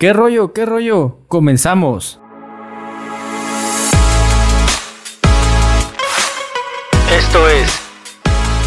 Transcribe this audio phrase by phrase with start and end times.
[0.00, 0.52] ¿Qué rollo?
[0.52, 1.16] ¿Qué rollo?
[1.26, 2.20] Comenzamos.
[7.10, 7.80] Esto es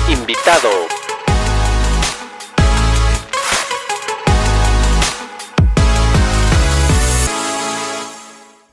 [0.09, 0.67] Invitado.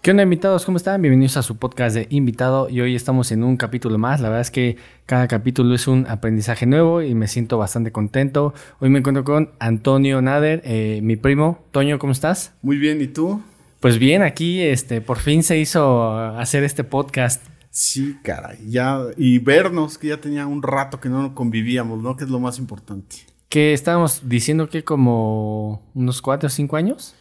[0.00, 0.64] ¿Qué onda invitados?
[0.64, 1.02] ¿Cómo están?
[1.02, 4.20] Bienvenidos a su podcast de invitado y hoy estamos en un capítulo más.
[4.20, 4.76] La verdad es que
[5.06, 8.54] cada capítulo es un aprendizaje nuevo y me siento bastante contento.
[8.79, 11.64] Hoy me encuentro con Antonio Nader, eh, mi primo.
[11.72, 12.54] Toño, ¿cómo estás?
[12.62, 13.42] Muy bien, ¿y tú?
[13.80, 17.44] Pues bien, aquí este, por fin se hizo hacer este podcast.
[17.70, 22.17] Sí, caray, ya, y vernos, que ya tenía un rato que no convivíamos, ¿no?
[22.17, 23.17] Que es lo más importante.
[23.48, 27.17] Que estábamos diciendo que como unos cuatro o cinco años.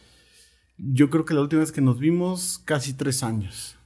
[0.78, 3.76] Yo creo que la última vez que nos vimos, casi tres años.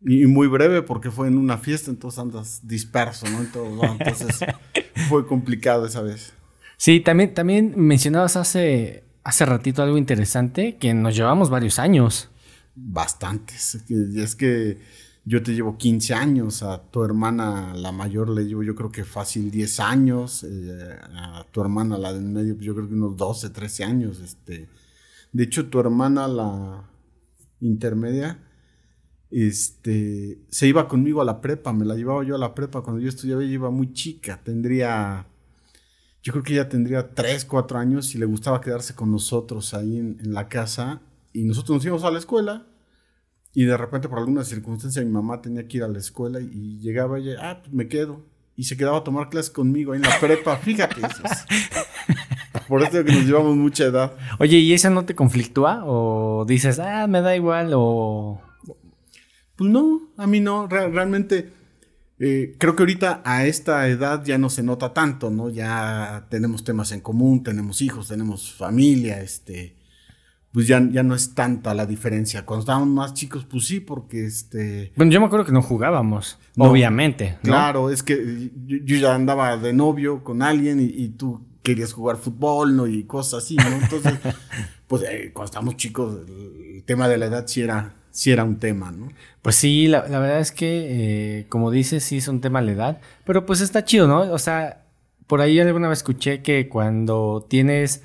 [0.00, 3.40] Y muy breve porque fue en una fiesta, entonces andas disperso, ¿no?
[3.40, 4.40] Entonces,
[5.08, 6.32] fue complicado esa vez.
[6.76, 12.30] Sí, también, también mencionabas hace, hace ratito algo interesante, que nos llevamos varios años.
[12.74, 13.76] Bastantes.
[13.88, 14.78] Es que
[15.24, 19.04] yo te llevo 15 años, a tu hermana, la mayor, le llevo yo creo que
[19.04, 23.16] fácil 10 años, eh, a tu hermana, la del medio, pues yo creo que unos
[23.16, 24.68] 12, 13 años, este
[25.34, 26.88] de hecho, tu hermana, la
[27.60, 28.38] intermedia,
[29.32, 33.02] este, se iba conmigo a la prepa, me la llevaba yo a la prepa cuando
[33.02, 35.26] yo estudiaba, ella iba muy chica, tendría,
[36.22, 39.98] yo creo que ella tendría 3, 4 años y le gustaba quedarse con nosotros ahí
[39.98, 42.68] en, la casa y nosotros nos íbamos a la escuela
[43.52, 46.78] y de repente por alguna circunstancia mi mamá tenía que ir a la escuela y
[46.78, 48.24] llegaba ella, ah, pues me quedo
[48.54, 51.00] y se quedaba a tomar clases conmigo ahí en la prepa, fíjate.
[51.04, 51.22] Eso
[52.68, 54.12] por eso que nos llevamos mucha edad.
[54.38, 55.82] Oye, ¿y esa no te conflictúa?
[55.84, 57.72] ¿O dices, ah, me da igual?
[57.74, 58.40] ¿O.?
[59.56, 60.66] Pues no, a mí no.
[60.66, 61.52] realmente.
[62.18, 65.50] Eh, creo que ahorita a esta edad ya no se nota tanto, ¿no?
[65.50, 69.76] Ya tenemos temas en común, tenemos hijos, tenemos familia, este,
[70.52, 72.46] pues ya, ya no es tanta la diferencia.
[72.46, 74.92] Cuando estábamos más chicos, pues sí, porque este...
[74.96, 77.36] Bueno, yo me acuerdo que no jugábamos, obviamente.
[77.42, 82.18] Claro, es que yo, ya andaba de novio con alguien y, y tú querías jugar
[82.18, 82.86] fútbol, ¿no?
[82.86, 83.66] Y cosas así, ¿no?
[83.82, 84.12] Entonces,
[84.86, 88.60] pues eh, cuando estábamos chicos, el tema de la edad sí era, sí era un
[88.60, 89.08] tema, ¿no?
[89.42, 93.00] Pues sí, la, verdad es que, eh, como dices, sí es un tema la edad,
[93.24, 94.20] pero pues está chido, ¿no?
[94.32, 94.84] O sea,
[95.26, 98.02] por ahí alguna vez escuché que cuando tienes,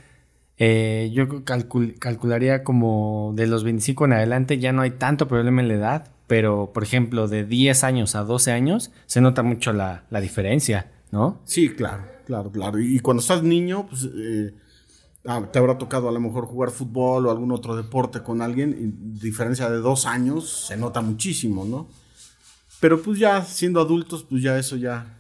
[0.57, 5.67] eh, yo calcularía como de los 25 en adelante ya no hay tanto problema en
[5.67, 10.05] la edad, pero por ejemplo de 10 años a 12 años se nota mucho la,
[10.09, 11.41] la diferencia, ¿no?
[11.43, 12.19] Sí, claro.
[12.29, 12.78] Claro, claro.
[12.78, 14.53] Y cuando estás niño, pues eh,
[15.25, 18.69] ah, te habrá tocado a lo mejor jugar fútbol o algún otro deporte con alguien,
[18.79, 21.89] y diferencia de dos años, se nota muchísimo, ¿no?
[22.79, 25.19] Pero pues ya siendo adultos, pues ya eso ya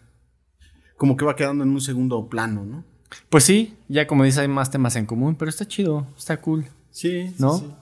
[0.97, 2.83] como que va quedando en un segundo plano, ¿no?
[3.29, 6.67] Pues sí, ya como dices, hay más temas en común, pero está chido, está cool.
[6.91, 7.57] Sí, ¿no?
[7.57, 7.73] Sí,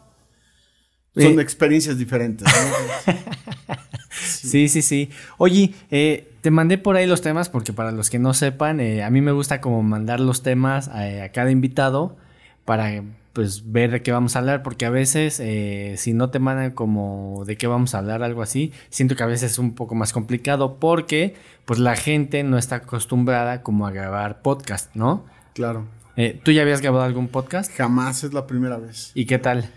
[1.17, 3.13] Son experiencias diferentes, ¿no?
[4.11, 5.09] sí, sí, sí.
[5.37, 9.03] Oye, eh, te mandé por ahí los temas porque para los que no sepan, eh,
[9.03, 12.17] a mí me gusta como mandar los temas a, cada invitado
[12.65, 16.39] para pues ver de qué vamos a hablar, porque a veces eh, si no te
[16.39, 19.75] mandan como de qué vamos a hablar, algo así, siento que a veces es un
[19.75, 21.35] poco más complicado porque
[21.65, 25.25] pues la gente no está acostumbrada como a grabar podcast, ¿no?
[25.53, 25.85] Claro.
[26.15, 27.71] Eh, ¿Tú ya habías grabado algún podcast?
[27.75, 29.11] Jamás, es la primera vez.
[29.13, 29.69] ¿Y qué tal?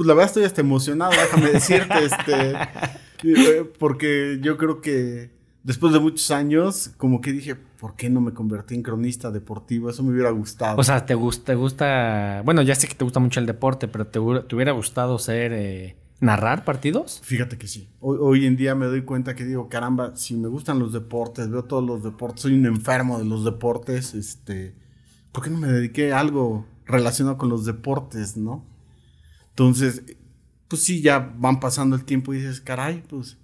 [0.00, 5.30] Pues la verdad estoy hasta emocionado, déjame decirte, este, porque yo creo que
[5.62, 9.90] después de muchos años, como que dije, ¿por qué no me convertí en cronista deportivo?
[9.90, 10.78] Eso me hubiera gustado.
[10.78, 13.88] O sea, ¿te gusta, te gusta, bueno, ya sé que te gusta mucho el deporte,
[13.88, 17.20] pero ¿te, hubiera gustado ser, eh, narrar partidos?
[17.22, 17.90] Fíjate que sí.
[18.00, 21.64] Hoy, en día me doy cuenta que digo, caramba, si me gustan los deportes, veo
[21.64, 24.74] todos los deportes, soy un enfermo de los deportes, este,
[25.30, 28.69] ¿por qué no me dediqué a algo relacionado con los deportes, no?
[29.50, 30.02] Entonces,
[30.68, 33.36] pues sí, ya van pasando el tiempo y dices, caray, pues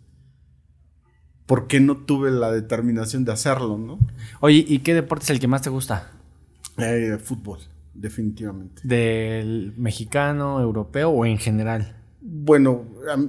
[1.46, 3.98] ¿por qué no tuve la determinación de hacerlo, no?
[4.40, 6.12] Oye, ¿y qué deporte es el que más te gusta?
[6.76, 7.60] Eh, fútbol,
[7.94, 8.82] definitivamente.
[8.84, 11.96] ¿Del mexicano, europeo o en general?
[12.20, 12.84] Bueno,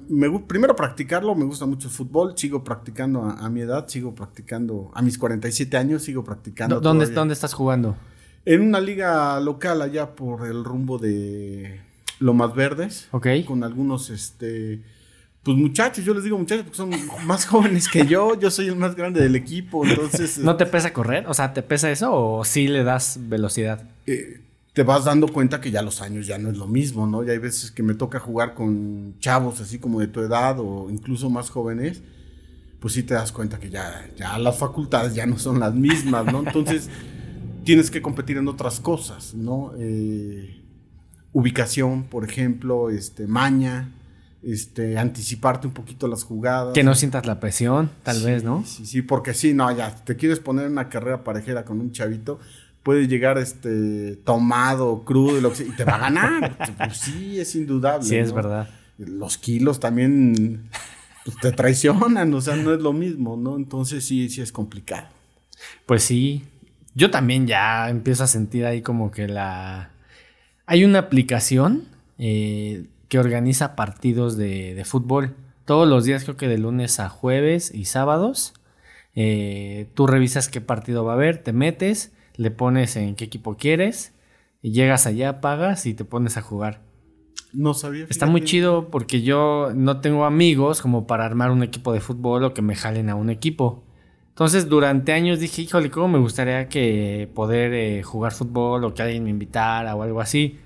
[0.10, 4.92] me, primero practicarlo, me gusta mucho el fútbol, sigo practicando a, mi edad, sigo practicando,
[4.96, 6.81] a mis 47 años sigo practicando.
[6.81, 7.96] ¿Dónde, ¿Dónde estás jugando?
[8.44, 11.81] En una liga local allá por el rumbo de
[12.19, 13.08] Lomas Verdes.
[13.12, 13.28] Ok.
[13.46, 14.81] Con algunos, este
[15.48, 16.92] pues muchachos, yo les digo muchachos porque son
[17.25, 20.40] más jóvenes que yo, yo soy el más grande del equipo, entonces...
[20.40, 21.25] ¿No te pesa correr?
[21.28, 23.81] O sea, ¿te pesa eso o sí le das velocidad?
[24.08, 24.42] Eh,
[24.74, 27.24] te vas dando cuenta que ya los años ya no es lo mismo, ¿no?
[27.24, 30.90] Ya hay veces que me toca jugar con chavos así como de tu edad o
[30.90, 32.04] incluso más jóvenes,
[32.81, 36.25] pues sí te das cuenta que ya, ya las facultades ya no son las mismas,
[36.25, 36.40] ¿no?
[36.40, 36.90] Entonces
[37.63, 39.72] tienes que competir en otras cosas, ¿no?
[39.80, 40.62] Eh,
[41.33, 43.91] ubicación, por ejemplo, este, maña,
[44.44, 46.74] este, anticiparte un poquito las jugadas.
[46.74, 48.63] Que no sientas la presión, tal vez, ¿no?
[48.65, 52.39] Sí, sí, porque sí, no, ya, te quieres poner una carrera parejera con un chavito,
[52.83, 56.57] puedes llegar este tomado, crudo y, lo que sea, y te va a ganar.
[56.77, 58.07] pues sí, es indudable.
[58.07, 58.35] Sí, es ¿no?
[58.35, 58.69] verdad.
[58.97, 60.69] Los kilos también
[61.25, 63.57] pues, te traicionan, o sea, no es lo mismo, ¿no?
[63.57, 65.09] Entonces sí, sí es complicado.
[65.85, 66.45] Pues sí.
[66.95, 69.91] Yo también ya empiezo a sentir ahí como que la...
[70.68, 71.86] Hay una aplicación
[72.19, 75.36] eh, que organiza partidos de, de fútbol.
[75.66, 78.54] Todos los días, creo que de lunes a jueves y sábados.
[79.16, 83.58] eh, tú revisas qué partido va a haber, te metes, le pones en qué equipo
[83.58, 84.14] quieres,
[84.62, 86.81] y llegas allá, pagas y te pones a jugar.
[87.54, 88.06] No sabía.
[88.10, 92.44] Está muy chido porque yo no tengo amigos como para armar un equipo de fútbol
[92.44, 93.84] o que me jalen a un equipo.
[94.38, 99.01] Entonces, durante años dije, híjole, ¿cómo me gustaría que poder eh, jugar fútbol o que
[99.01, 100.60] alguien me invitara o algo así?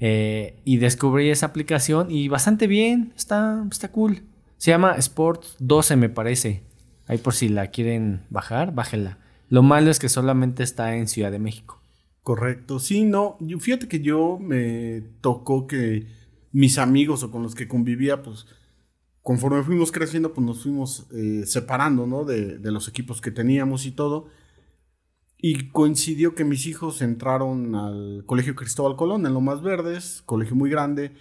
[0.00, 4.24] Eh, y descubrí esa aplicación y bastante bien, está, está cool.
[4.56, 6.64] Se llama Sports 12, me parece.
[7.06, 9.20] Ahí por si la quieren bajar, bájenla.
[9.48, 11.80] Lo malo es que solamente está en Ciudad de México.
[12.24, 16.08] Correcto, sí, no, fíjate que yo me tocó que
[16.50, 18.46] mis amigos o con los que convivía, pues
[19.24, 22.24] conforme fuimos creciendo, pues nos fuimos eh, separando, ¿no?
[22.24, 24.26] De, de los equipos que teníamos y todo.
[25.38, 30.68] Y coincidió que mis hijos entraron al Colegio Cristóbal Colón en Lomas Verdes, colegio muy
[30.68, 31.12] grande,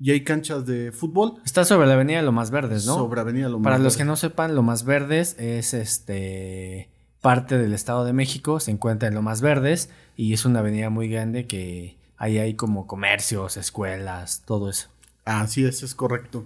[0.00, 2.96] y hay canchas de fútbol Está sobre la avenida Lomas Verdes, ¿no?
[2.96, 4.08] sobre Avenida Lomas Para los que Verdes.
[4.08, 9.40] no sepan, Lomas Verdes es este parte del Estado de México, se encuentra en Lomas
[9.40, 14.88] Verdes y es una avenida muy grande que ahí hay como comercios, escuelas, todo eso.
[15.24, 16.44] Así es, es correcto.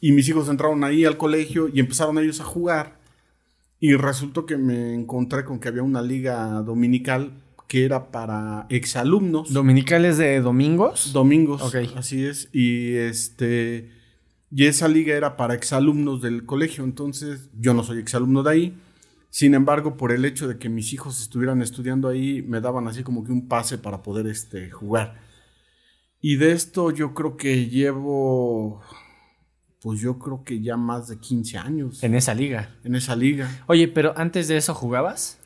[0.00, 3.00] Y mis hijos entraron ahí al colegio y empezaron ellos a jugar.
[3.80, 7.32] Y resultó que me encontré con que había una liga dominical
[7.68, 9.52] que era para exalumnos.
[9.52, 11.12] ¿Dominicales de domingos?
[11.12, 11.62] domingos.
[11.62, 11.96] Ok.
[11.96, 12.48] Así es.
[12.52, 13.90] Y este.
[14.50, 16.84] Y esa liga era para exalumnos del colegio.
[16.84, 18.78] Entonces, yo no soy exalumno de ahí.
[19.30, 23.02] Sin embargo, por el hecho de que mis hijos estuvieran estudiando ahí, me daban así
[23.02, 25.20] como que un pase para poder este, jugar.
[26.20, 28.80] Y de esto yo creo que llevo,
[29.86, 32.74] pues yo creo que ya más de 15 años en esa liga.
[32.82, 33.62] en esa liga.
[33.68, 35.38] Oye, pero antes de eso jugabas?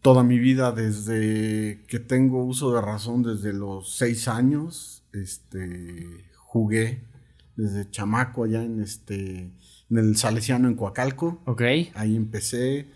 [0.00, 7.02] Toda mi vida, desde que tengo uso de razón, desde los 6 años, este, jugué
[7.56, 9.50] desde chamaco allá en, este,
[9.90, 11.42] en el Salesiano en Coacalco.
[11.44, 11.60] Ok.
[11.92, 12.86] Ahí empecé eh,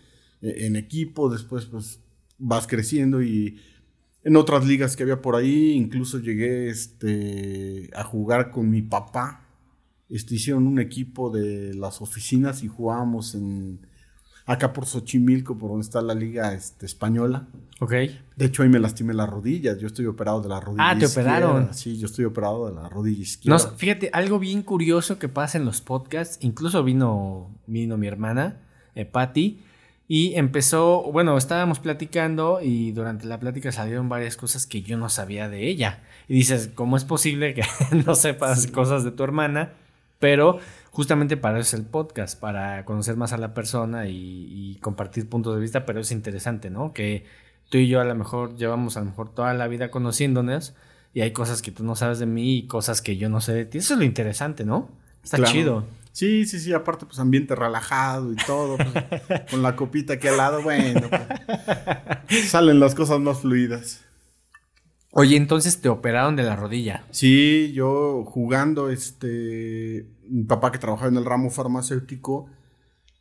[0.40, 2.00] en equipo, después pues
[2.38, 3.60] vas creciendo y
[4.24, 9.44] en otras ligas que había por ahí, incluso llegué este, a jugar con mi papá.
[10.08, 13.86] Este, hicieron un equipo de las oficinas y jugábamos en
[14.46, 17.46] acá por Xochimilco, por donde está la liga este, española.
[17.80, 17.90] Ok.
[18.36, 19.78] De hecho, ahí me lastimé las rodillas.
[19.78, 21.30] Yo estoy operado de la rodilla Ah, ¿te izquierda.
[21.32, 21.74] operaron?
[21.74, 23.74] Sí, yo estoy operado de la rodilla No, izquierda.
[23.76, 28.56] fíjate, algo bien curioso que pasa en los podcasts, incluso vino, vino mi hermana,
[28.94, 29.60] eh, Patty,
[30.10, 35.10] y empezó, bueno, estábamos platicando y durante la plática salieron varias cosas que yo no
[35.10, 36.02] sabía de ella.
[36.26, 37.62] Y dices, ¿cómo es posible que
[38.06, 39.72] no sepas cosas de tu hermana?
[40.18, 40.58] Pero
[40.90, 45.28] justamente para eso es el podcast, para conocer más a la persona y, y compartir
[45.28, 46.92] puntos de vista, pero es interesante, ¿no?
[46.92, 47.24] Que
[47.70, 50.74] tú y yo a lo mejor llevamos a lo mejor toda la vida conociéndonos
[51.14, 53.52] y hay cosas que tú no sabes de mí y cosas que yo no sé
[53.54, 53.78] de ti.
[53.78, 54.88] Eso es lo interesante, ¿no?
[55.22, 55.52] Está Claro.
[55.52, 55.84] chido.
[56.12, 60.36] Sí, sí, sí, aparte pues ambiente relajado y todo, pues, con la copita aquí al
[60.36, 64.04] lado, bueno, pues, salen las cosas más fluidas.
[65.20, 67.04] Oye, entonces te operaron de la rodilla.
[67.10, 72.46] Sí, yo jugando, este, mi papá que trabajaba en el ramo farmacéutico,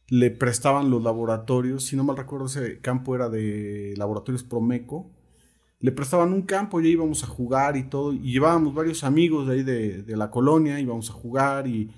[0.07, 5.09] le prestaban los laboratorios, si no mal recuerdo ese campo era de laboratorios Promeco,
[5.79, 9.47] le prestaban un campo y ahí íbamos a jugar y todo, y llevábamos varios amigos
[9.47, 11.89] de ahí de, de la colonia, íbamos a jugar y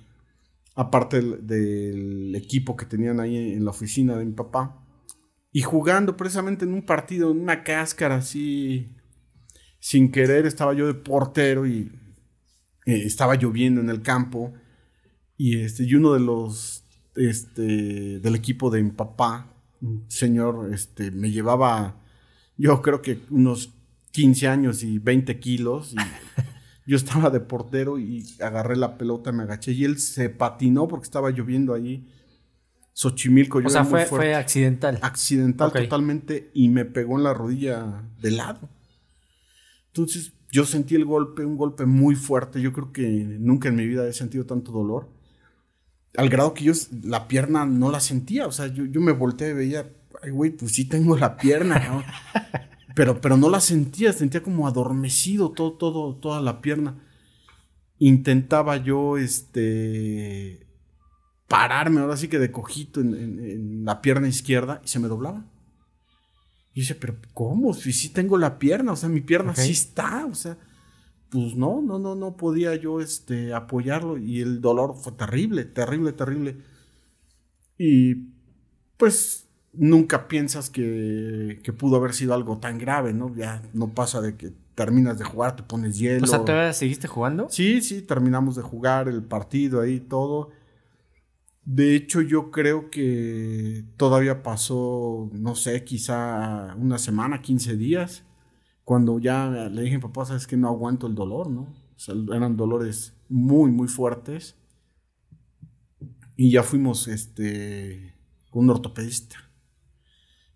[0.75, 4.81] aparte del, del equipo que tenían ahí en la oficina de mi papá,
[5.51, 8.95] y jugando precisamente en un partido, en una cáscara así,
[9.79, 11.91] sin querer estaba yo de portero y
[12.85, 14.53] eh, estaba lloviendo en el campo
[15.37, 16.83] y este y uno de los
[17.15, 22.01] este del equipo de mi papá un señor este me llevaba
[22.57, 23.73] yo creo que unos
[24.11, 25.95] 15 años y 20 kilos y
[26.89, 31.05] yo estaba de portero y agarré la pelota me agaché y él se patinó porque
[31.05, 32.05] estaba lloviendo ahí
[32.91, 34.99] Xochimilco O yo sea, era muy fue, fuerte fue accidental.
[35.01, 38.67] accidental totalmente y me pegó en la rodilla de lado.
[39.99, 42.61] Entonces yo sentí el golpe, un golpe muy fuerte.
[42.61, 43.07] Yo creo que
[43.39, 45.09] nunca en mi vida he sentido tanto dolor.
[46.17, 48.47] Al grado que yo la pierna no la sentía.
[48.47, 49.91] O sea, yo, yo me volteé y veía,
[50.23, 51.79] ay, güey, pues sí tengo la pierna.
[51.87, 52.03] ¿no?".
[52.95, 57.03] pero, pero no la sentía, sentía como adormecido todo, todo, toda la pierna.
[57.99, 60.65] Intentaba yo, este,
[61.49, 65.45] pararme, ahora sí que de cojito en, la pierna izquierda y se me doblaba.
[66.73, 67.73] Y dice, pero ¿cómo?
[67.73, 70.57] Si sí tengo la pierna, o sea, mi pierna sí está, o sea,
[71.29, 76.11] pues no, no, no, no podía yo, este, apoyarlo y el dolor fue terrible, terrible,
[76.13, 76.57] terrible.
[77.77, 78.15] Y
[78.97, 83.33] pues nunca piensas que, que, pudo haber sido algo tan grave, ¿no?
[83.35, 86.23] Ya no pasa de que terminas de jugar, te pones hielo.
[86.23, 87.47] O sea, ¿todavía seguiste jugando?
[87.49, 90.51] Sí, sí, terminamos de jugar el partido ahí, todo.
[91.71, 98.23] De hecho, yo creo que todavía pasó, no sé, quizá una semana, 15 días,
[98.83, 101.61] cuando ya le dije a papá, sabes que no aguanto el dolor, ¿no?
[101.61, 104.55] O sea, eran dolores muy, muy fuertes.
[106.35, 108.15] Y ya fuimos, este,
[108.49, 109.35] con un ortopedista.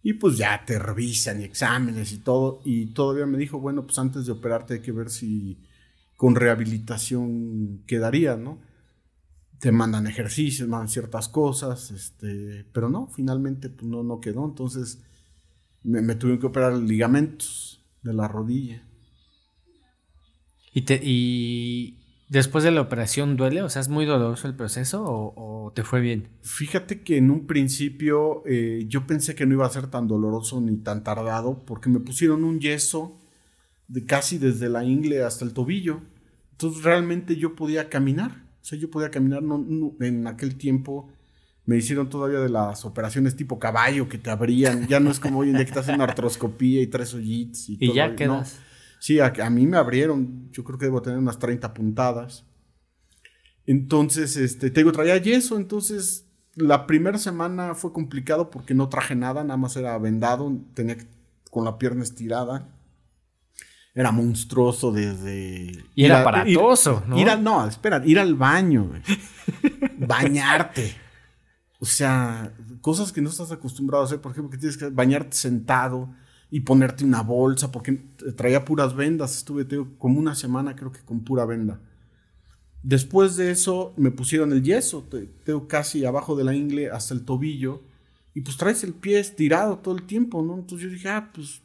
[0.01, 2.62] Y pues ya te revisan y exámenes y todo.
[2.65, 5.60] Y todavía me dijo, bueno, pues antes de operarte hay que ver si
[6.17, 8.73] con rehabilitación quedaría, ¿no?
[9.63, 14.43] Te mandan ejercicios, mandan ciertas cosas, este, pero no, finalmente pues, no, no quedó.
[14.43, 15.01] Entonces
[15.84, 18.84] me, me tuvieron que operar ligamentos de la rodilla.
[20.74, 23.62] ¿Y, te, y después de la operación duele?
[23.62, 26.27] O sea, ¿es muy doloroso el proceso o, te fue bien?
[26.41, 30.60] Fíjate que en un principio eh, yo pensé que no iba a ser tan doloroso
[30.60, 33.17] ni tan tardado porque me pusieron un yeso
[33.88, 36.01] de casi desde la ingle hasta el tobillo.
[36.51, 38.42] Entonces realmente yo podía caminar.
[38.63, 39.43] O sea, yo podía caminar
[40.00, 41.10] en aquel tiempo.
[41.65, 44.88] Me hicieron todavía de las operaciones tipo caballo que te abrían.
[44.88, 47.67] Ya no es como hoy en día que te hacen una artroscopía y tres hoyitos
[47.67, 48.62] y, y ya quedas.
[49.00, 52.46] Sí, a, mí me abrieron, yo creo que debo tener unas 30 puntadas.
[53.65, 59.13] Entonces, este, te digo, traía yeso, entonces la primera semana fue complicado porque no traje
[59.13, 60.96] nada, nada más era vendado, tenía
[61.51, 62.70] con la pierna estirada.
[63.95, 65.85] Era monstruoso desde...
[65.93, 67.19] Y era aparatoso, ¿no?
[67.19, 68.91] Ir no, espera, ir al baño,
[69.97, 70.95] bañarte.
[71.79, 75.35] O sea, cosas que no estás acostumbrado a hacer, por ejemplo, que tienes que bañarte
[75.35, 76.15] sentado
[76.50, 78.00] y ponerte una bolsa, porque
[78.38, 79.35] traía puras vendas.
[79.35, 81.81] Estuve como una semana, creo que con pura venda.
[82.83, 85.09] Después de eso me pusieron el yeso,
[85.43, 87.81] tengo casi abajo de la ingle hasta el tobillo.
[88.35, 90.55] Y pues traes el pie estirado todo el tiempo, ¿no?
[90.55, 91.62] Entonces yo dije, ah, pues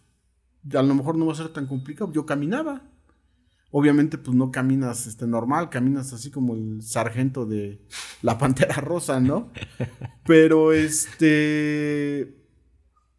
[0.75, 2.13] a lo mejor no va a ser tan complicado.
[2.13, 2.83] Yo caminaba.
[3.71, 7.83] Obviamente, pues no caminas este, normal, caminas así como el sargento de
[8.23, 9.51] la Pantera Rosa, ¿no?
[10.25, 12.39] Pero este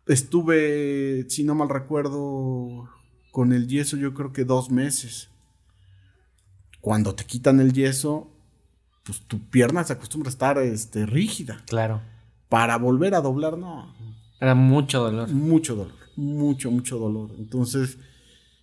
[0.10, 2.89] Estuve, si no mal recuerdo,
[3.31, 5.29] con el yeso yo creo que dos meses.
[6.81, 8.31] Cuando te quitan el yeso,
[9.03, 11.62] pues tu pierna se acostumbra a estar este, rígida.
[11.67, 12.01] Claro.
[12.50, 13.93] Para volver a doblar, no.
[14.41, 15.29] Era mucho dolor.
[15.29, 17.31] Mucho dolor, mucho, mucho dolor.
[17.38, 17.97] Entonces,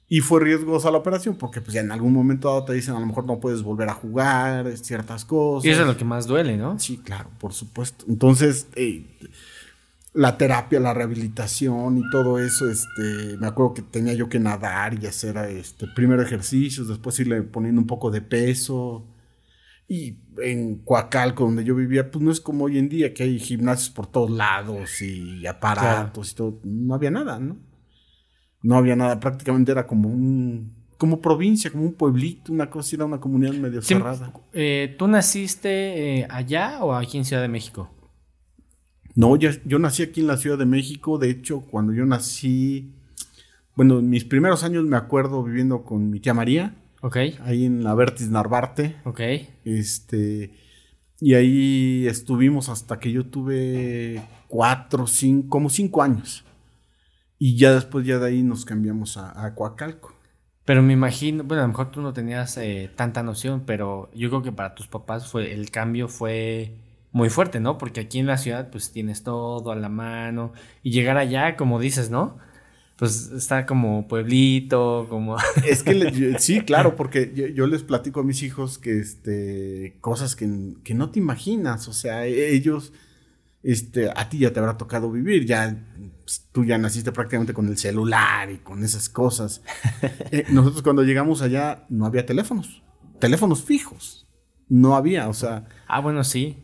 [0.08, 3.00] y fue riesgosa la operación porque pues ya en algún momento dado te dicen a
[3.00, 5.66] lo mejor no puedes volver a jugar, ciertas cosas.
[5.66, 6.78] Y eso es lo que más duele, ¿no?
[6.78, 8.04] Sí, claro, por supuesto.
[8.08, 9.04] Entonces, eh,
[10.14, 14.94] la terapia, la rehabilitación y todo eso, este, me acuerdo que tenía yo que nadar
[15.02, 19.04] y hacer este, primero ejercicios, después irle poniendo un poco de peso.
[19.88, 23.38] Y en Coacalco, donde yo vivía, pues no es como hoy en día que hay
[23.38, 26.61] gimnasios por todos lados y aparatos y todo.
[26.64, 27.57] No había nada, ¿no?
[28.62, 33.05] No había nada, prácticamente era como un como provincia, como un pueblito, una cosa, era
[33.05, 34.33] una comunidad medio cerrada.
[34.52, 37.90] Eh, ¿Tú naciste eh, allá o aquí en Ciudad de México?
[39.14, 41.19] No, yo nací aquí en la Ciudad de México.
[41.19, 42.95] De hecho, cuando yo nací,
[43.75, 46.75] bueno, mis primeros años me acuerdo viviendo con mi tía María.
[47.06, 47.18] Ok.
[47.44, 48.96] Ahí en la Vertis Narvarte.
[49.04, 49.20] Ok.
[49.64, 50.50] Este.
[51.20, 56.44] Y ahí estuvimos hasta que yo tuve cuatro, cinco, como cinco años.
[57.38, 60.16] Y ya después, ya de ahí nos cambiamos a, a Coacalco.
[60.64, 64.28] Pero me imagino, bueno, a lo mejor tú no tenías eh, tanta noción, pero yo
[64.28, 66.75] creo que para tus papás fue el cambio fue
[67.12, 67.78] muy fuerte, ¿no?
[67.78, 71.78] Porque aquí en la ciudad pues tienes todo a la mano y llegar allá, como
[71.78, 72.38] dices, ¿no?
[72.96, 75.36] Pues está como pueblito, como...
[75.66, 80.46] Es que sí, claro, porque yo, les platico a mis hijos que, este, cosas que,
[80.46, 82.94] no te imaginas, o sea, e, ellos,
[83.62, 85.76] este, a ti ya te habrá tocado vivir, ya
[86.24, 89.62] pues, tú ya naciste prácticamente con el celular y con esas cosas.
[90.32, 92.82] Eh, nosotros cuando llegamos allá no había teléfonos,
[93.20, 94.25] teléfonos fijos
[94.68, 95.66] no había, o sea.
[95.87, 96.58] Ah, bueno, sí.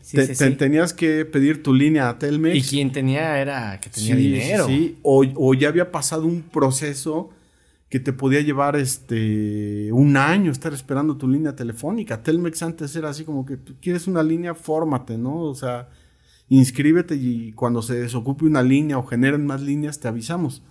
[0.57, 2.55] Tenías que pedir tu línea a Telmex.
[2.55, 4.67] Y quien tenía era que tenía dinero.
[4.67, 7.29] Sí, o, o, ya había pasado un proceso
[7.89, 12.23] que te podía llevar este un año estar esperando tu línea telefónica.
[12.23, 15.41] Telmex antes era así como que quieres una línea, fórmate, ¿no?
[15.41, 15.89] O sea,
[16.49, 20.63] inscríbete y cuando se desocupe una línea o generen más líneas te avisamos.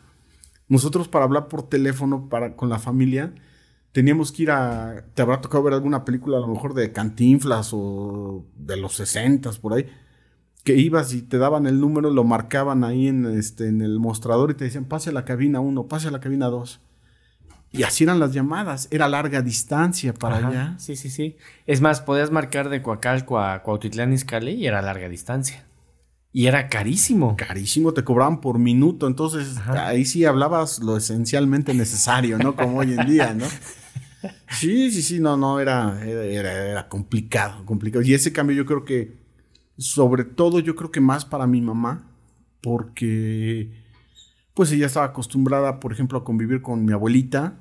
[0.69, 3.33] nosotros para hablar por teléfono para, con la familia,
[3.93, 5.05] teníamos que ir a.
[5.15, 9.51] Te habrá tocado ver alguna película, a lo mejor de Cantinflas o de los 60
[9.61, 9.87] por ahí.
[10.65, 14.51] Que ibas y te daban el número, lo marcaban ahí en, este, en el mostrador
[14.53, 16.81] y te decían, pase a la cabina 1, pase a la cabina 2.
[17.73, 20.75] Y así eran las llamadas, era larga distancia para allá.
[20.79, 21.37] Sí, sí, sí.
[21.67, 25.65] Es más, podías marcar de Coacalco a Cuautitlán Izcalli y era larga distancia.
[26.33, 27.35] Y era carísimo.
[27.37, 32.55] Carísimo, te cobraban por minuto, entonces ahí sí hablabas lo esencialmente necesario, ¿no?
[32.55, 33.47] Como hoy en día, ¿no?
[34.51, 38.05] Sí, sí, sí, no, no, era, era, complicado, complicado.
[38.05, 39.17] Y ese cambio yo creo que,
[39.79, 42.09] sobre todo yo creo que más para mi mamá,
[42.61, 43.71] porque
[44.55, 47.55] pues ella estaba acostumbrada, por ejemplo, a convivir con mi abuelita.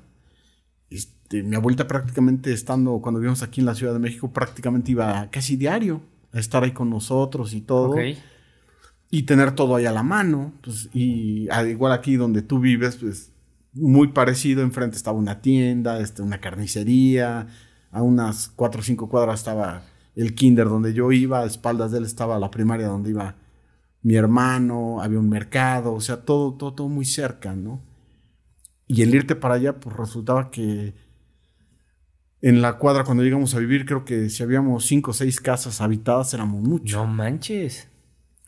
[0.90, 5.28] Este, mi abuelita prácticamente estando, cuando vivimos aquí en la Ciudad de México, prácticamente iba
[5.30, 6.02] casi diario
[6.32, 7.96] a estar ahí con nosotros y todo.
[9.10, 10.52] Y tener todo ahí a la mano.
[10.62, 13.31] Pues, y al igual aquí donde tú vives, pues
[13.72, 14.62] muy parecido.
[14.62, 17.48] Enfrente estaba una tienda, este, una carnicería.
[17.90, 19.84] A unas cuatro o cinco cuadras estaba
[20.16, 21.40] el kinder donde yo iba.
[21.40, 23.36] A espaldas de él estaba la primaria donde iba
[24.02, 25.02] mi hermano.
[25.02, 25.92] Había un mercado.
[25.92, 27.82] O sea, todo, todo, todo muy cerca, ¿no?
[28.86, 30.94] Y el irte para allá, pues resultaba que
[32.42, 35.80] en la cuadra cuando llegamos a vivir, creo que si habíamos cinco o seis casas
[35.80, 36.96] habitadas, éramos muchos.
[36.96, 37.88] No manches.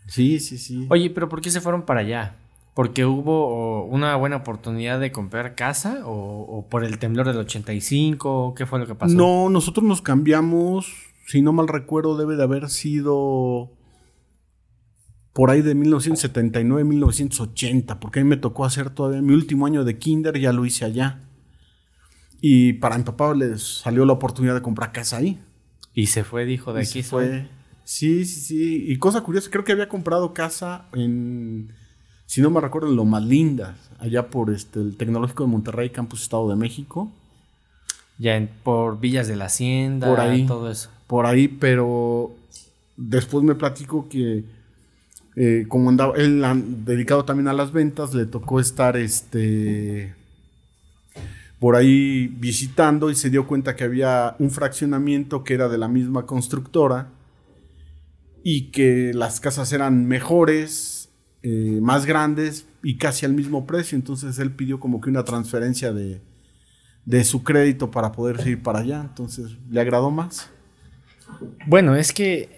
[0.08, 0.86] Sí, sí, sí.
[0.90, 2.36] Oye, pero ¿por qué se fueron para allá?
[2.74, 8.54] Porque hubo una buena oportunidad de comprar casa o, por el temblor del 85?
[8.56, 9.14] ¿Qué fue lo que pasó?
[9.14, 10.92] No, nosotros nos cambiamos,
[11.26, 13.70] si no mal recuerdo, debe de haber sido
[15.32, 19.84] por ahí de 1979, 1980, porque a mí me tocó hacer todavía mi último año
[19.84, 21.20] de kinder, ya lo hice allá.
[22.40, 25.40] Y para mi papá les salió la oportunidad de comprar casa ahí.
[25.94, 27.02] Y se fue, dijo, de aquí.
[27.02, 27.48] Se fue.
[27.84, 28.84] Sí, sí, sí.
[28.88, 31.72] Y cosa curiosa, creo que había comprado casa en
[32.34, 36.22] si no me recuerdo, lo más linda, allá por este, el Tecnológico de Monterrey, Campus
[36.22, 37.08] Estado de México.
[38.18, 40.90] Ya por Villas de la Hacienda, por ahí, todo eso.
[41.06, 42.32] Por ahí, pero
[42.96, 44.42] después me platico que
[45.36, 46.44] eh, como andaba, él
[46.84, 50.12] dedicado también a las ventas, le tocó estar este
[51.60, 55.86] por ahí visitando y se dio cuenta que había un fraccionamiento que era de la
[55.86, 57.10] misma constructora
[58.42, 60.93] y que las casas eran mejores,
[61.46, 63.96] eh, más grandes y casi al mismo precio.
[63.96, 66.22] Entonces él pidió como que una transferencia de,
[67.22, 69.02] su crédito para poder ir para allá.
[69.02, 70.48] Entonces le agradó más.
[71.66, 72.56] Bueno, es que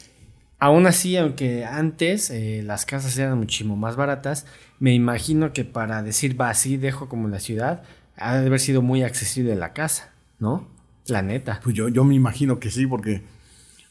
[0.61, 4.47] aún así, aunque antes eh, las casas eran muchísimo más baratas,
[4.79, 7.83] me imagino que para decir, va, así dejo como la ciudad,
[8.17, 10.69] ha de haber sido muy accesible la casa, ¿no?
[11.09, 11.59] La neta.
[11.65, 13.25] Pues yo, yo me imagino que sí, porque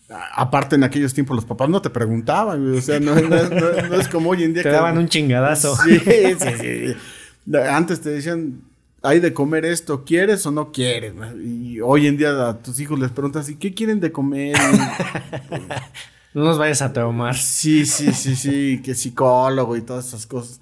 [0.10, 4.44] Aparte, en aquellos tiempos los papás no te preguntaban, o sea, no, es como hoy
[4.44, 4.64] en día.
[4.64, 5.76] Te daban un chingadazo.
[5.78, 7.58] Sí, sí, sí.
[7.58, 8.62] Antes te decían,
[9.02, 11.14] hay de comer esto, ¿quieres o no quieres?
[11.44, 14.56] Y hoy en día a tus hijos les preguntas, ¿y qué quieren de comer?
[16.34, 17.36] no nos vayas a traumar.
[17.36, 20.62] Sí, sí, sí, sí, que psicólogo y todas esas cosas.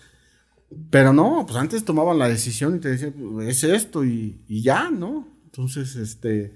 [0.90, 4.62] Pero no, pues antes tomaban la decisión y te decían, pues, es esto y, y
[4.62, 5.28] ya, ¿no?
[5.46, 6.54] Entonces, este,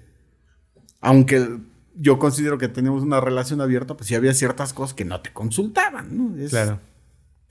[1.02, 1.60] aunque
[2.00, 5.34] yo considero que tenemos una relación abierta, pues si había ciertas cosas que no te
[5.34, 6.50] consultaban, ¿no?
[6.50, 6.80] claro.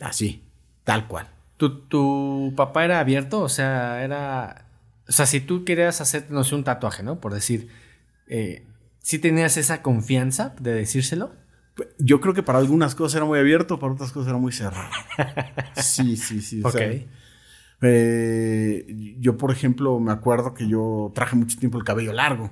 [0.01, 0.43] Así,
[0.85, 1.29] tal cual.
[1.57, 3.41] ¿Tu, ¿Tu papá era abierto?
[3.41, 4.67] O sea, era...
[5.09, 7.21] O sea, si tú querías hacer, no sé, un tatuaje, ¿no?
[7.21, 7.69] Por decir,
[8.27, 8.67] eh,
[9.01, 11.33] ¿sí tenías esa confianza de decírselo?
[11.99, 14.91] Yo creo que para algunas cosas era muy abierto, para otras cosas era muy cerrado.
[15.77, 16.61] sí, sí, sí.
[16.65, 16.81] Ok.
[17.83, 22.51] Eh, yo, por ejemplo, me acuerdo que yo traje mucho tiempo el cabello largo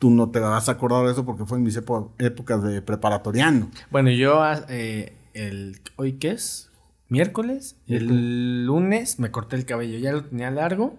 [0.00, 3.70] tú no te vas a acordar de eso porque fue en mis épocas de preparatoriano.
[3.90, 6.70] Bueno, yo ah, eh, el hoy qué es?
[7.08, 10.98] Miércoles, el lunes me corté el cabello, ya lo tenía largo.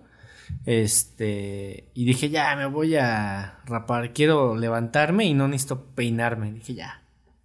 [0.65, 6.51] Este, y dije, ya me voy a rapar, quiero levantarme y no necesito peinarme.
[6.51, 7.01] Dije, ya.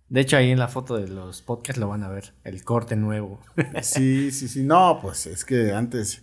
[0.09, 2.97] De hecho, ahí en la foto de los podcasts lo van a ver, el corte
[2.97, 3.41] nuevo.
[3.83, 4.63] sí, sí, sí.
[4.63, 6.23] No, pues es que antes.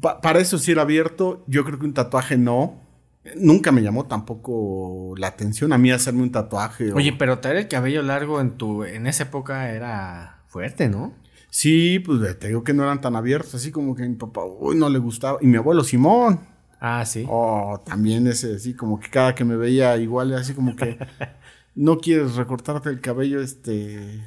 [0.00, 1.42] para eso sí era abierto.
[1.48, 2.89] Yo creo que un tatuaje no.
[3.36, 6.92] Nunca me llamó tampoco la atención a mí hacerme un tatuaje.
[6.92, 11.12] Oye, pero traer el cabello largo en tu en esa época era fuerte, ¿no?
[11.50, 14.76] Sí, pues te digo que no eran tan abiertos, así como que mi papá, uy,
[14.76, 15.38] no le gustaba.
[15.42, 16.40] Y mi abuelo Simón.
[16.80, 17.26] Ah, sí.
[17.28, 20.96] Oh, también ese, así como que cada que me veía igual, así como que
[21.74, 24.24] no quieres recortarte el cabello, este.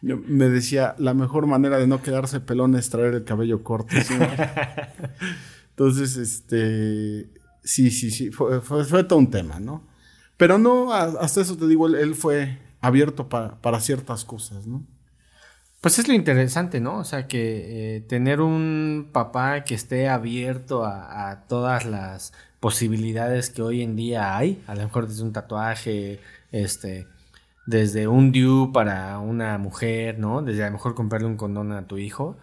[0.00, 3.94] me decía, la mejor manera de no quedarse pelón es traer el cabello corto.
[5.76, 7.28] Entonces, este
[7.64, 9.82] Sí, sí, sí, fue, fue, todo un tema, ¿no?
[10.36, 14.84] Pero no, hasta eso te digo, él, fue abierto para ciertas cosas, ¿no?
[15.80, 16.98] Pues es lo interesante, ¿no?
[16.98, 23.50] O sea, que eh, tener un papá que esté abierto a, a, todas las posibilidades
[23.50, 26.20] que hoy en día hay, a lo mejor desde un tatuaje,
[26.52, 27.06] este,
[27.66, 30.42] desde un due para una mujer, ¿no?
[30.42, 32.36] Desde a lo mejor comprarle un condón a tu hijo,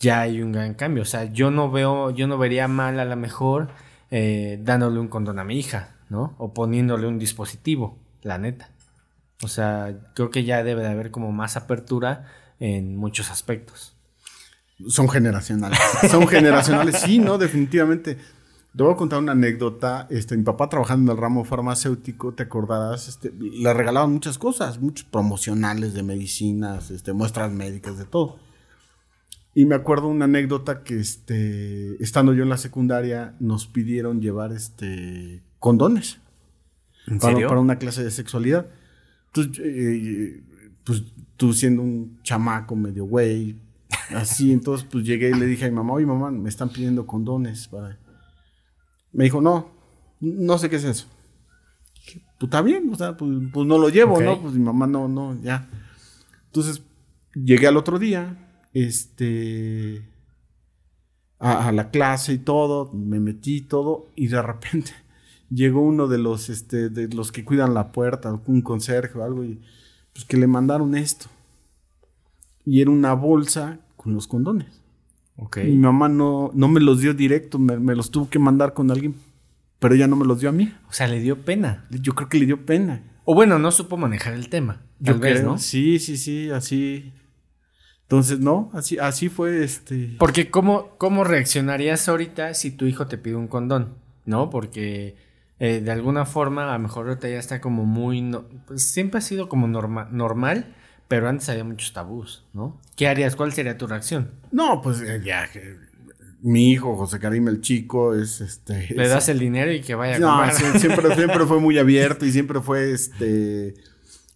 [0.00, 1.02] ya hay un gran cambio.
[1.02, 3.68] O sea, yo no veo, yo no vería mal a lo mejor
[4.10, 6.34] eh, dándole un condón a mi hija, ¿no?
[6.38, 8.70] O poniéndole un dispositivo, la neta.
[9.42, 12.26] O sea, creo que ya debe de haber como más apertura
[12.58, 13.96] en muchos aspectos.
[14.88, 15.78] Son generacionales.
[16.10, 17.38] Son generacionales, sí, ¿no?
[17.38, 18.18] Definitivamente.
[18.76, 20.06] Te voy a contar una anécdota.
[20.10, 24.80] Este, mi papá trabajando en el ramo farmacéutico, te acordarás, este, le regalaban muchas cosas,
[24.80, 28.38] muchos promocionales de medicinas, este, muestras médicas, de todo.
[29.56, 34.52] Y me acuerdo una anécdota que este, estando yo en la secundaria nos pidieron llevar
[34.52, 36.18] este, condones.
[37.06, 37.48] ¿En para, serio?
[37.48, 38.66] para una clase de sexualidad.
[39.28, 40.42] Entonces, eh,
[40.84, 41.04] pues
[41.38, 43.56] tú siendo un chamaco medio güey,
[44.10, 47.06] así, entonces pues llegué y le dije a mi mamá, oye mamá, me están pidiendo
[47.06, 47.66] condones.
[47.68, 47.98] Para...
[49.10, 49.70] Me dijo, no,
[50.20, 51.06] no sé qué es eso.
[51.94, 54.22] Dije, pues está bien, o sea, pues, pues no lo llevo, Ok.
[54.22, 54.42] ¿no?
[54.42, 55.66] Pues mi mamá no, no, ya.
[56.44, 56.82] Entonces,
[57.32, 58.45] llegué al otro día,
[58.84, 60.02] este,
[61.38, 64.92] a, a la clase y todo, me metí y todo, y de repente
[65.50, 69.44] llegó uno de los, este, de los que cuidan la puerta, un conserje o algo,
[69.44, 69.60] y
[70.12, 71.26] pues que le mandaron esto.
[72.66, 74.82] Y era una bolsa con los condones.
[75.36, 75.58] Ok.
[75.58, 78.90] Mi mamá no, no me los dio directo, me, me los tuvo que mandar con
[78.90, 79.14] alguien,
[79.78, 80.72] pero ella no me los dio a mí.
[80.88, 81.86] O sea, le dio pena.
[81.90, 83.02] Yo creo que le dio pena.
[83.24, 84.82] O bueno, no supo manejar el tema.
[85.02, 85.52] Tal Yo vez, creo.
[85.52, 85.58] ¿no?
[85.58, 87.12] Sí, sí, sí, así.
[88.08, 90.14] Entonces, no, así, así fue este.
[90.18, 93.94] Porque ¿cómo, ¿cómo reaccionarías ahorita si tu hijo te pide un condón?
[94.24, 94.48] ¿No?
[94.50, 95.16] Porque
[95.58, 98.20] eh, de alguna forma a lo mejor ahorita ya está como muy...
[98.22, 100.74] no- pues siempre ha sido como norma- normal,
[101.08, 102.80] pero antes había muchos tabús, ¿no?
[102.96, 103.34] ¿Qué harías?
[103.36, 104.30] ¿Cuál sería tu reacción?
[104.52, 105.48] No, pues eh, ya.
[106.42, 108.88] Mi hijo, José Karim el Chico, es este.
[108.94, 110.78] Le es- das el dinero y que vaya a No, comprar.
[110.80, 113.74] siempre, siempre fue muy abierto y siempre fue este.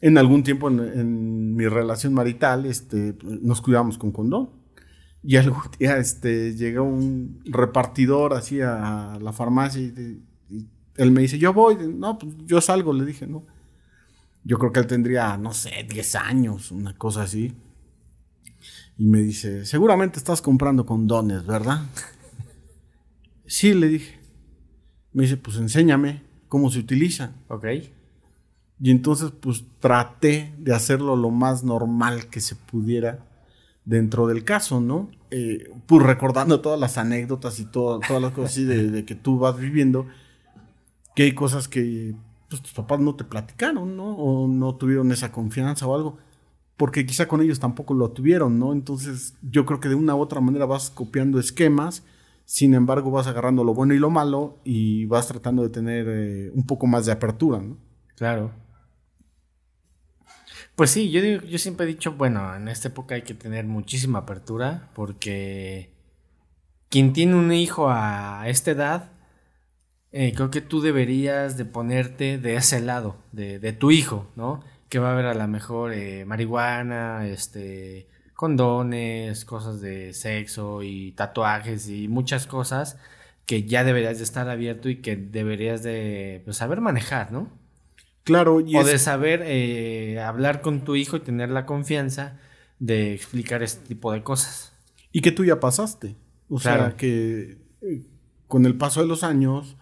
[0.00, 4.50] En algún tiempo en, mi relación marital, este, nos cuidamos con condón.
[5.22, 11.22] Y algún día este, llegó un repartidor así a la farmacia y, y él me
[11.22, 11.76] dice, yo voy.
[11.94, 13.46] No, pues yo salgo, le dije, no.
[14.44, 17.54] Yo creo que él tendría, no sé, 10 años, una cosa así.
[18.96, 21.82] Y me dice, seguramente estás comprando condones, ¿verdad?
[23.46, 24.18] sí, le dije.
[25.12, 27.34] Me dice, pues enséñame cómo se utilizan.
[27.48, 27.66] Ok.
[28.82, 33.26] Y entonces, pues traté de hacerlo lo más normal que se pudiera
[33.84, 35.10] dentro del caso, ¿no?
[35.30, 39.14] Eh, pues recordando todas las anécdotas y todo- todas las cosas así de, de que
[39.14, 40.06] tú vas viviendo,
[41.14, 42.14] que hay cosas que
[42.48, 44.14] pues, tus papás no te platicaron, ¿no?
[44.16, 46.18] O no tuvieron esa confianza o algo,
[46.76, 48.72] porque quizá con ellos tampoco lo tuvieron, ¿no?
[48.72, 52.04] Entonces, yo creo que de una u otra manera vas copiando esquemas,
[52.44, 56.50] sin embargo, vas agarrando lo bueno y lo malo y vas tratando de tener eh,
[56.54, 57.76] un poco más de apertura, ¿no?
[58.16, 58.50] Claro.
[60.80, 63.66] Pues sí, yo, digo- yo siempre he dicho, bueno, en esta época hay que tener
[63.66, 65.90] muchísima apertura porque
[66.88, 69.12] quien tiene un hijo a esta edad,
[70.12, 74.64] eh, creo que tú deberías de ponerte de ese lado, de, tu hijo, ¿no?
[74.88, 81.12] Que va a haber a lo mejor eh, marihuana, este, condones, cosas de sexo y
[81.12, 82.98] tatuajes y muchas cosas
[83.46, 87.59] que ya deberías de estar abierto y que deberías de pues, saber manejar, ¿no?
[88.24, 92.38] Claro, y o es- de saber eh, hablar con tu hijo y tener la confianza
[92.78, 94.72] de explicar este tipo de cosas.
[95.12, 96.16] y que tú ya pasaste.
[96.48, 96.84] O Claro.
[96.88, 98.06] sea, que eh,
[98.46, 99.76] con el paso de los años,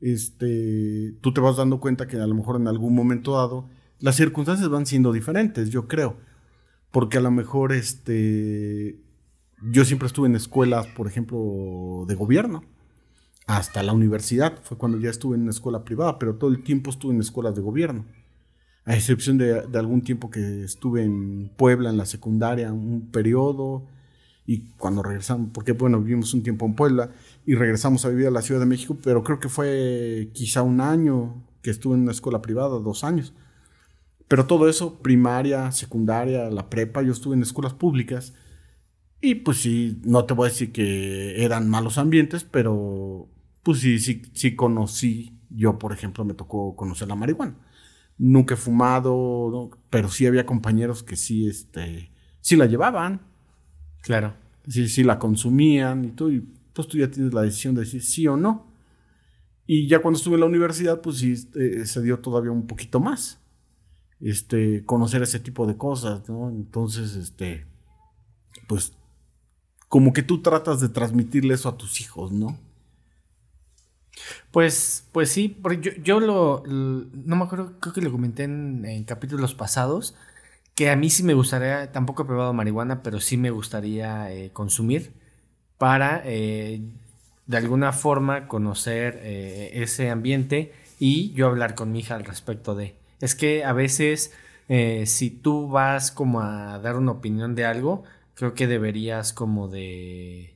[0.00, 3.68] este, tú te vas dando cuenta que a lo mejor en algún momento dado,
[3.98, 6.18] las circunstancias van siendo diferentes, yo creo.
[6.90, 9.00] Porque a lo mejor, este,
[9.62, 12.64] yo siempre estuve en escuelas, por ejemplo, de gobierno.
[13.46, 16.90] Hasta la universidad, fue cuando ya estuve en una escuela privada, pero todo el tiempo
[16.90, 18.04] estuve en escuelas de gobierno.
[18.84, 23.86] A excepción de, de algún tiempo que estuve en Puebla en la secundaria, un periodo,
[24.46, 27.10] y cuando regresamos, porque bueno, vivimos un tiempo en Puebla
[27.44, 30.80] y regresamos a vivir a la Ciudad de México, pero creo que fue quizá un
[30.80, 33.34] año que estuve en una escuela privada, dos años.
[34.28, 38.34] Pero todo eso, primaria, secundaria, la prepa, yo estuve en escuelas públicas.
[39.20, 43.28] Y pues sí, no te voy a decir que eran malos ambientes, pero
[43.66, 47.56] pues sí, sí, sí conocí, yo por ejemplo me tocó conocer la marihuana.
[48.16, 49.70] Nunca he fumado, ¿no?
[49.90, 53.22] pero sí había compañeros que sí, este, sí la llevaban,
[54.02, 54.34] Claro.
[54.68, 58.04] sí, sí la consumían y todo, y pues tú ya tienes la decisión de decir
[58.04, 58.70] sí o no.
[59.66, 63.00] Y ya cuando estuve en la universidad, pues sí, eh, se dio todavía un poquito
[63.00, 63.40] más.
[64.20, 66.50] Este, conocer ese tipo de cosas, ¿no?
[66.50, 67.66] Entonces, este,
[68.68, 68.92] pues,
[69.88, 72.56] como que tú tratas de transmitirle eso a tus hijos, ¿no?
[74.50, 78.84] Pues, pues sí, porque yo, yo lo, no me acuerdo, creo que lo comenté en,
[78.84, 80.14] en capítulos pasados,
[80.74, 84.50] que a mí sí me gustaría, tampoco he probado marihuana, pero sí me gustaría eh,
[84.52, 85.12] consumir
[85.78, 86.82] para eh,
[87.46, 92.74] de alguna forma conocer eh, ese ambiente y yo hablar con mi hija al respecto
[92.74, 92.96] de.
[93.20, 94.32] Es que a veces
[94.68, 99.68] eh, si tú vas como a dar una opinión de algo, creo que deberías como
[99.68, 100.55] de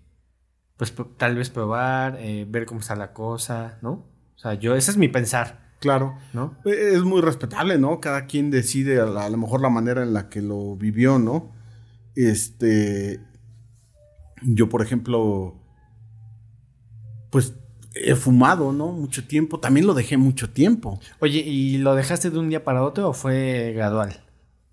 [0.81, 3.91] pues tal vez probar, eh, ver cómo está la cosa, ¿no?
[4.35, 6.17] O sea, yo, ese es mi pensar, Claro.
[6.33, 6.57] ¿no?
[6.65, 8.01] Eh, Es muy respetable, ¿no?
[8.01, 11.19] Cada quien decide a, la- a lo mejor la manera en la que lo vivió,
[11.19, 11.53] ¿no?
[12.17, 13.21] Este.
[14.43, 15.55] Yo, por ejemplo.
[17.31, 17.55] Pues
[17.95, 18.89] he fumado, ¿no?
[18.93, 19.61] Mucho tiempo.
[19.61, 20.99] También lo dejé mucho tiempo.
[21.21, 24.23] Oye, ¿y lo dejaste de un día para otro o fue gradual?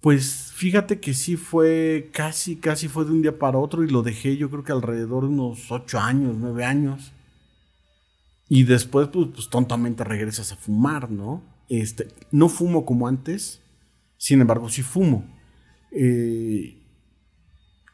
[0.07, 4.03] Pues fíjate que sí fue casi, casi fue de un día para otro y lo
[4.03, 7.11] dejé yo creo que alrededor de unos ocho años, nueve años.
[8.47, 11.43] Y después, pues, pues tontamente regresas a fumar, ¿no?
[11.67, 13.59] Este, no fumo como antes,
[14.15, 15.25] sin embargo, sí fumo.
[15.91, 16.81] Eh,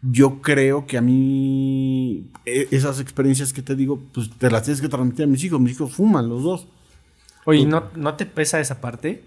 [0.03, 4.81] yo creo que a mí e- esas experiencias que te digo, pues te las tienes
[4.81, 5.59] que transmitir a mis hijos.
[5.59, 6.67] Mis hijos fuman los dos.
[7.45, 9.23] Oye, ¿no, ¿no te pesa esa parte?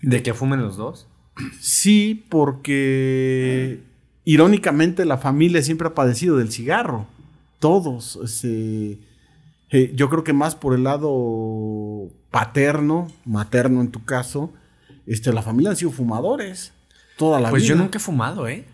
[0.00, 1.06] ¿De que fumen los dos?
[1.60, 3.80] Sí, porque
[4.24, 7.06] irónicamente la familia siempre ha padecido del cigarro.
[7.58, 8.16] Todos.
[8.22, 8.98] este,
[9.70, 14.52] eh, yo creo que más por el lado paterno, materno en tu caso,
[15.06, 16.72] este, la familia han sido fumadores.
[17.16, 17.74] Toda la Pues vida.
[17.74, 18.64] yo nunca he fumado, ¿eh?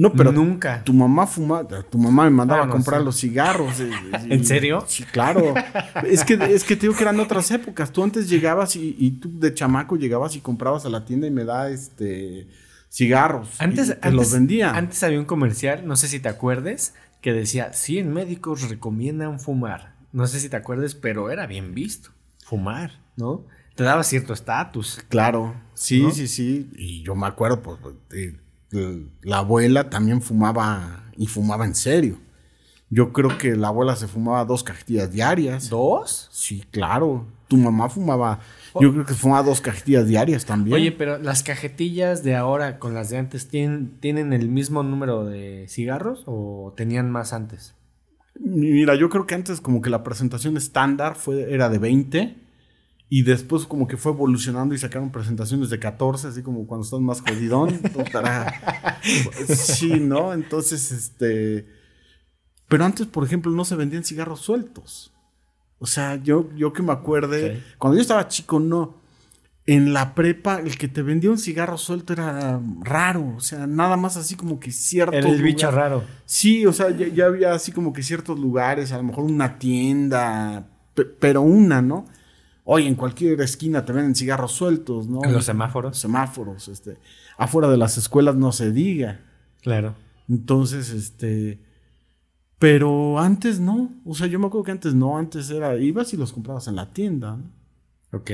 [0.00, 0.82] No, pero nunca.
[0.84, 3.04] tu mamá fuma, tu mamá me mandaba Ah, a comprar sí.
[3.04, 3.80] los cigarros.
[3.80, 3.90] eh,
[4.28, 4.84] y- ¿En serio?
[4.86, 5.54] Sí, claro.
[6.06, 7.90] es que es que te digo que eran otras épocas.
[7.92, 11.30] Tú antes llegabas y, y tú de chamaco llegabas y comprabas a la tienda y
[11.32, 12.46] me da este
[12.90, 13.60] cigarros.
[13.60, 14.70] Antes, y te antes, los vendía.
[14.70, 19.94] antes había un comercial, no sé si te acuerdes, que decía, 100 médicos recomiendan fumar.
[20.12, 22.10] No sé si te acuerdes, pero era bien visto.
[22.46, 23.44] Fumar, ¿no?
[23.74, 25.00] Te daba cierto estatus.
[25.08, 26.10] Claro, sí, ¿No?
[26.12, 26.70] sí, sí.
[26.76, 27.78] Y yo me acuerdo, pues,
[28.10, 28.36] de-
[28.70, 32.18] la abuela también fumaba y fumaba en serio.
[32.90, 35.68] Yo creo que la abuela se fumaba dos cajetillas diarias.
[35.68, 36.28] ¿Dos?
[36.30, 37.26] Sí, claro.
[37.46, 38.40] Tu mamá fumaba.
[38.80, 40.74] Yo creo que fumaba dos cajetillas diarias también.
[40.74, 45.24] Oye, pero las cajetillas de ahora con las de antes, ¿tienen, ¿tienen el mismo número
[45.24, 47.74] de cigarros o tenían más antes?
[48.38, 52.47] Mira, yo creo que antes como que la presentación estándar fue, era de 20
[53.10, 57.00] y después como que fue evolucionando y sacaron presentaciones de 14, así como cuando estás
[57.00, 57.80] más jodidón.
[59.46, 60.32] Sí, ¿no?
[60.32, 61.66] Entonces, este...
[62.68, 65.12] Pero antes, por ejemplo, no se vendían cigarros sueltos.
[65.78, 68.98] O sea, yo, yo que me acuerde, cuando yo estaba chico, no.
[69.64, 73.34] En la prepa, el que te vendía un cigarro suelto era raro.
[73.36, 75.14] O sea, nada más así como que cierto.
[75.16, 76.04] Era el bicho lugar- raro.
[76.26, 79.58] Sí, o sea, ya, ya había así como que ciertos lugares, a lo mejor una
[79.58, 82.06] tienda, pe- pero una, ¿no?
[82.70, 85.24] Oye, en cualquier esquina te venden cigarros sueltos, ¿no?
[85.24, 85.96] En los semáforos.
[85.96, 86.98] semáforos, este,
[87.38, 89.20] afuera de las escuelas no se diga.
[89.62, 89.94] Claro.
[90.28, 91.60] Entonces, este,
[92.58, 96.18] pero antes no, o sea, yo me acuerdo que antes no, antes era, ibas y
[96.18, 97.50] los comprabas en la tienda, ¿no?
[98.12, 98.30] Ok.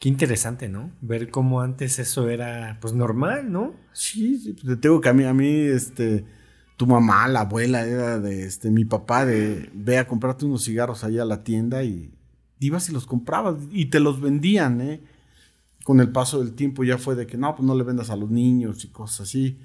[0.00, 0.90] Qué interesante, ¿no?
[1.00, 3.74] Ver cómo antes eso era, pues, normal, ¿no?
[3.92, 6.24] Sí, sí, pues, te digo que a mí, a mí, este,
[6.76, 11.04] tu mamá, la abuela, era de, este, mi papá, de, ve a comprarte unos cigarros
[11.04, 12.10] allá a la tienda y
[12.60, 15.00] ibas y los comprabas y te los vendían, ¿eh?
[15.84, 18.16] Con el paso del tiempo ya fue de que, no, pues no le vendas a
[18.16, 19.58] los niños y cosas así.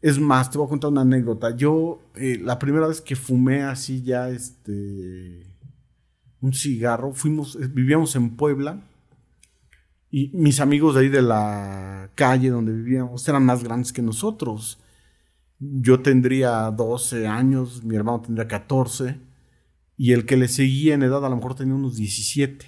[0.00, 1.54] Es más, te voy a contar una anécdota.
[1.54, 5.46] Yo, eh, la primera vez que fumé así ya, este,
[6.40, 8.82] un cigarro, fuimos, eh, vivíamos en Puebla
[10.10, 14.78] y mis amigos de ahí de la calle donde vivíamos eran más grandes que nosotros.
[15.58, 19.18] Yo tendría 12 años, mi hermano tendría 14
[19.96, 22.66] y el que le seguía en edad a lo mejor tenía unos 17.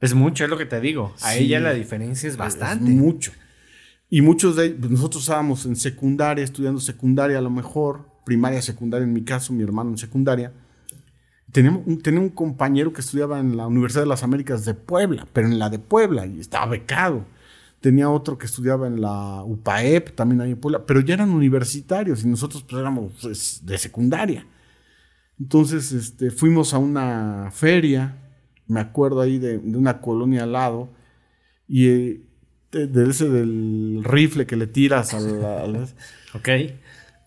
[0.00, 1.14] Es mucho, es lo que te digo.
[1.22, 1.44] A Sí.
[1.44, 2.90] ella la diferencia es bastante.
[2.90, 3.32] Es mucho.
[4.10, 9.04] Y muchos de pues nosotros estábamos en secundaria, estudiando secundaria a lo mejor, primaria, secundaria
[9.04, 10.52] en mi caso, mi hermano en secundaria.
[11.50, 15.26] Teníamos un, tenía un compañero que estudiaba en la Universidad de las Américas de Puebla,
[15.32, 17.24] pero en la de Puebla, y estaba becado.
[17.80, 22.24] Tenía otro que estudiaba en la UPAEP, también ahí en Puebla, pero ya eran universitarios
[22.24, 24.46] y nosotros pues, éramos pues, de secundaria.
[25.38, 28.16] Entonces este, fuimos a una feria,
[28.66, 30.90] me acuerdo ahí de, de una colonia al lado,
[31.68, 32.20] y eh,
[32.72, 35.86] de, de ese del rifle que le tiras a la- a la-
[36.34, 36.48] Ok.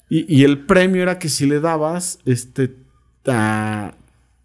[0.10, 2.76] y, y el premio era que si le dabas, este,
[3.28, 3.94] a-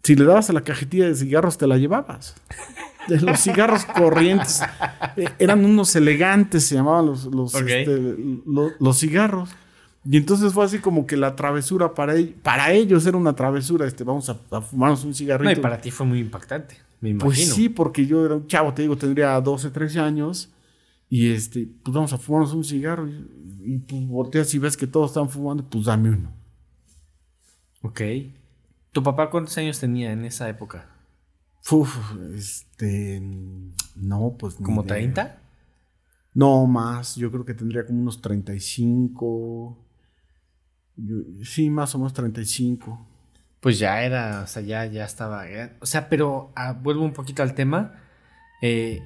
[0.03, 2.35] si le dabas a la cajetilla de cigarros, te la llevabas.
[3.07, 4.61] De los cigarros corrientes.
[5.17, 8.15] eh, eran unos elegantes, se llamaban los, los, este,
[8.79, 9.49] los cigarros.
[10.05, 13.87] Y entonces fue así como que la travesura para, ellos, para ellos era una travesura,
[13.87, 15.51] este, vamos a, a fumarnos un cigarrito.
[15.51, 17.33] No, y para ti fue muy impactante, me imagino.
[17.33, 20.51] Pues sí, porque yo era un chavo, te digo, tendría 12, 13 años.
[21.09, 23.07] Y este, pues vamos a fumarnos un cigarro.
[23.07, 23.27] Y,
[23.63, 26.31] y pues volteas y ves que todos están fumando, pues dame uno.
[27.81, 28.01] Ok.
[28.91, 30.87] ¿Tu papá cuántos años tenía en esa época?
[31.71, 31.97] Uf,
[32.35, 33.21] este.
[33.95, 34.55] No, pues.
[34.55, 34.95] ¿Como idea.
[34.95, 35.41] 30?
[36.33, 37.15] No, más.
[37.15, 39.84] Yo creo que tendría como unos 35.
[40.97, 43.05] Yo- sí, más o menos 35.
[43.59, 45.43] Pues ya era, o sea, ya, ya estaba.
[45.81, 47.93] O sea, pero ah, vuelvo un poquito al tema.
[48.61, 49.01] eh,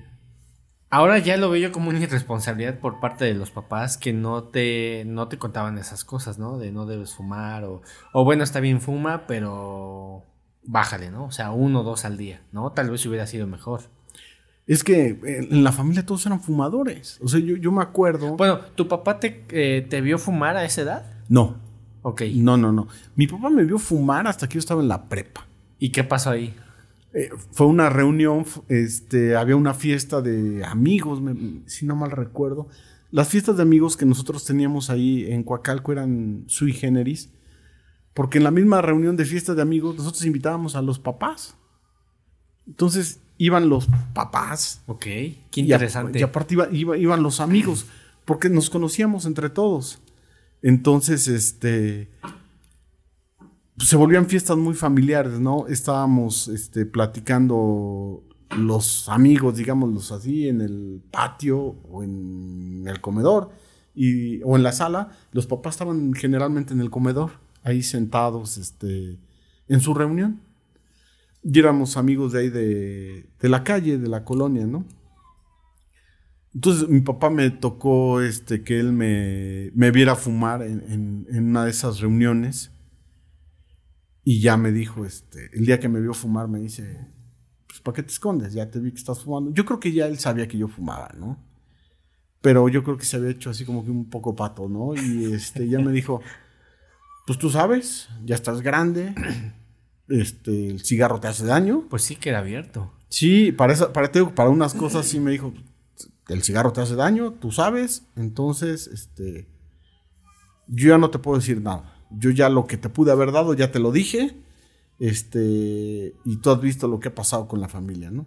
[0.90, 4.44] ahora ya lo veo yo como una irresponsabilidad por parte de los papás que no
[4.46, 6.58] te, no te contaban esas cosas, ¿no?
[6.58, 7.82] De no debes fumar o,
[8.14, 10.26] o bueno, está bien fuma, pero
[10.64, 11.26] bájale, ¿no?
[11.26, 12.72] O sea, uno o dos al día, ¿no?
[12.72, 13.82] Tal vez hubiera sido mejor.
[14.68, 17.20] Es que eh, en la familia todos eran fumadores.
[17.24, 18.36] O sea, yo, yo me acuerdo.
[18.36, 21.06] Bueno, ¿tu papá te, eh, te vio fumar a esa edad?
[21.30, 21.58] no,
[22.02, 22.22] Ok.
[22.36, 22.88] no, no, no.
[23.16, 25.46] Mi papá me vio fumar hasta que yo estaba en la prepa.
[25.80, 26.54] ¿Y qué pasó ahí?
[27.14, 32.68] Eh, fue una reunión, este, había una fiesta de amigos, me- si no mal recuerdo.
[33.12, 37.30] Las fiestas de amigos que nosotros teníamos ahí en Coacalco eran sui generis,
[38.14, 41.56] porque en la misma reunión de fiestas de amigos nosotros invitábamos a los papás.
[42.68, 44.82] Entonces iban los papás.
[44.86, 45.02] Ok.
[45.02, 46.20] Qué y a- interesante.
[46.20, 47.88] Y, aparte iba- iba- iban los amigos,
[48.26, 50.00] porque nos conocíamos entre todos.
[50.62, 52.10] Entonces, este.
[53.78, 55.68] pues, se volvían fiestas muy familiares, ¿no?
[55.68, 58.24] Estábamos este, platicando
[58.58, 63.52] los amigos, digámoslos así, en el patio o en el comedor
[63.96, 65.12] y, o en la sala.
[65.32, 67.32] Los papás estaban generalmente en el comedor,
[67.64, 69.18] ahí sentados este,
[69.68, 70.42] en su reunión.
[71.44, 74.84] Y éramos amigos de ahí de, de la calle, de la colonia, ¿no?
[76.54, 81.50] Entonces mi papá me tocó este, que él me, me viera fumar en, en- en
[81.50, 82.72] una de esas reuniones.
[84.24, 87.08] Y ya me dijo, este, el día que me vio fumar, me dice,
[87.68, 88.54] pues ¿para qué te escondes?
[88.54, 89.52] Ya te vi que estás fumando.
[89.54, 91.38] Yo creo que ya él sabía que yo fumaba, ¿no?
[92.42, 94.94] Pero yo creo que se había hecho así como que un poco pato, ¿no?
[94.96, 96.22] Y este, ya me dijo,
[97.26, 99.14] pues tú sabes, ya estás grande,
[100.08, 101.86] este, el cigarro te hace daño.
[101.90, 102.94] Pues sí que era abierto.
[103.10, 105.54] Sí, para, esa- para, para unas cosas sí me dijo,
[106.30, 109.48] el cigarro te hace daño, tú sabes, entonces, este,
[110.68, 111.96] yo ya no te puedo decir nada.
[112.12, 114.36] Yo ya lo que te pude haber dado, ya te lo dije,
[115.00, 118.26] este, y tú has visto lo que ha pasado con la familia, ¿no?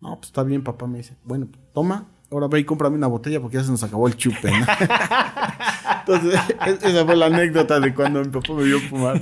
[0.00, 3.40] No, pues está bien, papá me dice, bueno, toma, ahora ve y cómprame una botella
[3.40, 4.48] porque ya se nos acabó el chupe.
[6.00, 9.20] Entonces, es- esa fue la anécdota de cuando mi papá me vio fumar.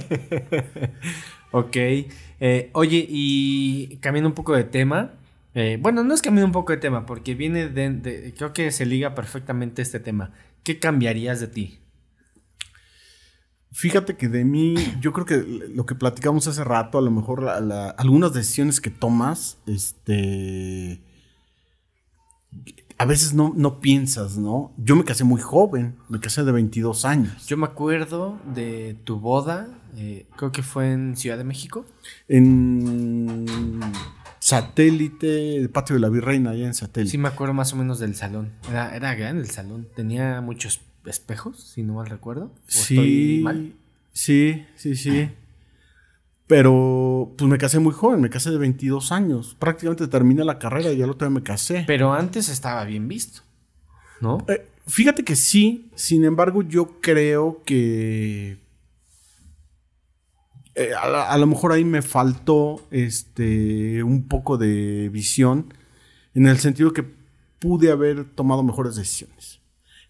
[1.52, 1.76] Ok.
[2.38, 5.12] Eh, oye, y cambiando un poco de tema.
[5.56, 8.70] Eh, bueno, no es cambiando un poco de tema, porque viene de, de- Creo que
[8.70, 10.32] se liga perfectamente este tema.
[10.62, 11.80] ¿Qué cambiarías de ti?
[13.72, 15.36] Fíjate que de mí, yo creo que
[15.74, 21.02] lo que platicamos hace rato, a lo mejor la- la- algunas decisiones que tomas, este,
[22.98, 24.72] a veces no, no piensas, ¿no?
[24.78, 27.46] Yo me casé muy joven, me casé de 22 años.
[27.46, 29.68] Yo me acuerdo de tu boda.
[29.98, 31.86] eh, creo que fue en Ciudad de México.
[32.28, 33.46] En
[34.46, 37.10] satélite, el patio de la Virreina, allá en satélite.
[37.10, 38.52] Sí, me acuerdo más o menos del salón.
[38.68, 39.88] Era, era grande el salón.
[39.94, 42.44] Tenía muchos espejos, si no mal recuerdo.
[42.46, 43.72] ¿O estoy Sí, mal?
[44.12, 45.30] sí, sí, sí.
[46.46, 49.56] Pero pues me casé muy joven, me casé de 22 años.
[49.58, 51.82] Prácticamente terminé la carrera y ya otro día me casé.
[51.86, 53.40] Pero antes estaba bien visto.
[54.20, 54.44] ¿No?
[54.48, 58.58] Eh, fíjate que sí, sin embargo yo creo que
[60.78, 65.72] eh, a, lo mejor ahí me faltó este un poco de visión
[66.34, 67.02] en el sentido que
[67.58, 69.60] pude haber tomado mejores decisiones.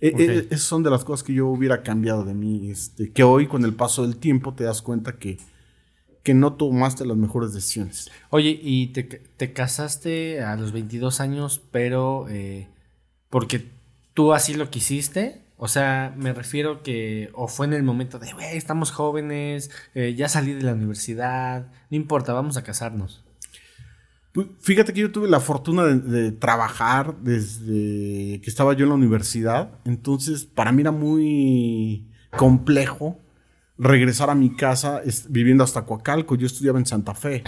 [0.01, 3.23] Eh, eh, esas son de las cosas que yo hubiera cambiado de mí, este, que
[3.23, 5.39] hoy con el paso del tiempo te das cuenta que,
[6.25, 8.11] que no tomaste las mejores decisiones.
[8.31, 12.27] Oye, y te, te casaste a los 22 años, pero
[13.31, 13.71] porque
[14.15, 15.46] tú así lo quisiste.
[15.59, 20.15] O sea, me refiero que o fue en el momento de, güey, estamos jóvenes, eh,
[20.15, 23.25] ya salí de la universidad, no importa, vamos a casarnos.
[24.33, 28.91] Pues, Fíjate que yo tuve la fortuna de, de trabajar desde que estaba yo en
[28.91, 29.71] la universidad.
[29.87, 33.19] Entonces, para mí era muy complejo
[33.79, 36.35] regresar a mi casa es- viviendo hasta Coacalco.
[36.35, 37.43] Yo estudiaba en Santa Fe.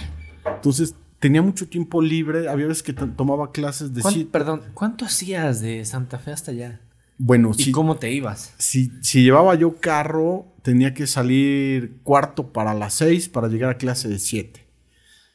[0.47, 2.49] Entonces, tenía mucho tiempo libre.
[2.49, 4.01] Había veces que to- tomaba clases de...
[4.01, 6.81] ¿Cuán- perdón, ¿cuánto hacías de Santa Fe hasta allá?
[7.19, 8.55] Bueno, ¿Y si, cómo te ibas?
[8.59, 13.77] si, si llevaba yo carro, tenía que salir cuarto para las seis para llegar a
[13.79, 14.67] clase de siete.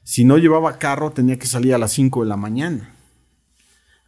[0.03, 2.89] Si no llevaba carro, tenía que salir a las cinco de la mañana.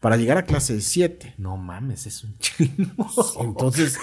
[0.02, 1.34] para llegar a clase 7.
[1.40, 3.08] No mames, es un chingo.
[3.42, 3.98] Entonces,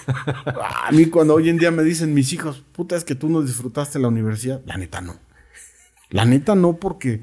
[0.46, 3.40] a mí cuando hoy en día me dicen mis hijos, puta, es que tú no
[3.42, 5.16] disfrutaste la universidad, la neta no.
[6.10, 7.22] La neta no, porque,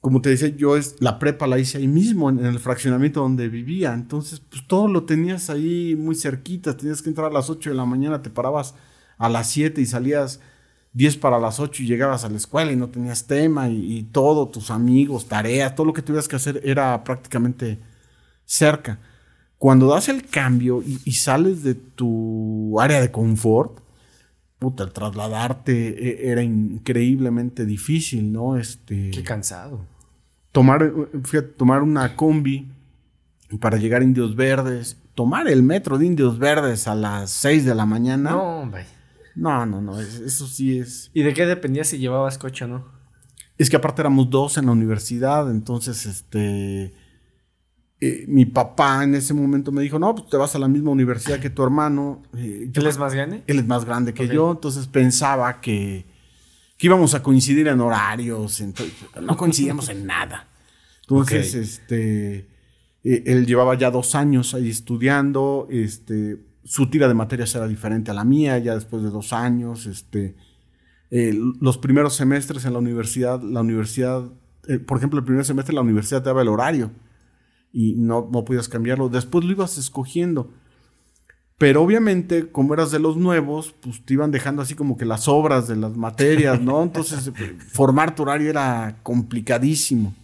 [0.00, 3.48] como te decía, yo es, la prepa la hice ahí mismo, en el fraccionamiento donde
[3.48, 3.92] vivía.
[3.92, 6.76] Entonces, pues todo lo tenías ahí muy cerquita.
[6.76, 8.74] Tenías que entrar a las 8 de la mañana, te parabas
[9.18, 10.40] a las 7 y salías
[10.94, 14.02] 10 para las 8 y llegabas a la escuela y no tenías tema y, y
[14.04, 17.78] todo, tus amigos, tareas, todo lo que tuvieras que hacer era prácticamente
[18.46, 18.98] cerca.
[19.58, 23.80] Cuando das el cambio y, y sales de tu área de confort,
[24.60, 25.72] puta, el trasladarte
[26.26, 28.56] e- era increíblemente difícil, ¿no?
[28.56, 29.84] Este, Qué cansado.
[30.52, 30.92] tomar,
[31.24, 32.70] fíjate, tomar una combi
[33.60, 37.74] para llegar a Indios Verdes, tomar el metro de Indios Verdes a las 6 de
[37.74, 38.30] la mañana.
[38.30, 38.84] No, hombre.
[39.34, 41.10] No, no, no, es- eso sí es.
[41.14, 42.84] ¿Y de qué dependía si llevabas coche o no?
[43.58, 46.94] Es que aparte éramos dos en la universidad, entonces este.
[48.00, 50.90] Eh, mi papá en ese momento me dijo: No, pues te vas a la misma
[50.90, 52.22] universidad que tu hermano.
[52.36, 53.42] Eh, yo- ¿Él es más grande?
[53.46, 56.06] él es más grande que yo, entonces pensaba que,
[56.78, 58.60] que íbamos a coincidir en horarios.
[58.60, 60.48] entonces, no coincidíamos en nada.
[61.02, 62.36] Entonces, este.
[63.04, 65.66] eh, él llevaba ya dos años ahí estudiando.
[65.70, 66.38] Este.
[66.64, 69.86] Su tira de materias era diferente a la mía, ya después de dos años.
[69.86, 70.36] Este.
[71.10, 74.24] eh, los primeros semestres en la universidad, la universidad,
[74.86, 76.92] por ejemplo, el primer semestre la universidad te daba el horario
[77.72, 79.08] y no, no podías cambiarlo.
[79.08, 80.52] Después lo ibas escogiendo.
[81.58, 85.28] Pero obviamente, como eras de los nuevos, pues te iban dejando así como que las
[85.28, 86.82] obras de las materias, ¿no?
[86.84, 87.30] Entonces,
[87.70, 90.14] formar tu horario era complicadísimo.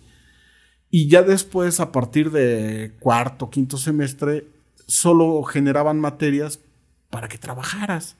[0.90, 4.47] Y ya después, a partir de cuarto, quinto semestre,
[4.86, 6.61] solo generaban materias
[7.11, 8.16] para que trabajaras.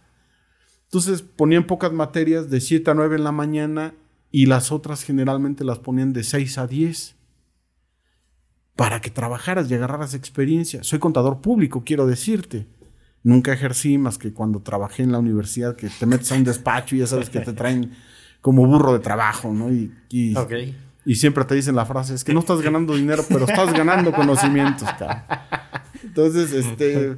[0.85, 3.95] Entonces ponían pocas materias de 7 a 9 en la mañana
[4.31, 7.16] y las otras generalmente las ponían de 6 a 10
[8.77, 10.85] para que trabajaras y agarraras experiencia.
[10.85, 12.67] Soy contador público, quiero decirte.
[13.23, 16.95] Nunca ejercí más que cuando trabajé en la universidad, que te metes a un despacho
[16.95, 17.93] y ya sabes que te traen
[18.41, 19.73] como burro de trabajo, ¿no?
[19.73, 19.93] Y,
[21.05, 24.13] y, siempre te dicen la frase, es que no estás ganando dinero, pero estás ganando
[24.13, 25.23] conocimientos, cabrón.
[26.05, 27.17] Entonces, este...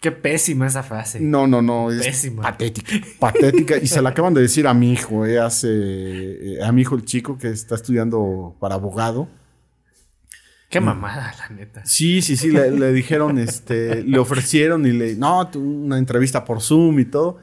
[0.00, 1.18] Qué pésima esa frase.
[1.18, 2.42] No, no, no, es Pésima.
[2.42, 2.92] patética.
[3.18, 3.78] Patética.
[3.78, 6.94] Y se la acaban de decir a mi hijo, eh, hace, eh, a mi hijo
[6.94, 9.28] el chico que está estudiando para abogado.
[10.68, 11.84] Qué mamada, la neta.
[11.86, 16.60] Sí, sí, sí, le, le dijeron, este, le ofrecieron y le, no, una entrevista por
[16.60, 17.38] Zoom y todo.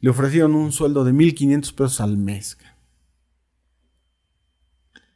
[0.00, 2.58] Le ofrecieron un sueldo de 1.500 pesos al mes.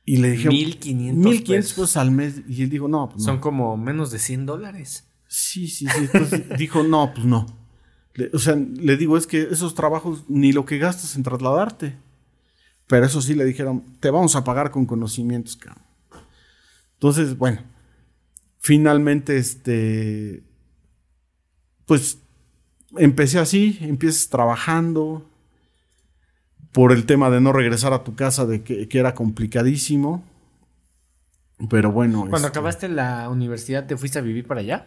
[0.05, 1.73] Y le dijeron, 1500 1.500 pesos.
[1.73, 2.43] pesos al mes.
[2.49, 3.25] Y él dijo, no, pues no.
[3.25, 5.09] Son como menos de 100 dólares.
[5.29, 5.99] Sí, sí, sí.
[6.13, 7.45] Entonces dijo, no, pues no.
[8.15, 11.97] Le- o sea, le digo, es que esos trabajos ni lo que gastas en trasladarte.
[12.87, 15.85] Pero eso sí le dijeron, te vamos a pagar con conocimientos, cabrón.
[16.97, 17.61] Entonces, bueno,
[18.59, 20.43] finalmente, este,
[21.85, 22.19] pues
[22.97, 25.29] empecé así, empiezas trabajando
[26.73, 30.25] por el tema de no regresar a tu casa, de que, que era complicadísimo.
[31.71, 32.21] Pero bueno.
[32.21, 34.87] Cuando este, acabaste la universidad, ¿te fuiste a vivir para allá?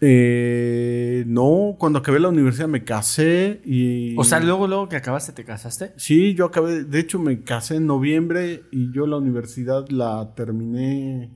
[0.00, 4.14] Eh, no, cuando acabé la universidad me casé y...
[4.16, 5.92] O sea, luego, luego que acabaste, ¿te casaste?
[5.96, 11.30] Sí, yo acabé, de hecho me casé en noviembre y yo la universidad la terminé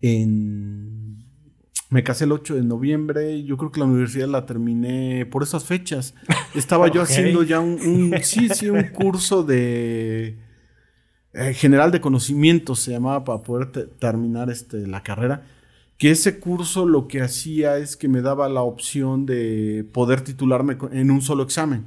[0.00, 1.22] en...
[1.90, 5.64] Me casé el 8 de noviembre, yo creo que la universidad la terminé por esas
[5.64, 6.14] fechas.
[6.54, 10.38] Estaba yo haciendo ya un, un- sí, sí, un curso de
[11.34, 15.42] eh, general de conocimientos se llamaba para poder te- terminar este, la carrera.
[16.02, 20.76] Que ese curso lo que hacía es que me daba la opción de poder titularme
[20.90, 21.84] en un solo examen.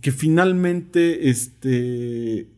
[0.00, 2.48] Que finalmente, este,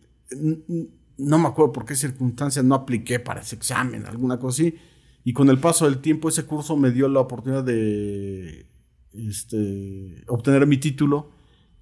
[1.19, 4.77] no me acuerdo por qué circunstancias no apliqué para ese examen, alguna cosa así.
[5.25, 8.65] Y con el paso del tiempo ese curso me dio la oportunidad de
[9.13, 11.33] este, obtener mi título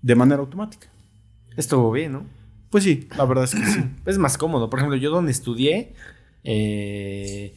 [0.02, 0.88] de manera automática.
[1.56, 2.26] Estuvo bien, ¿no?
[2.70, 3.84] Pues sí, la verdad es que sí.
[4.04, 4.68] Es más cómodo.
[4.68, 5.94] Por ejemplo, yo donde estudié,
[6.42, 7.54] eh,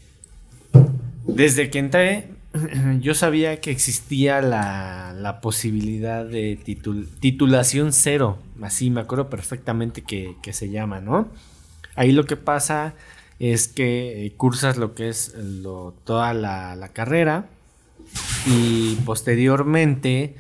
[1.28, 2.30] desde que entré,
[3.01, 8.39] yo sabía que existía la, la posibilidad de titul- titulación cero.
[8.61, 11.28] Así me acuerdo perfectamente que, que se llama, ¿no?
[11.95, 12.93] Ahí lo que pasa
[13.39, 17.45] es que eh, cursas lo que es lo- toda la, la carrera
[18.47, 20.36] y posteriormente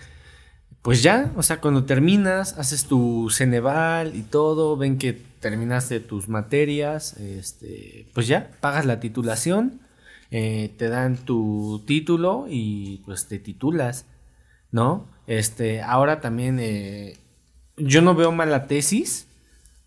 [0.81, 5.11] pues ya, o sea, cuando terminas, haces tu Ceneval y todo, ven que
[5.41, 9.81] terminaste tus materias, este, pues ya, pagas la titulación,
[10.31, 14.05] eh, te dan tu título y pues te titulas,
[14.71, 15.07] ¿no?
[15.27, 17.17] Este, ahora también, eh,
[17.77, 19.27] yo no veo mal la tesis,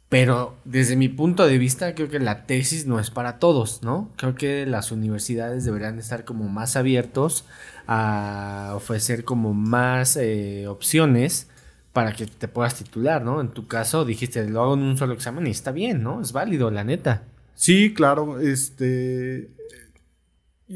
[0.08, 4.10] Pero desde mi punto de vista, creo que la tesis no es para todos, ¿no?
[4.16, 7.44] Creo que las universidades deberían estar como más abiertos
[7.86, 11.48] a ofrecer como más eh, opciones
[11.92, 13.40] para que te puedas titular, ¿no?
[13.40, 16.20] En tu caso dijiste, lo hago en un solo examen y está bien, ¿no?
[16.20, 17.22] Es válido, la neta.
[17.54, 19.50] Sí, claro, este...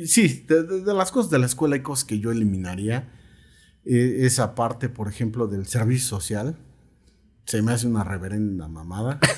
[0.06, 3.12] Sí, de, las cosas de la escuela hay cosas que yo eliminaría.
[3.84, 6.56] E, esa parte, por ejemplo, del servicio social
[7.44, 9.20] se me hace una reverenda mamada.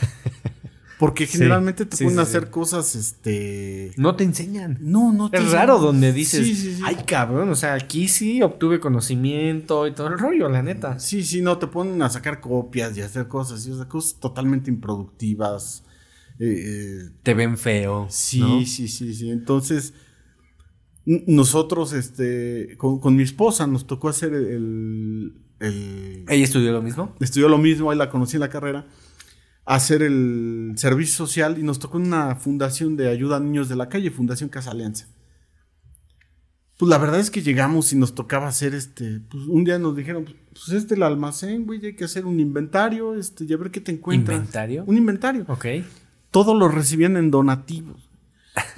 [0.99, 3.93] Porque generalmente te ponen a hacer cosas, este...
[3.99, 4.79] No te enseñan.
[4.81, 9.87] No, no te Es raro donde dices, ay cabrón, o sea, aquí sí obtuve conocimiento
[9.87, 10.99] y todo el rollo, la neta.
[10.99, 14.19] Sí, sí, no, te ponen a sacar copias y a hacer cosas, y, o cosas
[14.19, 15.85] totalmente improductivas.
[16.39, 18.07] Eh, eh, te ven feo.
[18.09, 19.31] Sí, sí, sí, sí.
[19.31, 19.93] Entonces,
[21.07, 27.15] nosotros, este, con mi esposa nos tocó hacer el ¿Ella estudió lo mismo?
[27.21, 28.87] Estudió lo mismo, ahí la conocí en la carrera.
[29.65, 33.89] Hacer el servicio social y nos tocó una fundación de ayuda a niños de la
[33.89, 35.09] calle, Fundación Casa Alianza.
[36.79, 39.21] Pues la verdad es que llegamos y nos tocaba hacer este.
[39.31, 42.39] Pues un día nos dijeron, pues, pues este el almacén, güey, hay que hacer un
[42.39, 44.37] inventario, este, y a ver qué te encuentras.
[44.37, 44.85] ¿Inventario?
[44.87, 45.47] Un inventario.
[45.49, 45.67] Ok.
[46.31, 48.06] Todos lo recibían en donativos.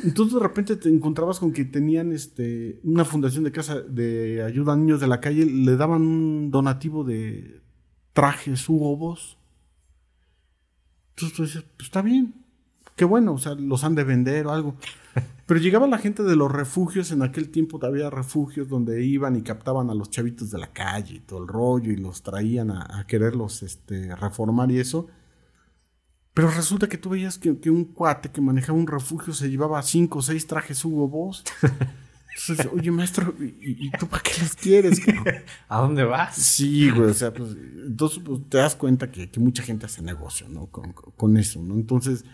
[0.02, 4.72] Entonces de repente te encontrabas con que tenían este una fundación de casa de ayuda
[4.72, 7.60] a niños de la calle, le daban un donativo de
[8.12, 9.38] trajes Hugo Boss.
[11.10, 12.34] Entonces tú dices, pues está bien,
[12.96, 14.76] qué bueno, o sea, los han de vender o algo.
[15.46, 19.42] Pero llegaba la gente de los refugios, en aquel tiempo había refugios donde iban y
[19.42, 23.00] captaban a los chavitos de la calle y todo el rollo y los traían a,
[23.00, 25.08] a quererlos este, reformar y eso.
[26.38, 30.20] Pero resulta que tú veías que, un cuate que manejaba un refugio se llevaba cinco
[30.20, 31.42] o seis trajes Hugo Boss.
[31.60, 35.00] Entonces, oye, maestro, ¿y, tú para qué les quieres?
[35.68, 36.36] ¿A dónde vas?
[36.36, 40.48] Sí, güey, o sea, pues, entonces pues, te das cuenta que, mucha gente hace negocio,
[40.48, 40.66] ¿no?
[40.68, 41.74] Con, eso, ¿no?
[41.74, 42.24] Entonces,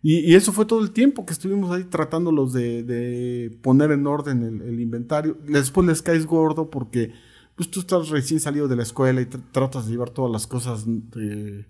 [0.00, 4.62] y, eso fue todo el tiempo que estuvimos ahí tratándolos de, de poner en orden
[4.62, 5.36] el, inventario.
[5.44, 7.14] Después les caes gordo porque,
[7.56, 10.84] pues, tú estás recién salido de la escuela y tratas de llevar todas las cosas...
[10.86, 11.66] De,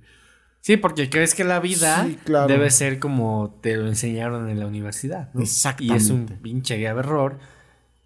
[0.60, 2.06] Sí, porque crees que la vida
[2.46, 5.30] debe ser como te lo enseñaron en la universidad.
[5.38, 5.94] Exactamente.
[5.94, 7.38] Y es un pinche grave error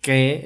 [0.00, 0.40] que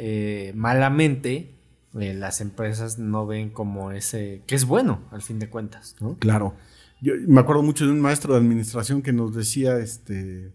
[0.48, 1.56] eh, malamente
[1.98, 6.16] eh, las empresas no ven como ese, que es bueno al fin de cuentas, ¿no?
[6.18, 6.54] Claro.
[7.00, 10.52] Yo me acuerdo mucho de un maestro de administración que nos decía, este,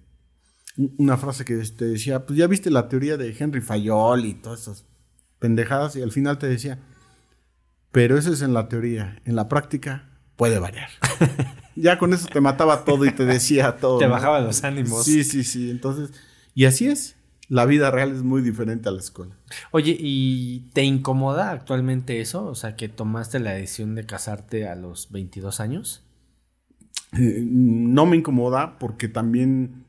[0.97, 4.61] una frase que este, decía, pues ya viste la teoría de Henry Fayol y todas
[4.61, 4.85] esas
[5.39, 6.79] pendejadas y al final te decía,
[7.91, 10.89] pero eso es en la teoría, en la práctica puede variar.
[11.75, 13.97] ya con eso te mataba todo y te decía todo.
[13.97, 15.05] Te bajaba los ánimos.
[15.05, 15.69] Sí, sí, sí.
[15.69, 16.11] Entonces,
[16.53, 17.15] y así es.
[17.47, 19.35] La vida real es muy diferente a la escuela.
[19.71, 22.45] Oye, ¿y te incomoda actualmente eso?
[22.45, 26.05] O sea, que tomaste la decisión de casarte a los 22 años.
[27.19, 29.83] Eh, no me incomoda porque también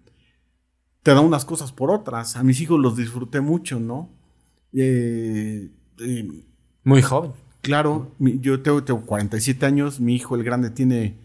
[1.05, 2.35] te da unas cosas por otras.
[2.35, 4.11] A mis hijos los disfruté mucho, ¿no?
[4.73, 5.71] Eh,
[6.01, 6.45] eh,
[6.83, 7.33] muy joven.
[7.63, 11.17] Claro, yo tengo, 47 años, mi hijo el grande tiene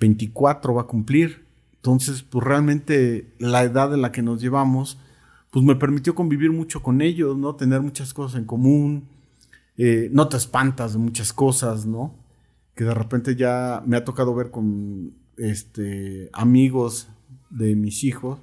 [0.00, 1.44] 24, va a cumplir.
[1.76, 4.98] Entonces, pues realmente la edad en la que nos llevamos,
[5.50, 7.54] pues me permitió convivir mucho con ellos, ¿no?
[7.56, 9.06] Tener muchas cosas en común.
[9.76, 12.14] Eh, no te espantas de muchas cosas, ¿no?
[12.74, 17.08] Que de repente ya me ha tocado ver con este, amigos
[17.50, 18.40] de mis hijos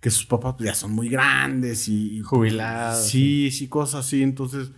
[0.00, 2.20] que sus papás pues, ya son muy grandes y...
[2.20, 3.06] Jubilados.
[3.06, 4.22] Sí, sí, cosas así.
[4.22, 4.70] Entonces,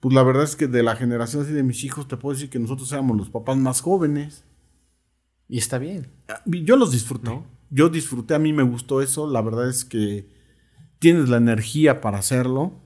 [0.00, 2.50] pues la verdad es que de la generación así de mis hijos te puedo decir
[2.50, 4.44] que nosotros éramos los papás más jóvenes.
[5.48, 6.08] Y está bien.
[6.44, 7.42] Yo los disfruté.
[7.70, 9.26] Yo disfruté, a mí me gustó eso.
[9.26, 10.28] La verdad es que
[10.98, 12.80] tienes la energía para hacerlo.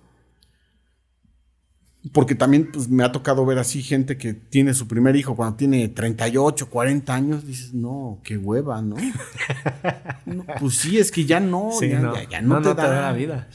[2.12, 5.56] Porque también pues, me ha tocado ver así gente que tiene su primer hijo cuando
[5.56, 7.46] tiene 38, 40 años.
[7.46, 8.96] Dices, no, qué hueva, ¿no?
[10.58, 13.48] pues sí, es que ya no, ya, no, te, da, la vida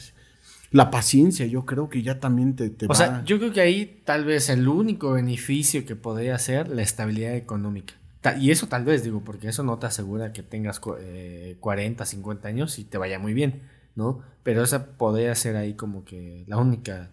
[0.70, 4.00] la paciencia, yo creo que ya también te, te o sea, yo creo que ahí
[4.04, 7.94] tal vez el único beneficio que podría ser la estabilidad económica.
[8.38, 12.50] Y eso tal vez, digo, porque eso no te asegura que tengas 40, 50 eh,
[12.50, 13.62] años y te vaya muy bien,
[13.94, 14.20] ¿no?
[14.42, 17.10] Pero esa podría ser ahí como que la única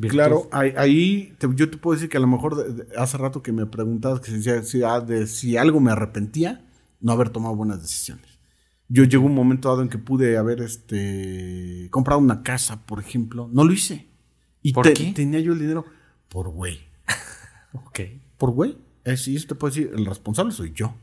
[0.00, 4.20] Claro, ahí, yo te puedo decir que a lo mejor hace rato que me preguntabas
[4.20, 6.64] que si, ah, si algo me arrepentía,
[7.00, 8.29] no haber tomado buenas decisiones.
[8.92, 13.48] Yo llegó un momento dado en que pude haber este, comprado una casa, por ejemplo.
[13.52, 14.08] No lo hice.
[14.62, 15.12] Y ¿Por qué?
[15.14, 15.86] tenía yo el dinero
[16.28, 16.80] por güey.
[17.72, 18.00] ok.
[18.36, 18.76] Por güey.
[19.06, 20.94] Y eso te puedo decir, el responsable soy yo.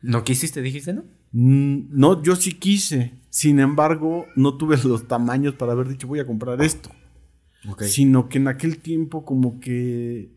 [0.00, 1.04] ¿No quisiste, dijiste, no?
[1.32, 3.12] Mm, no, yo sí quise.
[3.28, 6.90] Sin embargo, no tuve los tamaños para haber dicho voy a comprar esto.
[7.68, 7.88] Okay.
[7.88, 10.30] Sino que en aquel tiempo como que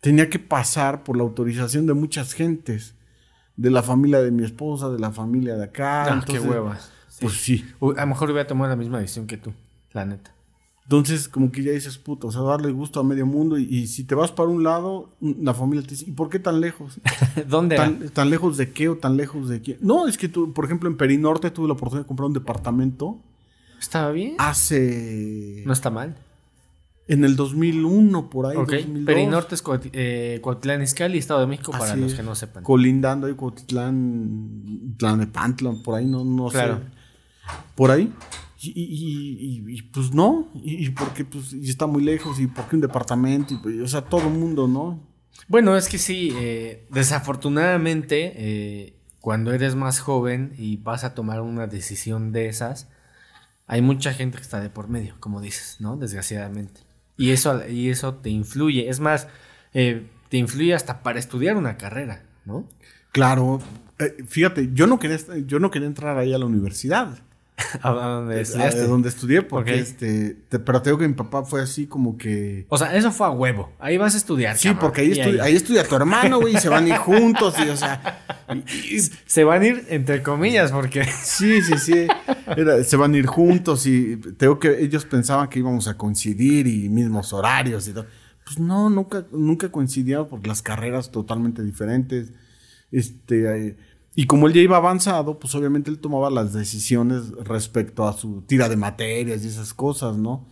[0.00, 2.94] tenía que pasar por la autorización de muchas gentes
[3.58, 6.04] de la familia de mi esposa, de la familia de acá.
[6.04, 6.78] Ah, entonces, qué hueva.
[7.20, 7.64] Pues sí.
[7.96, 9.52] A lo mejor hubiera tomado la misma decisión que tú,
[9.92, 10.32] la neta.
[10.84, 13.58] Entonces, como que ya dices, puto, o sea, darle gusto a medio mundo.
[13.58, 16.38] Y, y si te vas para un lado, la familia te dice, ¿y por qué
[16.38, 17.00] tan lejos?
[17.48, 17.76] ¿Dónde?
[17.76, 19.78] ¿Tan, tan lejos de qué o tan lejos de quién?
[19.82, 23.18] No, es que tú, por ejemplo, en Perinorte tuve la oportunidad de comprar un departamento
[23.80, 24.36] ¿Estaba bien?
[24.38, 25.64] hace.
[25.66, 26.16] No está mal.
[27.08, 28.56] En el 2001, por ahí.
[28.56, 28.70] Ok.
[28.70, 29.04] 2002.
[29.06, 30.40] Perinorte es Cuaut- eh,
[30.82, 32.62] Izcalli, Estado de México, para los que no sepan.
[32.62, 36.78] Colindando ahí, Cuautitlán, Tlanepantla, por ahí, no, no Claro.
[36.78, 36.82] sé.
[37.74, 38.12] Por ahí.
[38.60, 42.74] Y, y- y- y, pues no, y, porque pues y está muy lejos, y porque
[42.76, 45.00] un departamento, y, o sea, todo el mundo, ¿no?
[45.46, 51.40] Bueno, es que sí, eh, desafortunadamente, eh, cuando eres más joven y vas a tomar
[51.40, 52.88] una decisión de esas,
[53.66, 55.96] hay mucha gente que está de por medio, como dices, ¿no?
[55.96, 56.80] Desgraciadamente.
[57.18, 58.88] Y eso, y eso te influye.
[58.88, 59.28] Es más,
[59.74, 62.66] eh, te influye hasta para estudiar una carrera, ¿no?
[63.12, 63.60] Claro,
[63.98, 67.18] eh, fíjate, yo no quería, yo no quería entrar ahí a la universidad.
[67.82, 68.80] A donde estudiaste.
[68.82, 72.16] a donde estudié, porque este, te- pero te digo que mi papá fue así como
[72.16, 72.66] que.
[72.68, 73.72] O sea, eso fue a huevo.
[73.80, 74.56] Ahí vas a estudiar.
[74.56, 74.80] Sí, cabrón.
[74.82, 77.54] porque ahí, Y estu- ahí estudia tu hermano, güey, y se van a ir juntos,
[77.58, 78.22] y o sea.
[78.54, 81.04] y- y- Se van a ir entre comillas porque...
[81.24, 82.06] sí, sí, sí.
[82.56, 86.66] Era- se van a ir juntos, y tengo que ellos pensaban que íbamos a coincidir
[86.68, 88.06] y mismos horarios y todo.
[88.44, 92.32] Pues no, nunca, nunca coincidíamos porque las carreras totalmente diferentes.
[92.90, 93.68] Este.
[93.68, 93.76] eh,
[94.18, 98.42] y como él ya iba avanzado, pues obviamente él tomaba las decisiones respecto a su
[98.42, 100.48] tira de materias y esas cosas, ¿no?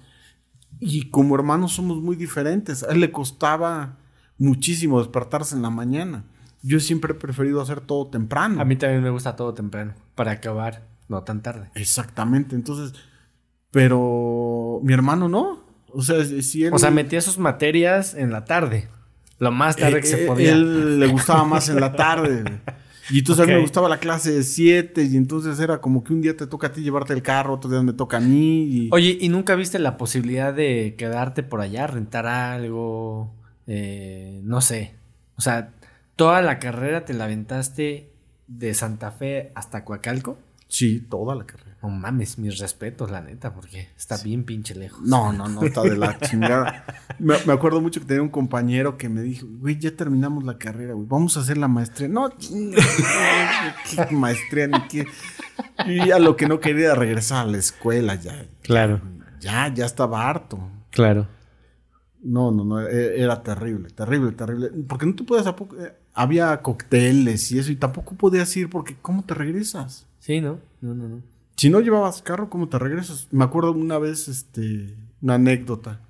[0.79, 2.85] Y como hermanos somos muy diferentes.
[2.85, 3.99] A él le costaba
[4.39, 6.27] muchísimo despertarse en la mañana.
[6.63, 8.61] Yo siempre he preferido hacer todo temprano.
[8.61, 11.69] A mí también me gusta todo temprano, para acabar no tan tarde.
[11.75, 12.55] Exactamente.
[12.55, 12.97] Entonces,
[13.73, 15.65] pero mi hermano no.
[15.89, 16.73] O sea, si él.
[16.73, 18.89] O sea, metía sus materias en la tarde.
[19.41, 20.53] Lo más tarde que eh, se eh, podía.
[20.53, 22.61] Él le gustaba más en la tarde.
[23.11, 26.13] Y entonces a mí me gustaba la clase de 7 y entonces era como que
[26.13, 28.65] un día te toca a ti llevarte el carro, otro día me toca a mí.
[28.65, 28.89] Y...
[28.93, 33.35] Oye, ¿y nunca viste la posibilidad de quedarte por allá, rentar algo?
[33.67, 34.95] Eh, no sé.
[35.37, 35.73] O sea,
[36.17, 38.13] ¿toda la carrera te la aventaste
[38.47, 40.39] de Santa Fe hasta Coacalco?
[40.69, 41.66] Sí, toda la carrera.
[41.89, 45.01] No mames, mis respetos, la neta, porque está bien pinche lejos.
[45.03, 46.85] No, no, no, está de la chingada.
[47.21, 50.59] Me, me acuerdo mucho que tenía un compañero que me dijo, güey, ya terminamos la
[50.59, 52.09] carrera, güey, vamos a hacer la maestría.
[52.09, 52.77] No, chinga,
[54.09, 55.07] qué maestría ni qué.
[55.87, 58.47] Y a lo que no quería regresar a la escuela ya.
[58.63, 59.01] Claro,
[59.41, 60.59] Ya, ya estaba harto.
[60.91, 61.29] claro.
[62.23, 64.71] No, no, no, e- era terrible, terrible, terrible.
[64.89, 68.97] Porque no te puedes, tampoco- eh, había cócteles y eso, y tampoco podías ir porque
[69.01, 70.07] ¿cómo te regresas?
[70.19, 70.59] Sí, ¿no?
[70.81, 71.36] No, no, no.
[71.57, 73.29] Si no llevabas carro, ¿cómo te regresas?
[73.31, 76.03] Me acuerdo una vez, este, una anécdota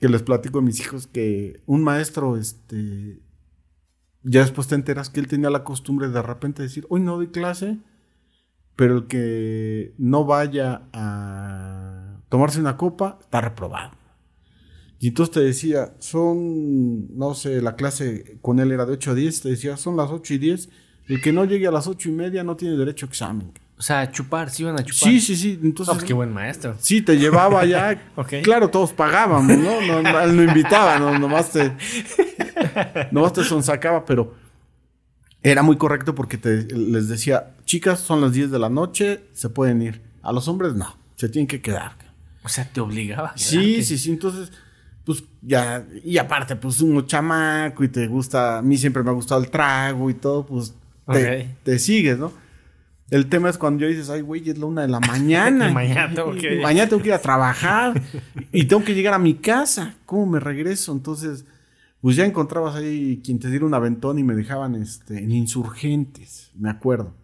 [0.00, 3.20] que les platico a mis hijos que un maestro, este,
[4.22, 7.28] ya después te enteras que él tenía la costumbre de repente decir, hoy no doy
[7.28, 7.78] clase,
[8.74, 13.92] pero el que no vaya a tomarse una copa está reprobado.
[14.98, 19.14] Y entonces te decía, son, no sé, la clase con él era de 8 a
[19.14, 20.70] 10, te decía, son las 8 y 10,
[21.08, 23.52] el que no llegue a las 8 y media no tiene derecho a examen.
[23.76, 25.10] O sea, chupar, sí iban a chupar.
[25.10, 25.58] Sí, sí, sí.
[25.62, 26.76] Entonces, No, pues qué buen maestro.
[26.78, 28.00] sí, te llevaba ya.
[28.16, 28.34] Ok.
[28.42, 29.80] Claro, todos pagábamos, ¿no?
[29.80, 31.72] no, no no invitaba, no, nomás te.
[33.10, 34.34] nomás te sonsacaba, pero
[35.42, 39.48] era muy correcto porque te, les decía, chicas, son las 10 de la noche, se
[39.48, 40.02] pueden ir.
[40.22, 41.92] A los hombres no, se tienen que quedar.
[42.44, 43.30] O sea, te obligaba.
[43.30, 44.10] a Sí, sí, sí.
[44.10, 44.52] Entonces,
[45.04, 45.84] pues ya.
[46.04, 48.58] Y aparte, pues uno chamaco y te gusta.
[48.58, 50.74] A mí siempre me ha gustado el trago y todo, pues
[51.12, 52.43] te, te sigues, ¿no?
[53.10, 55.70] El tema es cuando yo dices, ay, güey, es la una de la mañana.
[55.72, 58.00] Mañana tengo que- Y mañana tengo que ir a trabajar.
[58.52, 59.94] y tengo que llegar a mi casa.
[60.06, 60.92] ¿Cómo me regreso?
[60.92, 61.44] Entonces,
[62.00, 66.50] pues ya encontrabas ahí quien te diera un aventón y me dejaban este, en insurgentes,
[66.54, 67.14] me acuerdo.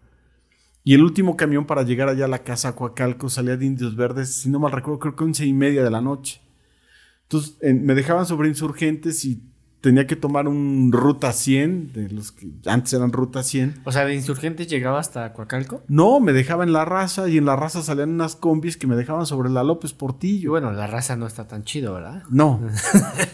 [0.83, 4.33] Y el último camión para llegar allá a la casa Coacalco salía de Indios Verdes,
[4.33, 6.41] si no mal recuerdo, creo que once y media de la noche.
[7.23, 9.41] Entonces en- me dejaban sobre insurgentes y
[9.81, 13.81] tenía que tomar un ruta 100, de los que antes eran ruta 100.
[13.83, 15.81] O sea, de insurgentes llegaba hasta Coacalco.
[15.87, 18.95] No, me dejaba en la raza y en la raza salían unas combis que me
[18.95, 20.51] dejaban sobre la López Y Portillo.
[20.51, 22.23] bueno, la raza no está tan chido, ¿verdad?
[22.29, 22.61] No.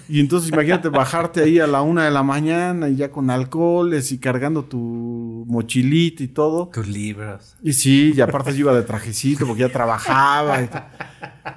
[0.09, 4.13] Y entonces imagínate bajarte ahí a la una de la mañana y ya con alcoholes
[4.13, 6.69] y cargando tu mochilita y todo.
[6.73, 7.57] Tus libros.
[7.61, 10.61] Y sí, y aparte yo iba de trajecito porque ya trabajaba.
[10.61, 10.69] y.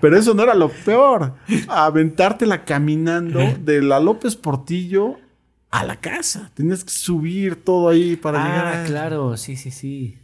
[0.01, 1.35] Pero eso no era lo peor.
[1.69, 5.17] Aventártela caminando de la López Portillo
[5.71, 6.51] a la casa.
[6.55, 10.17] Tenías que subir todo ahí para llegar Ah, claro, sí, sí, sí.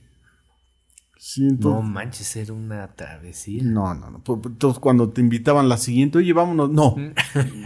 [1.18, 3.60] Sí, No manches, era una travesía.
[3.64, 4.18] No, no, no.
[4.20, 6.70] Pues, Entonces cuando te invitaban la siguiente, oye, vámonos.
[6.70, 6.94] No,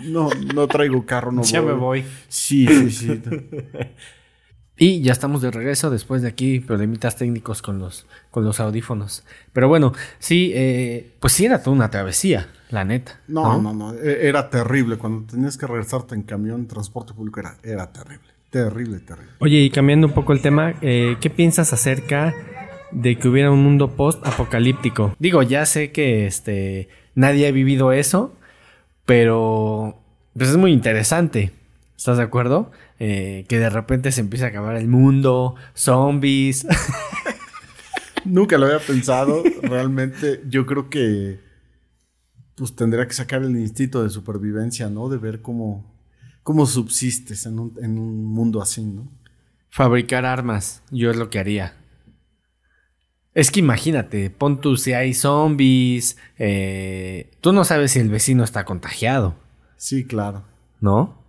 [0.04, 1.72] no, no traigo carro, no ya voy.
[1.72, 2.04] me voy.
[2.28, 3.22] Sí, sí, sí.
[4.82, 9.24] Y ya estamos de regreso después de aquí problemitas técnicos con los, con los audífonos.
[9.52, 13.20] Pero bueno, sí, eh, pues sí era toda una travesía, la neta.
[13.28, 14.96] No, no, no, e- era terrible.
[14.96, 18.24] Cuando tenías que regresarte en camión, transporte público, era, era terrible.
[18.48, 19.32] Terrible, terrible.
[19.40, 22.34] Oye, y cambiando un poco el tema, eh, ¿qué piensas acerca
[22.90, 25.14] de que hubiera un mundo post-apocalíptico?
[25.18, 28.34] Digo, ya sé que este, nadie ha vivido eso,
[29.04, 30.00] pero
[30.34, 31.52] pues es muy interesante.
[31.98, 32.70] ¿Estás de acuerdo?
[33.02, 36.66] Eh, que de repente se empieza a acabar el mundo, zombies.
[38.24, 39.42] Nunca lo había pensado.
[39.62, 41.40] Realmente, yo creo que
[42.54, 45.08] pues tendría que sacar el instinto de supervivencia, ¿no?
[45.08, 45.90] De ver cómo,
[46.42, 49.10] cómo subsistes en un, en un mundo así, ¿no?
[49.70, 51.74] Fabricar armas, yo es lo que haría.
[53.32, 58.44] Es que imagínate, pon tú si hay zombies, eh, tú no sabes si el vecino
[58.44, 59.36] está contagiado,
[59.76, 60.44] Sí, claro.
[60.80, 61.19] ¿no?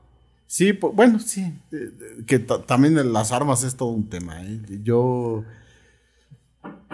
[0.51, 1.43] Sí, po- bueno, sí.
[1.43, 4.43] eh, eh, Que ta- también las armas es todo un tema.
[4.43, 4.59] ¿eh?
[4.83, 5.45] Yo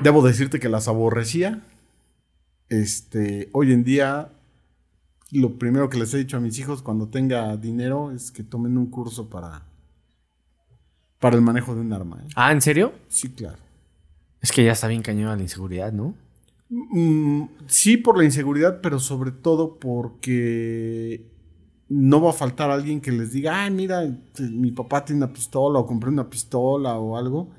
[0.03, 1.63] debo decirte que las aborrecía.
[2.69, 4.31] Este, hoy en día,
[5.31, 8.77] lo primero que les he dicho a mis hijos cuando tenga dinero es que tomen
[8.77, 9.63] un curso para,
[11.17, 12.19] para el manejo de un arma.
[12.21, 12.27] ¿eh?
[12.35, 12.93] Ah, ¿en serio?
[13.07, 13.57] Sí, claro.
[14.39, 16.13] Es que ya está bien cañón la inseguridad, ¿no?
[16.69, 21.35] Mm, sí, por la inseguridad, pero sobre todo porque
[21.89, 24.03] no va a faltar alguien que les diga, ay, mira,
[24.39, 27.49] mi papá tiene una pistola o compré una pistola o algo,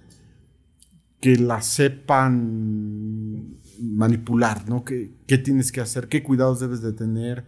[1.21, 4.85] que la sepan manipular, ¿no?
[4.85, 6.09] ¿Qué, qué tienes que hacer?
[6.09, 7.45] ¿Qué cuidados debes de tener?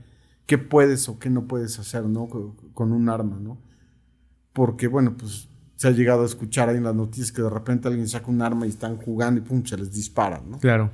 [0.47, 2.29] ¿Qué puedes o qué no puedes hacer, ¿no?
[2.29, 3.61] Con, con un arma, ¿no?
[4.53, 7.89] Porque, bueno, pues se ha llegado a escuchar ahí en las noticias que de repente
[7.89, 10.59] alguien saca un arma y están jugando y pum, se les dispara, ¿no?
[10.59, 10.91] Claro.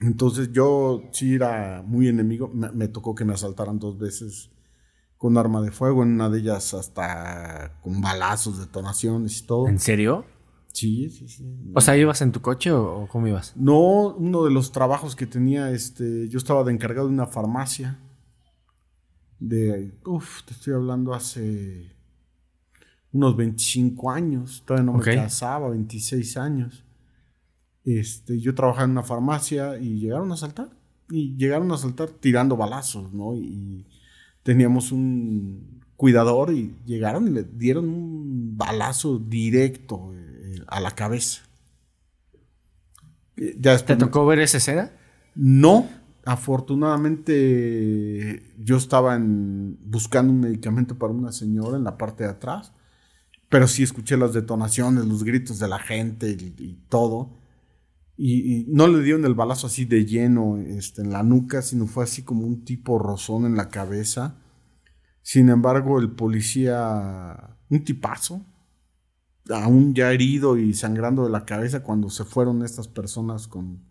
[0.00, 2.48] Entonces yo sí era muy enemigo.
[2.48, 4.50] Me, me tocó que me asaltaran dos veces
[5.18, 6.02] con arma de fuego.
[6.02, 9.68] En una de ellas hasta con balazos, detonaciones y todo.
[9.68, 10.24] ¿En serio?
[10.72, 11.72] Sí, sí, sí.
[11.74, 13.56] O sea, ¿ibas en tu coche o, o cómo ibas?
[13.56, 17.98] No, uno de los trabajos que tenía, este, yo estaba de encargado de una farmacia.
[19.40, 21.96] De, uff, te estoy hablando hace
[23.12, 24.62] unos 25 años.
[24.64, 26.84] Todavía no me casaba, 26 años.
[27.84, 30.70] Este, yo trabajaba en una farmacia y llegaron a asaltar.
[31.10, 33.34] Y llegaron a asaltar tirando balazos, ¿no?
[33.34, 33.86] Y
[34.42, 41.42] teníamos un cuidador y llegaron y le dieron un balazo directo eh, a la cabeza.
[43.36, 44.92] Eh, Ya ¿Te después tocó ver esa escena?
[45.34, 45.88] no,
[46.24, 52.72] afortunadamente yo estaba en- buscando un medicamento para una señora en la parte de atrás,
[53.48, 57.38] pero sí escuché las detonaciones, los gritos de la gente y, y todo.
[58.20, 61.86] Y, y no le dieron el balazo así de lleno este, en la nuca, sino
[61.86, 64.42] fue así como un tipo rozón en la cabeza.
[65.22, 68.44] Sin embargo, el policía, un tipazo,
[69.50, 73.84] aún ya herido y sangrando de la cabeza cuando se fueron estas personas con,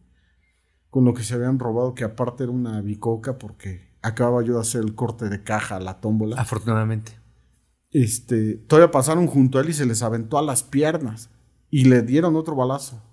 [0.90, 4.60] con lo que se habían robado, que aparte era una bicoca porque acababa yo de
[4.60, 6.36] hacer el corte de caja a la tómbola.
[6.36, 7.14] Afortunadamente.
[7.92, 11.30] Este, todavía pasaron junto a él y se les aventó a las piernas
[11.70, 13.07] y le dieron otro balazo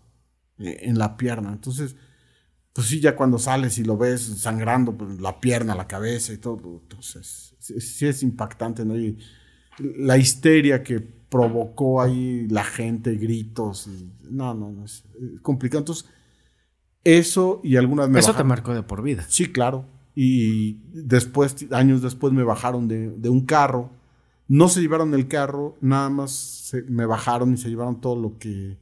[0.58, 1.52] en la pierna.
[1.52, 1.96] Entonces,
[2.72, 6.38] pues sí, ya cuando sales y lo ves sangrando, pues la pierna, la cabeza y
[6.38, 8.96] todo, entonces sí, es impactante, ¿no?
[8.96, 9.16] Y
[9.78, 15.04] la histeria que provocó ahí la gente, gritos, y- no, no, no, es,
[15.42, 15.80] complicado.
[15.80, 16.06] Entonces,
[17.02, 19.24] eso y algunas me Eso te marcó de por vida.
[19.28, 19.86] Sí, claro.
[20.14, 23.90] Y después, años después, me bajaron de, de un carro.
[24.46, 28.38] No se llevaron el carro, nada más se- me bajaron y se llevaron todo lo
[28.38, 28.78] que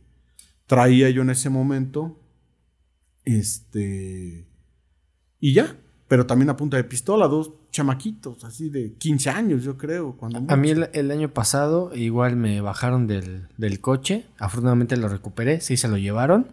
[0.73, 2.18] traía yo en ese momento.
[3.27, 4.49] Este.
[5.39, 5.77] Y ya.
[6.09, 10.16] Pero también a punta de pistola, dos chamaquitos, así de 15 años, yo creo.
[10.16, 14.25] Cuando A mí el año pasado igual me bajaron del, del coche.
[14.39, 15.61] Afortunadamente lo recuperé.
[15.61, 16.49] Sí, se lo llevaron.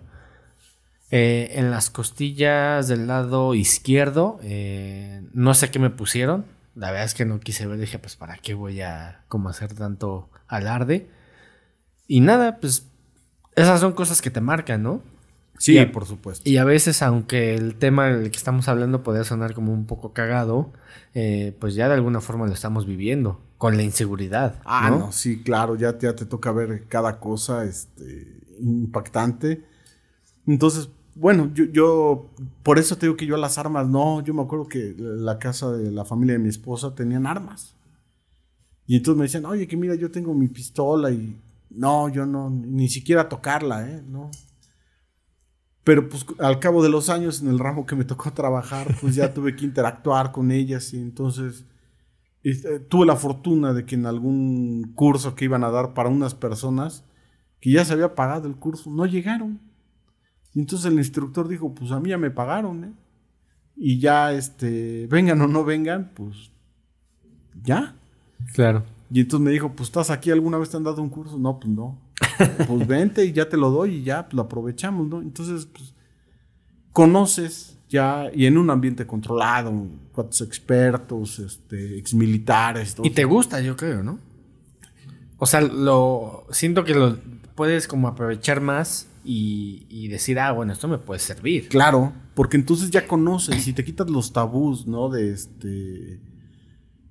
[1.12, 6.46] Eh, en las costillas del lado izquierdo, eh, no sé qué me pusieron.
[6.76, 7.80] La verdad es que no quise ver.
[7.80, 11.10] Dije, pues, ¿para qué voy a como hacer tanto alarde?
[12.06, 12.89] Y nada, pues,
[13.62, 15.02] esas son cosas que te marcan, ¿no?
[15.60, 16.50] Sí, por supuesto.
[16.50, 20.14] Y a veces, aunque el tema del que estamos hablando podría sonar como un poco
[20.14, 20.72] cagado,
[21.14, 24.62] eh, pues ya de alguna forma lo estamos viviendo, con la inseguridad.
[24.64, 25.00] Ah, ¿no?
[25.00, 29.66] no, sí, claro, ya, ya te toca ver cada cosa este, impactante.
[30.48, 32.30] Entonces, bueno, yo, yo,
[32.64, 35.40] por eso te digo que yo a las armas, no, yo me acuerdo que la
[35.40, 37.76] casa de la familia de mi esposa tenían armas.
[38.88, 41.38] Y entonces me decían, oye, que mira, yo tengo mi pistola y
[41.70, 44.04] no, yo no, ni siquiera tocarla, ¿eh?
[44.08, 44.32] No.
[45.84, 49.16] Pero pues al cabo de los años en el ramo que me tocó trabajar, pues
[49.16, 51.66] ya tuve que interactuar con ellas y entonces
[52.44, 56.36] este, tuve la fortuna de que en algún curso que iban a dar para unas
[56.36, 57.04] personas
[57.60, 59.60] que ya se había pagado el curso, no llegaron.
[60.54, 62.94] Y entonces el instructor dijo, pues a mí ya me pagaron, ¿eh?
[63.76, 66.52] Y ya, este, vengan o no vengan, pues
[67.64, 67.96] ya.
[68.54, 68.84] Claro.
[69.12, 71.38] Y entonces me dijo, pues estás aquí, ¿alguna vez te han dado un curso?
[71.38, 71.98] No, pues no.
[72.68, 75.22] pues vente y ya te lo doy y ya pues, lo aprovechamos, ¿no?
[75.22, 75.94] Entonces, pues,
[76.92, 79.74] conoces ya, y en un ambiente controlado,
[80.12, 82.96] cuantos expertos, este, exmilitares.
[83.02, 84.20] Y te gusta, yo creo, ¿no?
[85.38, 87.18] O sea, lo siento que lo
[87.56, 91.68] puedes como aprovechar más y, y, decir, ah, bueno, esto me puede servir.
[91.70, 95.10] Claro, porque entonces ya conoces y te quitas los tabús, ¿no?
[95.10, 96.20] De este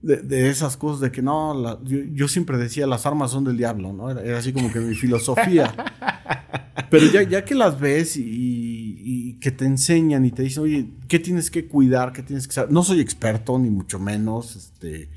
[0.02, 4.10] de, esas cosas de que no, yo, siempre decía las armas son del diablo, ¿no?
[4.10, 5.74] Era, así como que mi filosofía.
[6.90, 11.18] Pero ya, ya que las ves y, que te enseñan y te dicen, oye, ¿qué
[11.18, 12.12] tienes que cuidar?
[12.12, 12.72] ¿Qué tienes que saber?
[12.72, 14.56] No soy experto, ni mucho menos.
[14.56, 15.10] Este,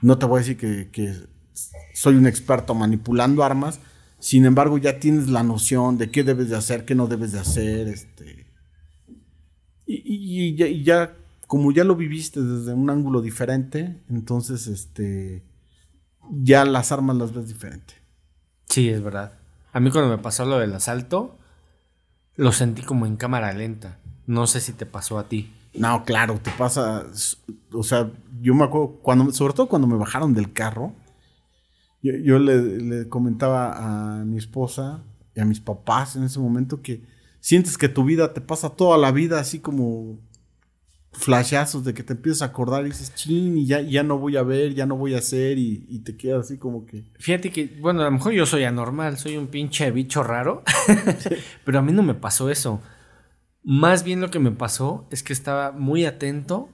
[0.00, 1.12] no te voy a decir que, que
[1.92, 3.80] soy un experto manipulando armas.
[4.20, 7.40] Sin embargo, ya tienes la noción de qué debes de hacer, qué no debes de
[7.40, 7.88] hacer.
[7.88, 8.46] Este,
[9.86, 11.16] y, y ya
[11.54, 15.44] como ya lo viviste desde un ángulo diferente, entonces este
[16.28, 17.94] ya las armas las ves diferente.
[18.68, 19.34] Sí, es verdad.
[19.72, 21.38] A mí cuando me pasó lo del asalto,
[22.34, 24.00] lo sentí como en cámara lenta.
[24.26, 25.54] No sé si te pasó a ti.
[25.74, 27.06] No, claro, te pasa.
[27.72, 28.10] O sea,
[28.42, 30.92] yo me acuerdo, cuando, sobre todo cuando me bajaron del carro,
[32.02, 35.04] yo, le, le, comentaba a mi esposa
[35.36, 37.04] y a mis papás en ese momento que
[37.38, 40.18] sientes que tu vida te pasa toda la vida así como
[41.14, 44.36] flashazos de que te empiezas a acordar y dices, chin, y ya, ya no voy
[44.36, 47.04] a ver, ya no voy a hacer, y, te quedas así como que.
[47.18, 50.62] Fíjate que, bueno, a lo mejor yo soy anormal, soy un pinche bicho raro,
[51.64, 52.80] pero a mí no me pasó eso.
[53.62, 56.68] Más bien lo que me pasó es que estaba muy atento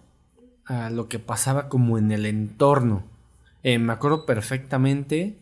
[0.64, 3.04] a lo que pasaba como en el entorno.
[3.62, 5.38] Eh, me acuerdo perfectamente.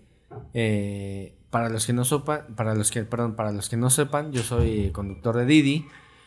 [0.53, 4.33] Eh, para los que no sepan, para los que, perdón, para los que no sepan,
[4.33, 5.87] yo soy conductor de Didi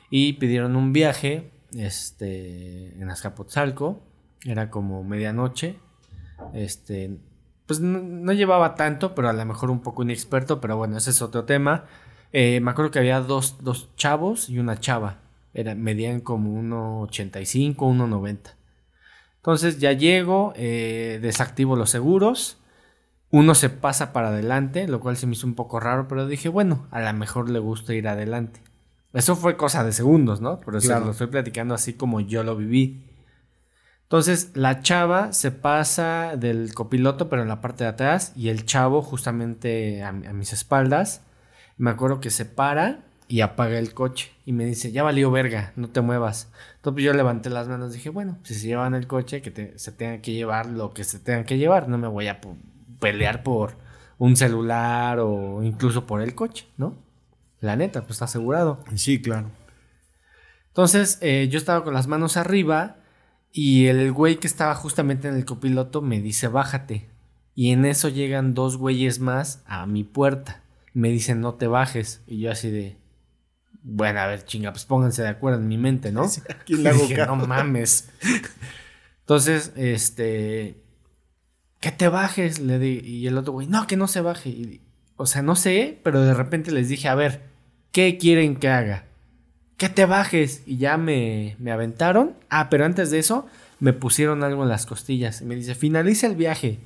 [0.10, 4.02] y pidieron un viaje este, en Azcapotzalco,
[4.46, 5.78] era como medianoche,
[6.54, 7.18] este,
[7.66, 11.22] pues no, llevaba tanto, pero a lo mejor un poco inexperto, pero bueno, ese es
[11.22, 11.86] otro tema.
[12.34, 15.20] Eh, me acuerdo que había dos, dos, chavos y una chava,
[15.54, 18.56] era, medían como 1,85, 1,90.
[19.38, 22.58] Entonces ya llego, eh, desactivo los seguros,
[23.32, 26.50] uno se pasa para adelante, lo cual se me hizo un poco raro, pero dije,
[26.50, 28.62] bueno, a lo mejor le gusta ir adelante.
[29.14, 30.60] Eso fue cosa de segundos, ¿no?
[30.62, 33.04] Pero o sea, lo estoy platicando así como yo lo viví.
[34.04, 38.66] Entonces, la chava se pasa del copiloto, pero en la parte de atrás, y el
[38.66, 41.22] chavo justamente a, mis espaldas.
[41.78, 44.32] Me acuerdo que se para y apaga el coche.
[44.46, 46.52] Y me dice, ya valió verga, no te muevas.
[46.76, 49.92] Entonces yo levanté las manos y dije, bueno, si se llevan el coche, que se
[49.94, 51.88] tenga que llevar lo que se tenga que llevar.
[51.88, 52.40] No me voy a
[53.00, 53.78] pelear por
[54.18, 56.98] un celular o incluso por el coche, ¿no?
[57.62, 58.84] La neta, pues está asegurado.
[58.96, 59.50] Sí, claro.
[60.68, 62.98] Entonces, eh, yo estaba con las manos arriba
[63.52, 67.10] y el güey que estaba justamente en el copiloto me dice, bájate.
[67.54, 70.64] Y en eso llegan dos güeyes más a mi puerta.
[70.94, 72.22] Me dicen, no te bajes.
[72.26, 72.98] Y yo así de,
[73.84, 76.28] bueno, a ver, chinga, pues pónganse de acuerdo en mi mente, ¿no?
[76.30, 76.90] Sí, le
[77.22, 78.10] hago no mames.
[79.20, 80.82] Entonces, este,
[81.80, 84.80] que te bajes, le di, y el otro güey, no, que no se baje.
[85.18, 87.51] o sea, no sé, pero de repente les dije, a ver,
[87.92, 89.06] ¿qué quieren que haga?
[89.78, 90.64] Que te bajes.
[90.66, 92.34] Y ya me, me aventaron.
[92.50, 93.46] Ah, pero antes de eso,
[93.80, 95.42] me pusieron algo en las costillas.
[95.42, 96.80] Y me dice, finaliza el viaje.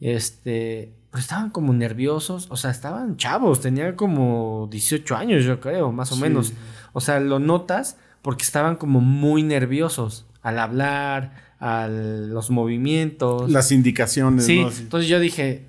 [0.00, 2.46] Este, pues estaban como nerviosos.
[2.50, 3.60] O sea, estaban chavos.
[3.60, 6.52] Tenían como 18 años, yo creo, más o menos.
[6.92, 13.50] O sea, lo notas porque estaban como muy nerviosos al hablar, a los movimientos.
[13.50, 14.44] Las indicaciones.
[14.44, 15.66] Sí, entonces yo dije,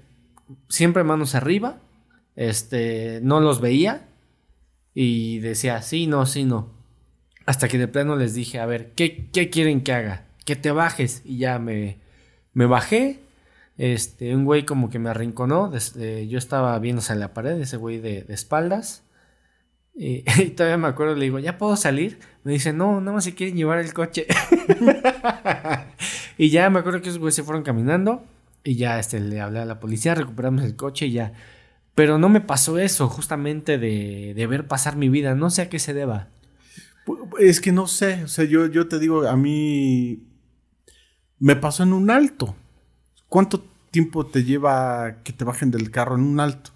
[0.69, 1.77] siempre manos arriba.
[2.35, 4.06] Este, no los veía.
[4.99, 6.71] Y decía, sí, no, sí, no.
[7.45, 10.25] Hasta que de plano les dije, a ver, ¿qué, qué quieren que haga?
[10.43, 11.21] Que te bajes.
[11.23, 11.99] Y ya me,
[12.53, 13.19] me bajé.
[13.77, 15.69] Este, un güey como que me arrinconó.
[15.69, 19.03] Desde, yo estaba viéndose en la pared, ese güey de, espaldas.
[19.99, 20.23] Y,
[20.55, 22.17] todavía me acuerdo, le digo, ¿ya puedo salir?
[22.43, 24.25] Me dice, no, nada más se quieren llevar el coche.
[26.39, 28.23] y ya me acuerdo que esos güeyes se fueron caminando.
[28.63, 31.33] Y ya este, le hablé a la policía, recuperamos el coche y ya
[31.97, 35.33] pero no me pasó eso, justamente de, de ver pasar mi vida.
[35.33, 36.27] No sé a qué se deba.
[37.39, 38.23] Es que no sé.
[38.23, 40.21] O sea, yo, yo te digo, a mí
[41.39, 42.55] me pasó en un alto.
[43.27, 46.69] ¿Cuánto tiempo te lleva que te bajen del carro en un alto?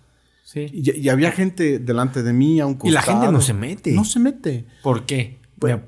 [0.44, 0.66] Sí.
[0.74, 2.90] Y, había gente delante de mí a un costado.
[2.90, 3.92] Y la gente no se mete.
[3.92, 4.66] No se mete.
[4.82, 5.38] ¿Por qué?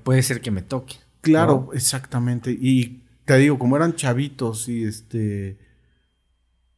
[0.04, 0.98] puede ser que me toque.
[1.22, 2.52] Claro, exactamente.
[2.52, 5.58] Y te digo, como eran chavitos y este...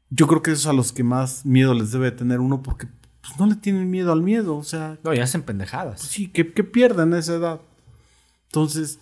[0.10, 2.88] Yo creo que eso es a los que más miedo les debe tener uno porque
[3.22, 4.99] pues, no le tienen miedo al miedo, o sea...
[5.03, 6.01] No, y hacen pendejadas.
[6.01, 7.62] Pues sí, que, que a esa edad.
[8.47, 8.99] Entonces,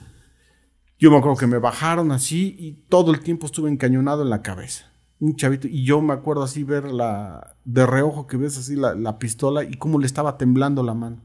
[0.98, 4.42] yo me acuerdo que me bajaron así y todo el tiempo estuve encañonado en la
[4.42, 4.92] cabeza.
[5.20, 5.68] Un chavito.
[5.68, 7.58] Y yo me acuerdo así ver la.
[7.66, 11.22] De reojo que ves así la, la pistola y cómo le estaba temblando la mano.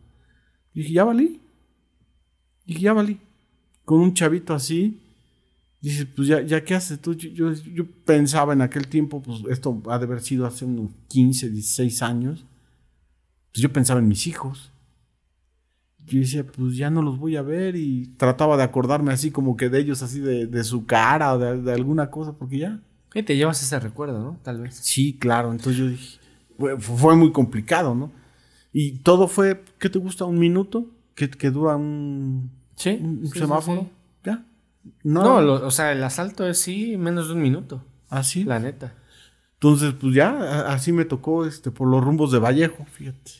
[0.75, 1.41] Y dije, ya valí.
[2.65, 3.21] Y dije, ya valí.
[3.85, 5.01] Con un chavito así.
[5.81, 7.15] Dices, pues ya, ya qué haces tú.
[7.15, 10.91] Yo, yo, yo pensaba en aquel tiempo, pues esto ha de haber sido hace unos
[11.09, 12.47] 15, 16 años.
[13.53, 14.73] Pues yo pensaba en mis hijos
[16.09, 19.57] yo decía, pues ya no los voy a ver y trataba de acordarme así como
[19.57, 22.81] que de ellos, así de, de su cara o de, de, alguna cosa, porque ya.
[23.15, 24.39] Y te llevas ese recuerdo, ¿no?
[24.43, 24.75] Tal vez.
[24.75, 26.19] Sí, claro, entonces yo dije,
[26.59, 28.11] fue, fue muy complicado, ¿no?
[28.73, 30.25] Y todo fue, ¿qué te gusta?
[30.25, 30.87] ¿Un minuto?
[31.15, 33.83] ¿Que, que dura un, sí, un, sí, semáforo?
[33.83, 33.89] sí.
[34.25, 34.45] ¿Ya?
[35.05, 37.85] No, No, lo- o sea, el asalto es sí menos de un minuto.
[38.09, 38.45] así.
[38.45, 38.95] La neta.
[39.55, 43.33] Entonces, pues ya, así me tocó este, por los rumbos de Vallejo, fíjate.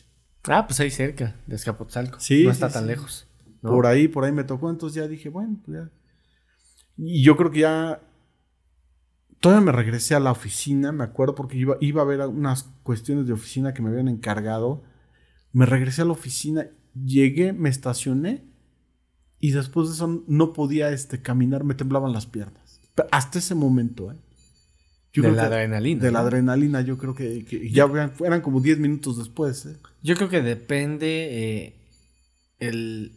[0.47, 2.19] Ah, pues ahí cerca, de Escapotzalco.
[2.19, 2.87] Sí, No sí, está tan sí.
[2.89, 3.27] lejos.
[3.61, 3.69] ¿no?
[3.71, 5.89] Por ahí, por ahí me tocó, entonces ya dije, bueno, pues ya.
[6.97, 8.01] Y yo creo que ya.
[9.39, 13.25] Todavía me regresé a la oficina, me acuerdo, porque iba, iba a ver unas cuestiones
[13.25, 14.83] de oficina que me habían encargado.
[15.53, 18.43] Me regresé a la oficina, llegué, me estacioné
[19.39, 22.79] y después de eso no podía este, caminar, me temblaban las piernas.
[22.95, 24.15] Pero Hasta ese momento, ¿eh?
[25.13, 26.03] Yo de la que- adrenalina.
[26.03, 29.77] De la adrenalina, yo creo que, que ya eran- eran como 10 minutos después, ¿eh?
[30.03, 31.27] Yo creo que depende.
[31.31, 31.75] eh,
[32.59, 33.13] el,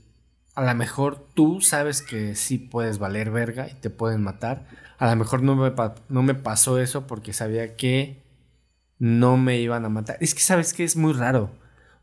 [0.54, 4.68] a lo mejor tú sabes que sí puedes valer verga y te pueden matar.
[4.98, 5.72] A lo mejor no me,
[6.08, 8.22] no me pasó eso porque sabía que
[8.98, 10.16] no me iban a matar.
[10.20, 11.50] Es que sabes que es muy raro.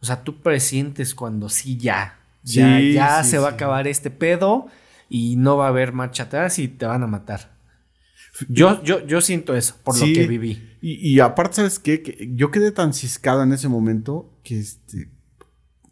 [0.02, 2.19] O sea, tú presientes cuando sí ya.
[2.44, 4.68] Ya, Sí, ya sí, se va a acabar este pedo
[5.10, 7.58] y no va a haber marcha atrás y te van a matar.
[8.48, 10.62] Yo, yo, yo siento eso por lo que viví.
[10.82, 12.02] Y, y aparte, ¿sabes qué?
[12.02, 15.10] Que yo quedé tan ciscado en ese momento que este.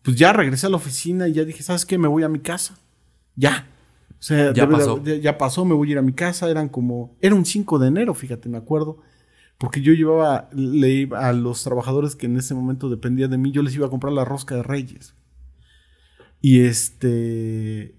[0.02, 1.98] Pues ya regresé a la oficina y ya dije, ¿sabes qué?
[1.98, 2.78] Me voy a mi casa.
[3.36, 3.68] Ya.
[4.12, 4.98] O sea, Ya de- pasó.
[4.98, 6.50] de- ya pasó, me voy a ir a mi casa.
[6.50, 7.18] Eran como.
[7.22, 9.00] Era un 5 de enero, fíjate, me acuerdo.
[9.58, 13.52] Porque yo llevaba, le iba a los trabajadores que en ese momento dependían de mí,
[13.52, 15.16] yo les iba a comprar la rosca de Reyes.
[16.42, 17.96] Y este.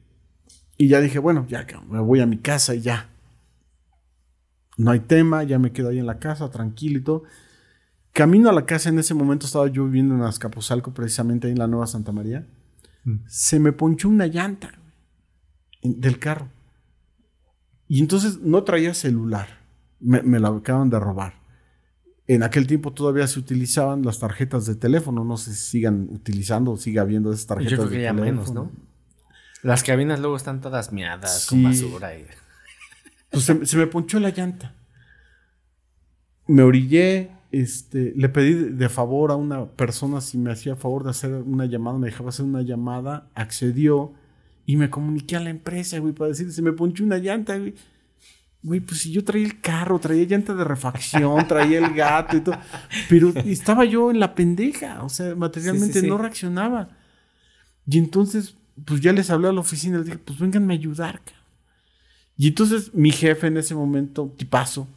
[0.77, 3.11] Y ya dije, bueno, ya me voy a mi casa y ya.
[4.77, 7.25] No hay tema, ya me quedo ahí en la casa, tranquilo y todo.
[8.13, 11.59] Camino a la casa, en ese momento estaba yo viviendo en Azcapotzalco, precisamente ahí en
[11.59, 12.47] la Nueva Santa María.
[13.05, 13.17] Mm.
[13.27, 14.71] Se me ponchó una llanta
[15.83, 16.49] del carro.
[17.89, 19.49] Y entonces no traía celular.
[19.99, 21.38] Me, me la acaban de robar.
[22.29, 25.25] En aquel tiempo todavía se utilizaban las tarjetas de teléfono.
[25.25, 28.31] No sé si sigan utilizando o siga habiendo esas tarjetas Yo creo de ya teléfono.
[28.33, 28.71] menos, ¿no?
[29.63, 31.49] Las cabinas luego están todas miadas Sí.
[31.49, 32.17] con basura.
[32.17, 32.27] Y...
[33.31, 34.75] Pues se, se me ponchó la llanta.
[36.47, 41.05] Me orillé, este, le pedí de, de favor a una persona si me hacía favor
[41.05, 44.13] de hacer una llamada, me dejaba hacer una llamada, accedió
[44.65, 47.75] y me comuniqué a la empresa, güey, para decir, se me ponchó una llanta, güey.
[48.63, 52.41] Güey, pues si yo traía el carro, traía llanta de refacción, traía el gato y
[52.41, 52.57] todo,
[53.09, 56.09] pero estaba yo en la pendeja, o sea, materialmente Sí, sí, sí.
[56.09, 56.89] no reaccionaba.
[57.87, 61.21] Y entonces, pues ya les hablé a la oficina, les dije, pues vénganme a ayudar,
[61.25, 61.39] cabrón.
[62.37, 64.89] Y entonces mi jefe en ese momento, tipazo,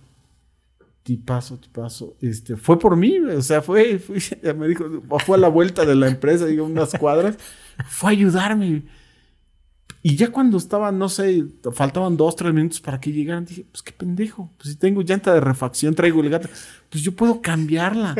[1.03, 4.19] tipazo, tipazo, este, fue por mí, o sea, fue, fue-
[4.55, 4.85] me dijo,
[5.25, 7.37] fue a la vuelta de la empresa, digo, unas cuadras,
[7.87, 8.83] fue a ayudarme.
[10.03, 13.83] Y ya cuando estaba, no sé, faltaban dos, tres minutos para que llegaran, dije, pues
[13.83, 16.49] qué pendejo, pues si tengo llanta de refacción, traigo el gato,
[16.89, 18.15] pues yo puedo cambiarla.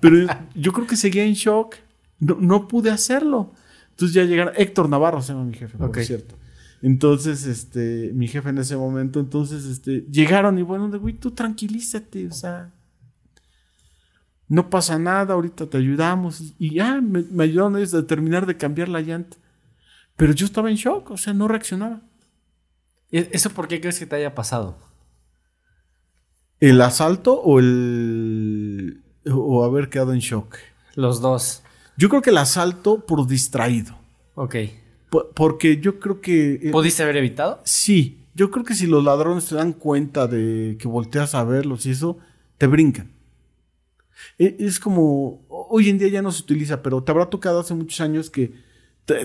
[0.00, 1.76] Pero yo creo que seguía en shock,
[2.20, 3.52] no, no pude hacerlo.
[3.90, 6.36] Entonces ya llegaron, Héctor Navarro se llama mi jefe, por cierto.
[6.80, 11.30] Entonces, este, mi jefe en ese momento, entonces, este, llegaron y bueno, de güey, tú
[11.30, 12.72] tranquilízate, o sea,
[14.48, 16.40] no pasa nada, ahorita te ayudamos.
[16.40, 19.36] Y, y ya me, me ayudaron ellos a terminar de cambiar la llanta.
[20.16, 22.00] Pero yo estaba en shock, o sea, no reaccionaba.
[23.10, 24.76] ¿E- ¿Eso por qué crees que te haya pasado?
[26.60, 29.02] ¿El asalto o el.
[29.30, 30.56] o haber quedado en shock?
[30.94, 31.62] Los dos.
[31.96, 33.96] Yo creo que el asalto por distraído.
[34.34, 34.56] Ok.
[35.10, 36.54] Po- Porque yo creo que.
[36.62, 37.60] eh, ¿Pudiste haber evitado?
[37.64, 41.84] Sí, yo creo que si los ladrones se dan cuenta de que volteas a verlos
[41.86, 42.18] y eso,
[42.58, 43.10] te brincan.
[44.38, 47.74] E- Es como, hoy en día ya no se utiliza, pero te habrá tocado hace
[47.74, 48.62] muchos años que te-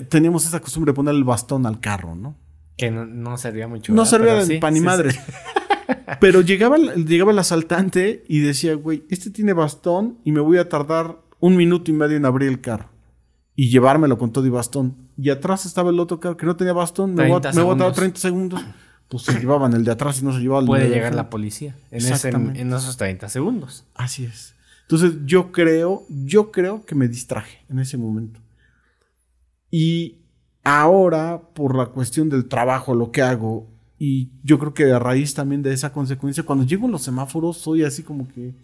[0.08, 2.36] teníamos esa costumbre de poner el bastón al carro, ¿no?
[2.76, 3.92] Que no, no servía mucho.
[3.92, 4.10] No ¿verdad?
[4.10, 5.10] servía de sí, pan sí, madre.
[5.12, 5.18] sí.
[6.20, 10.58] Pero llegaba, el- llegaba el asaltante y decía, güey, este tiene bastón y me voy
[10.58, 12.88] a tardar un minuto y medio en abrir el carro.
[13.56, 14.96] Y llevármelo con todo y bastón.
[15.16, 17.14] Y atrás estaba el otro carro que no tenía bastón.
[17.14, 18.20] Me voy a, 30 me voy a tardar segundos.
[18.20, 18.64] 30 segundos.
[19.08, 21.28] pues se llevaban el de atrás y no se llevaban el Puede de llegar la
[21.30, 23.84] policía en, ese- en esos 30 segundos.
[23.94, 24.54] Así es.
[24.82, 28.40] Entonces yo creo, yo creo que me distraje en ese momento.
[29.70, 30.16] Y
[30.64, 33.66] ahora, por la cuestión del trabajo, lo que hago,
[33.98, 37.58] y yo creo que a raíz también de esa consecuencia, cuando llego en los semáforos,
[37.58, 38.54] soy así como que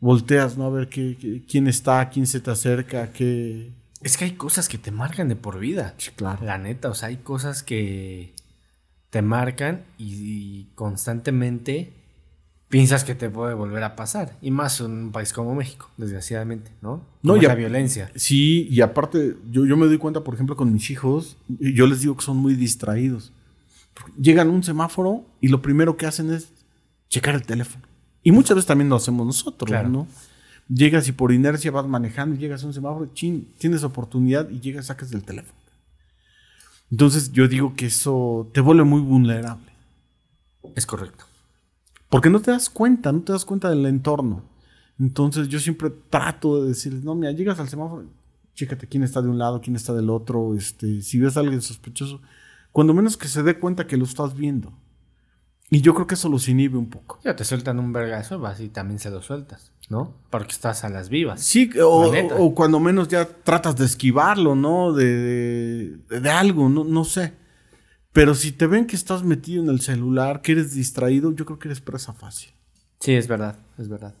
[0.00, 0.64] volteas, ¿no?
[0.64, 3.72] A ver qué, qué- quién está, quién se te acerca, qué...
[4.00, 5.94] Es que hay cosas que te marcan de por vida.
[5.98, 6.44] Sí, claro.
[6.44, 8.34] La neta, o sea, hay cosas que
[9.10, 11.92] te marcan y, y constantemente
[12.72, 14.38] piensas que te puede volver a pasar.
[14.40, 17.04] Y más en un país como México, desgraciadamente, ¿no?
[17.22, 18.10] No, la violencia.
[18.14, 22.00] Sí, y aparte, yo, yo me doy cuenta, por ejemplo, con mis hijos, yo les
[22.00, 23.30] digo que son muy distraídos.
[24.18, 26.50] Llegan a un semáforo y lo primero que hacen es
[27.10, 27.84] checar el teléfono.
[28.22, 29.90] Y muchas veces también lo hacemos nosotros, Claro.
[29.90, 30.06] ¿no?
[30.66, 34.60] Llegas y por inercia vas manejando y llegas a un semáforo, chin, tienes oportunidad y
[34.60, 35.58] llegas, sacas el teléfono.
[36.90, 39.70] Entonces yo digo que eso te vuelve muy vulnerable.
[40.74, 41.26] Es correcto.
[42.12, 44.42] Porque no te das cuenta, no te das cuenta del entorno.
[45.00, 48.04] Entonces yo siempre trato de decirles, no, mira, llegas al semáforo,
[48.54, 51.62] chécate quién está de un lado, quién está del otro, este, si ves a alguien
[51.62, 52.20] sospechoso,
[52.70, 54.74] cuando menos que se dé cuenta que lo estás viendo.
[55.70, 57.18] Y yo creo que eso los inhibe un poco.
[57.24, 60.12] Ya te sueltan un vergazo, vas y también se lo sueltas, ¿no?
[60.28, 61.40] Porque estás a las vivas.
[61.40, 64.92] Sí, o, cuando menos ya tratas de esquivarlo, ¿no?
[64.92, 67.40] De, de, de algo, no, no sé.
[68.12, 71.58] Pero si te ven que estás metido en el celular, que eres distraído, yo creo
[71.58, 72.50] que eres presa fácil.
[73.00, 74.14] Sí, es verdad, es verdad.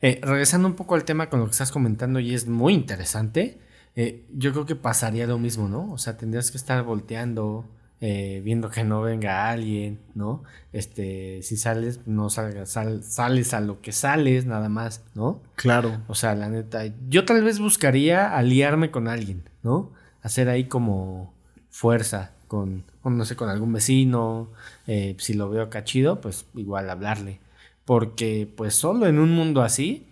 [0.00, 3.60] Eh, regresando un poco al tema con lo que estás comentando y es muy interesante,
[3.96, 5.92] eh, yo creo que pasaría lo mismo, ¿no?
[5.92, 7.66] O sea, tendrías que estar volteando,
[8.00, 10.42] eh, viendo que no venga alguien, ¿no?
[10.72, 15.42] Este, si sales, no salgas, sal- sales a lo que sales, nada más, ¿no?
[15.56, 16.00] Claro.
[16.08, 19.92] O sea, la neta, yo tal vez buscaría aliarme con alguien, ¿no?
[20.22, 21.34] Hacer ahí como
[21.68, 24.50] fuerza con, no sé, con algún vecino.
[24.86, 27.40] eh, si lo veo acá chido, pues igual hablarle.
[27.84, 30.06] Porque pues solo en un mundo así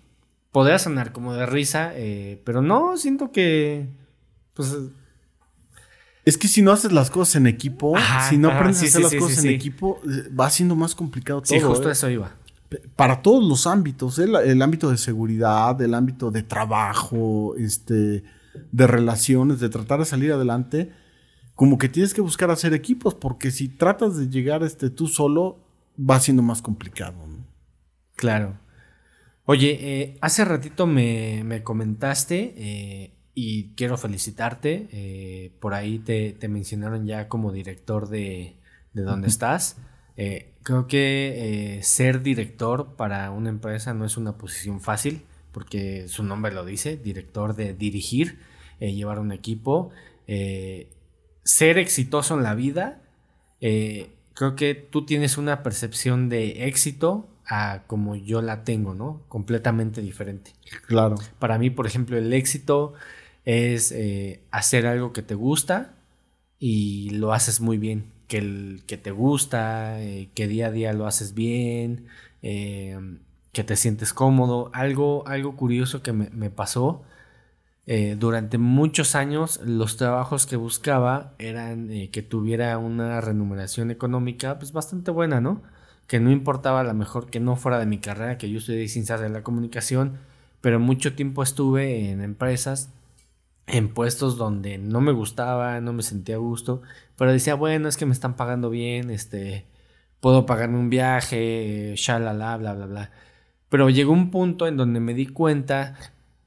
[0.52, 3.88] podría sonar como de risa, eh, pero no, siento que
[4.54, 4.76] pues
[6.24, 8.86] Es que si no haces las cosas en equipo, Ajá, si no ajá, aprendes sí,
[8.86, 11.58] a hacer sí, las sí, cosas en equipo, eh, va siendo más complicado todo.
[11.58, 11.92] sí, justo ¿eh?
[11.92, 12.32] eso iba.
[12.96, 14.18] Para todos los ámbitos.
[14.18, 18.24] La- el ámbito de seguridad, el ámbito de trabajo, este,
[18.72, 20.92] de relaciones, de tratar de salir adelante,
[21.58, 25.58] como que tienes que buscar hacer equipos, porque si tratas de llegar este, tú solo,
[25.98, 27.26] va siendo más complicado.
[27.26, 27.44] ¿no?
[28.14, 28.54] Claro.
[29.44, 34.88] Oye, eh, hace ratito me, me comentaste eh, y quiero felicitarte.
[34.92, 38.54] eh, por ahí te, te mencionaron ya como director de,
[38.92, 39.78] de donde estás.
[40.62, 46.52] Creo que ser director para una empresa no es una posición fácil, porque su nombre
[46.54, 48.38] lo dice, director de dirigir,
[48.78, 49.90] llevar un equipo.
[50.28, 50.88] eh,
[51.48, 53.00] ser exitoso en la vida
[53.62, 59.22] eh, creo que tú tienes una percepción de éxito a como yo la tengo, ¿no?
[59.28, 60.52] Completamente diferente.
[60.86, 61.16] Claro.
[61.38, 62.92] Para mí, por ejemplo, el éxito
[63.46, 65.94] es eh, hacer algo que te gusta
[66.58, 68.12] y lo haces muy bien.
[68.28, 72.08] Que, el, que te gusta, eh, que día a día lo haces bien,
[72.42, 72.98] eh,
[73.52, 74.70] que te sientes cómodo.
[74.74, 77.02] Algo, algo curioso que me, me pasó.
[77.90, 84.58] Eh, durante muchos años los trabajos que buscaba eran eh, que tuviera una remuneración económica
[84.58, 85.62] pues bastante buena, ¿no?
[86.06, 88.86] Que no importaba a lo mejor que no fuera de mi carrera, que yo estudié
[88.88, 90.18] ciencias de la comunicación,
[90.60, 92.90] pero mucho tiempo estuve en empresas,
[93.66, 96.82] en puestos donde no me gustaba, no me sentía a gusto,
[97.16, 99.64] pero decía, bueno, es que me están pagando bien, este,
[100.20, 103.10] puedo pagarme un viaje, shalala, bla, bla, bla.
[103.70, 105.96] Pero llegó un punto en donde me di cuenta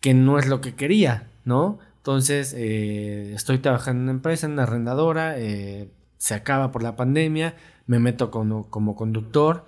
[0.02, 1.80] que no es lo que quería, ¿no?
[2.02, 6.96] Entonces, eh, estoy trabajando en una empresa, en una arrendadora, eh, se acaba por la
[6.96, 7.56] pandemia,
[7.86, 9.66] me meto como, conductor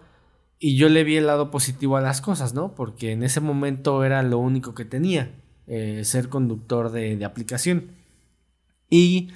[0.57, 2.73] y yo le vi el lado positivo a las cosas, ¿no?
[2.73, 5.31] Porque en ese momento era lo único que tenía,
[5.67, 7.91] eh, ser conductor de, aplicación.
[8.89, 9.29] Y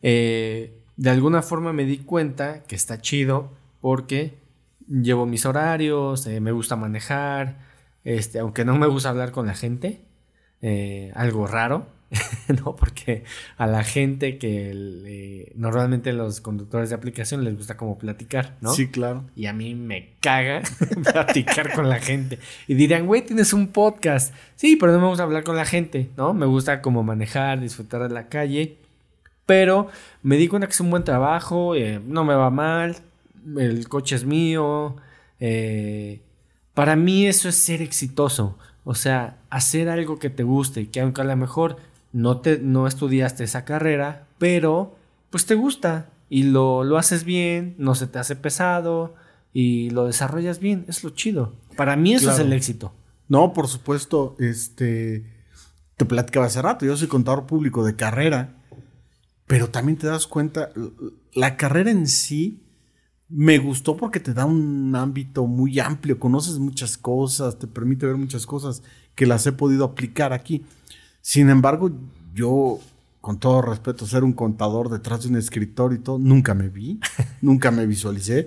[0.00, 3.50] de alguna forma me di cuenta que está chido
[3.80, 4.38] porque
[4.88, 7.58] llevo mis horarios, me gusta manejar,
[8.04, 10.04] este, aunque no me gusta hablar con la gente,
[10.66, 11.86] eh, algo raro,
[12.64, 12.74] ¿no?
[12.76, 13.24] Porque
[13.58, 18.72] a la gente que le- normalmente los conductores de aplicación les gusta como platicar, ¿no?
[18.72, 19.24] Sí, claro.
[19.36, 20.62] Y a mí me caga
[21.12, 22.38] platicar con la gente.
[22.68, 24.34] Y dirán, güey, tienes un podcast.
[24.56, 26.32] Sí, pero no me gusta hablar con la gente, ¿no?
[26.32, 28.78] Me gusta como manejar, disfrutar de la calle.
[29.46, 29.88] Pero
[30.22, 32.96] me di cuenta que es un buen trabajo, eh, no me va mal,
[33.58, 34.96] el coche es mío.
[35.40, 36.20] eh,
[36.72, 38.56] para mí eso es ser exitoso.
[38.84, 41.76] O sea, hacer algo que te guste, que aunque a lo mejor
[42.12, 44.96] no, te, no estudiaste esa carrera, pero
[45.30, 49.14] pues te gusta y lo, lo haces bien, no se te hace pesado
[49.52, 50.84] y lo desarrollas bien.
[50.88, 51.54] Es lo chido.
[51.76, 52.92] Para mí eso es el éxito.
[53.28, 55.24] No, por supuesto, este,
[55.96, 58.56] te platicaba hace rato, yo soy contador público de carrera,
[59.46, 60.70] pero también te das cuenta,
[61.32, 62.63] la carrera en sí
[63.36, 68.16] me gustó porque te da un ámbito muy amplio, conoces muchas cosas, te permite ver
[68.16, 68.82] muchas cosas
[69.16, 70.64] que las he podido aplicar aquí.
[71.20, 71.90] Sin embargo,
[72.32, 72.78] yo,
[73.20, 77.00] con todo respeto, ser un contador detrás de un escritorio y todo, nunca me vi,
[77.42, 78.46] nunca me visualicé.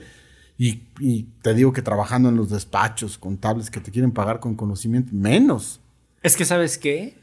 [0.57, 4.55] Y, y te digo que trabajando en los despachos contables que te quieren pagar con
[4.55, 5.81] conocimiento, menos.
[6.23, 7.17] Es que, ¿sabes qué?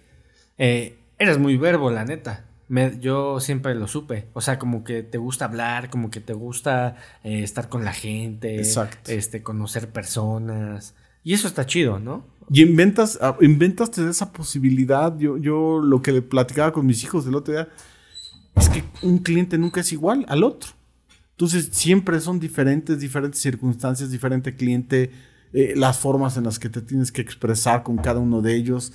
[0.59, 2.45] Eh, eres muy verbo, la neta.
[2.69, 4.27] Me- yo siempre lo supe.
[4.33, 7.93] O sea, como que te gusta hablar, como que te gusta eh, estar con la
[7.93, 8.57] gente.
[8.57, 9.11] Exacto.
[9.13, 10.95] Este, conocer personas.
[11.23, 12.25] Y eso está chido, ¿no?
[12.51, 15.17] Y inventas, ah, inventas tener esa posibilidad.
[15.19, 17.69] Yo, yo lo que le platicaba con mis hijos el otro día
[18.57, 20.71] es que un cliente nunca es igual al otro.
[21.33, 25.11] Entonces siempre son diferentes, diferentes circunstancias, diferente cliente,
[25.53, 28.93] eh, las formas en las que te tienes que expresar con cada uno de ellos.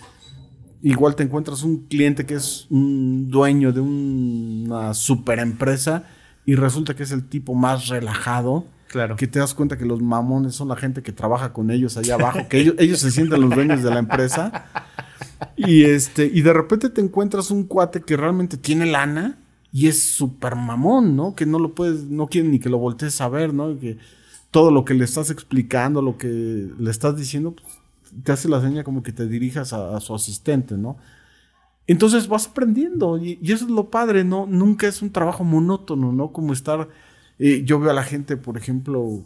[0.82, 6.06] Igual te encuentras un cliente que es un dueño de una super empresa
[6.46, 8.66] y resulta que es el tipo más relajado.
[8.88, 9.16] Claro.
[9.18, 12.16] Que te das cuenta que los mamones son la gente que trabaja con ellos allá
[12.16, 14.66] abajo, que ellos, ellos se sienten los dueños de la empresa.
[15.56, 19.38] Y este, y de repente te encuentras un cuate que realmente tiene lana
[19.72, 21.36] y es súper mamón, ¿no?
[21.36, 23.78] Que no lo puedes, no quiere ni que lo voltees a ver, ¿no?
[23.80, 23.98] Que
[24.52, 27.79] todo lo que le estás explicando, lo que le estás diciendo, pues,
[28.24, 30.98] te hace la seña como que te dirijas a, a su asistente, ¿no?
[31.88, 34.46] Entonces vas aprendiendo y, y eso es lo padre, ¿no?
[34.46, 36.32] Nunca es un trabajo monótono, ¿no?
[36.32, 36.90] Como estar,
[37.40, 39.24] eh, yo veo a la gente, por ejemplo,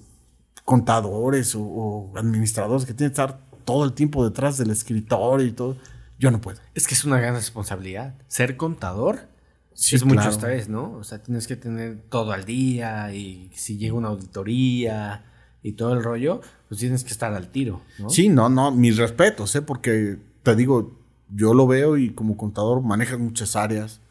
[0.66, 5.52] contadores o, o administradores que tienen que estar todo el tiempo detrás del escritorio y
[5.52, 5.78] todo.
[6.20, 6.60] Yo no puedo.
[6.74, 8.16] Es que es una gran responsabilidad.
[8.28, 9.32] Ser contador
[9.76, 10.32] Sí, es mucho claro.
[10.32, 10.94] estrés, ¿no?
[10.94, 15.26] O sea, tienes que tener todo al día y si llega una auditoría
[15.64, 18.10] y todo el rollo, pues tienes que estar al tiro, ¿no?
[18.10, 19.62] Sí, no, no, mis respetos, ¿eh?
[19.62, 21.00] Porque te digo,
[21.34, 24.02] yo lo veo y como contador manejas muchas áreas,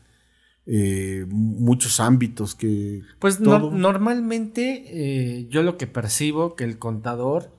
[0.66, 3.02] eh, muchos ámbitos que...
[3.18, 7.50] Pues no- normalmente eh, yo lo que percibo que el contador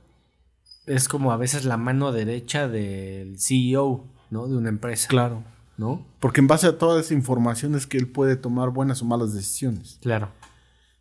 [0.85, 4.47] es como a veces la mano derecha del CEO, ¿no?
[4.47, 5.07] De una empresa.
[5.07, 5.43] Claro.
[5.77, 6.05] ¿No?
[6.19, 9.33] Porque en base a toda esa información es que él puede tomar buenas o malas
[9.33, 9.97] decisiones.
[10.01, 10.29] Claro.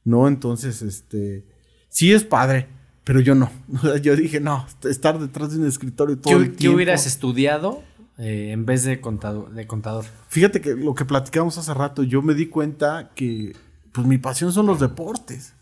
[0.05, 0.29] ¿No?
[0.29, 1.45] Entonces, este...
[1.89, 2.69] Sí es padre,
[3.05, 3.51] pero yo no.
[4.03, 6.77] yo dije, no, estar detrás de un escritorio todo ¿Qué, el qué tiempo.
[6.77, 7.83] hubieras estudiado
[8.19, 10.05] eh, en vez de contador, de contador?
[10.29, 13.57] Fíjate que lo que platicamos hace rato, yo me di cuenta que
[13.93, 15.55] pues mi pasión son los deportes.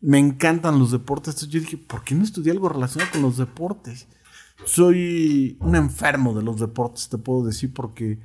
[0.00, 1.34] Me encantan los deportes.
[1.34, 4.06] Entonces yo dije, ¿por qué no estudié algo relacionado con los deportes?
[4.64, 8.18] Soy un enfermo de los deportes, te puedo decir, porque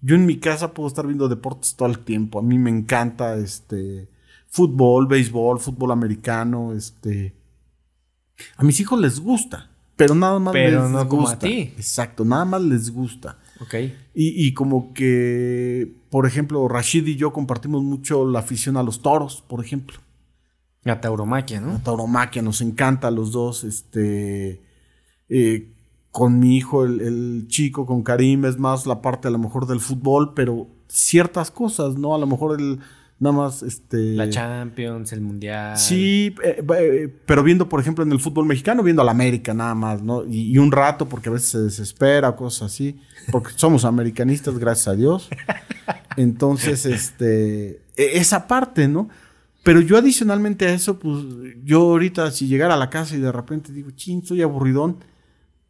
[0.00, 2.38] yo en mi casa puedo estar viendo deportes todo el tiempo.
[2.38, 4.08] A mí me encanta este
[4.48, 7.34] fútbol, béisbol, fútbol americano, este
[8.56, 11.46] a mis hijos les gusta, pero nada más Pero les no como a gusta.
[11.46, 11.72] ti.
[11.76, 13.38] Exacto, nada más les gusta.
[13.60, 13.74] Ok.
[14.14, 19.00] Y, y como que, por ejemplo, Rashid y yo compartimos mucho la afición a los
[19.00, 19.98] toros, por ejemplo.
[20.82, 21.80] La tauromaquia, La ¿no?
[21.82, 23.64] tauromaquia nos encanta a los dos.
[23.64, 24.62] Este,
[25.28, 25.72] eh,
[26.10, 29.66] con mi hijo, el, el chico, con Karim, es más la parte a lo mejor
[29.66, 32.14] del fútbol, pero ciertas cosas, ¿no?
[32.14, 32.78] A lo mejor el
[33.18, 34.14] nada más, este...
[34.14, 35.76] La Champions, el Mundial.
[35.78, 39.74] Sí, eh, eh, pero viendo, por ejemplo, en el fútbol mexicano, viendo al América nada
[39.74, 40.24] más, ¿no?
[40.24, 43.00] Y, y un rato, porque a veces se desespera o cosas así,
[43.32, 45.28] porque somos americanistas, gracias a Dios.
[46.16, 49.08] Entonces, este, e- esa parte, ¿no?
[49.62, 51.24] Pero yo adicionalmente a eso, pues
[51.64, 54.98] yo ahorita si llegara a la casa y de repente digo, chin, soy aburridón,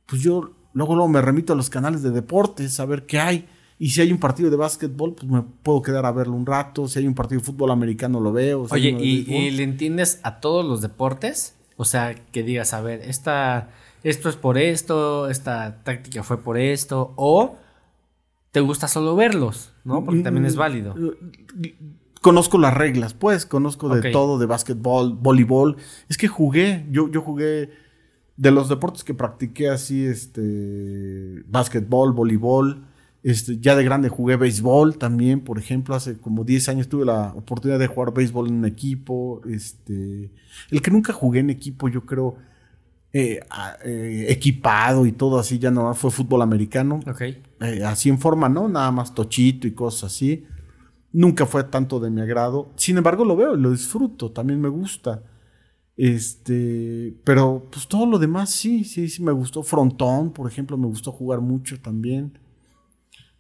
[0.05, 3.49] pues yo luego, luego me remito a los canales de deportes a ver qué hay.
[3.79, 6.89] Y si hay un partido de básquetbol, pues me puedo quedar a verlo un rato.
[6.89, 8.67] Si hay un partido de fútbol americano, lo veo.
[8.69, 11.57] Si Oye, ¿y, le entiendes a todos los deportes?
[11.77, 13.71] O sea, que digas, a ver, esta,
[14.03, 17.57] esto es por esto, esta táctica fue por esto, o
[18.51, 20.03] te gusta solo verlos, ¿no?
[20.03, 20.95] Porque también es válido.
[22.23, 25.77] Conozco las reglas, pues, conozco de todo, de básquetbol, voleibol.
[26.09, 27.71] Es que jugué, yo, yo jugué
[28.39, 32.87] de los deportes que practiqué así, este, básquetbol, voleibol.
[33.23, 37.33] Este, ya de grande jugué béisbol también, por ejemplo, hace como 10 años tuve la
[37.35, 39.41] oportunidad de jugar béisbol en un equipo.
[39.49, 40.31] Este,
[40.71, 42.37] el que nunca jugué en equipo, yo creo,
[43.13, 43.41] eh,
[43.85, 47.21] eh, equipado y todo así, ya no fue fútbol americano Ok.
[47.23, 48.69] eh, así en forma, ¿no?
[48.69, 50.45] Nada más tochito y cosas así.
[51.13, 52.73] Nunca fue tanto de mi agrado.
[52.77, 54.31] Sin embargo, lo veo y lo disfruto.
[54.33, 55.23] También me gusta.
[55.97, 59.63] Este, pero pues todo lo demás sí, sí, sí me gustó.
[59.63, 62.39] Frontón, por ejemplo, me gustó jugar mucho también.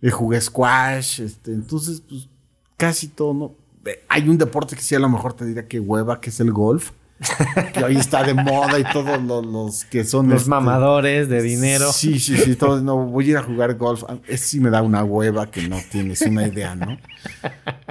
[0.06, 2.28] Eh, jugué squash, este, entonces, pues
[2.76, 3.54] casi todo, ¿no?
[3.86, 6.40] eh, hay un deporte que sí a lo mejor te diría que hueva, que es
[6.40, 6.92] el golf.
[7.72, 11.40] que hoy está de moda y todos los, los que son Los este, mamadores de
[11.40, 11.90] dinero.
[11.90, 14.04] Sí, sí, sí, todos, no, voy a ir a jugar golf.
[14.28, 16.98] Ese sí me da una hueva que no tienes una idea, ¿no?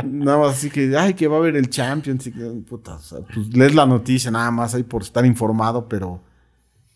[0.05, 2.27] Nada más así que, ay, que va a haber el Champions.
[2.27, 2.31] y
[2.69, 6.21] puta, o sea, pues lees la noticia nada más ahí por estar informado, pero,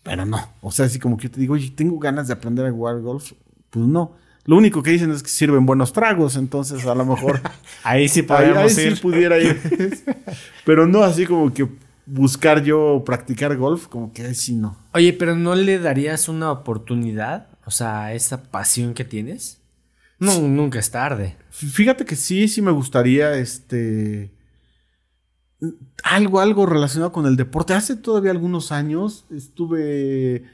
[0.04, 0.38] pero no.
[0.62, 3.00] O sea, así como que yo te digo, oye, tengo ganas de aprender a jugar
[3.00, 3.32] golf.
[3.70, 4.12] Pues no.
[4.44, 7.40] Lo único que dicen es que sirven buenos tragos, entonces a lo mejor
[7.82, 8.96] Ahí sí ahí, podríamos ahí ir.
[8.96, 9.60] sí pudiera ir.
[10.64, 11.68] pero no así como que
[12.06, 14.76] buscar yo practicar golf, como que ahí sí no.
[14.94, 17.48] Oye, pero ¿no le darías una oportunidad?
[17.66, 19.60] O sea, esa pasión que tienes.
[20.18, 21.36] No, nunca es tarde.
[21.50, 24.30] Fíjate que sí, sí me gustaría, este,
[26.02, 27.74] algo, algo relacionado con el deporte.
[27.74, 30.44] Hace todavía algunos años estuve,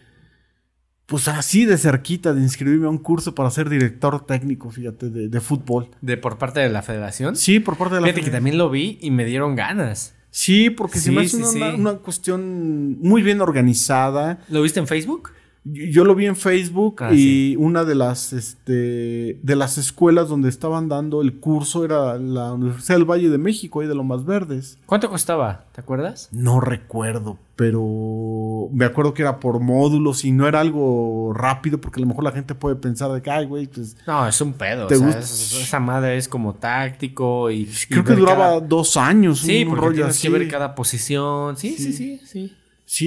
[1.06, 5.28] pues así de cerquita de inscribirme a un curso para ser director técnico, fíjate, de,
[5.28, 5.88] de fútbol.
[6.00, 7.36] De por parte de la federación.
[7.36, 10.14] Sí, por parte de la Fíjate que también lo vi y me dieron ganas.
[10.30, 11.80] Sí, porque se Sí, me hace sí, una, sí.
[11.80, 14.40] una cuestión muy bien organizada.
[14.50, 15.30] ¿Lo viste en Facebook?
[15.72, 17.56] Yo lo vi en Facebook Ah, y sí.
[17.58, 22.96] una de las este de las escuelas donde estaban dando el curso era la Universidad
[22.98, 24.78] del Valle de México, ahí de Lomas Verdes.
[24.86, 25.64] ¿Cuánto costaba?
[25.74, 26.28] ¿Te acuerdas?
[26.32, 32.00] No recuerdo, pero me acuerdo que era por módulos y no era algo rápido porque
[32.00, 34.52] a lo mejor la gente puede pensar de que, ay, güey, pues No, es un
[34.52, 34.86] pedo.
[34.86, 37.62] ¿Te o sea, es- esa madre es como táctico y.
[37.62, 39.40] y creo que duraba cada- dos años.
[39.40, 40.28] Sí, un porque rollo tienes así.
[40.28, 41.56] que ver cada posición.
[41.56, 42.26] Sí, sí, sí, sí.
[42.26, 42.54] Sí,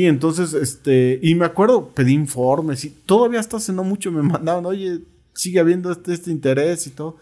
[0.05, 4.65] entonces, este, y me acuerdo, pedí informes y todavía hasta hace no mucho me mandaban,
[4.65, 5.01] oye,
[5.33, 7.17] sigue habiendo este, este interés y todo.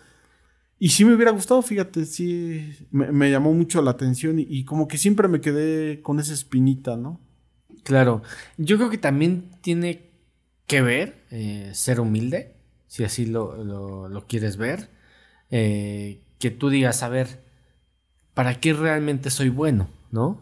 [0.79, 4.87] Y sí me hubiera gustado, fíjate, sí, me, llamó mucho la atención y, y como
[4.87, 7.19] que siempre me quedé con esa espinita, ¿no?
[7.83, 8.21] Claro.
[8.57, 10.11] Yo creo que también tiene
[10.67, 12.55] que ver eh, ser humilde,
[12.87, 14.89] si así lo, lo- lo quieres ver.
[15.49, 17.41] Eh, que tú digas, a ver,
[18.33, 19.89] ¿para qué realmente soy bueno?
[20.11, 20.41] ¿No?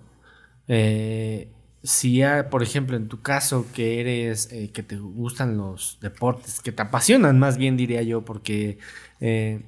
[0.67, 1.49] Eh,
[1.85, 6.59] si ya, por ejemplo, en tu caso, que eres, eh, que te gustan los deportes,
[6.59, 8.79] que te apasionan más bien, diría yo, porque
[9.21, 9.61] eh,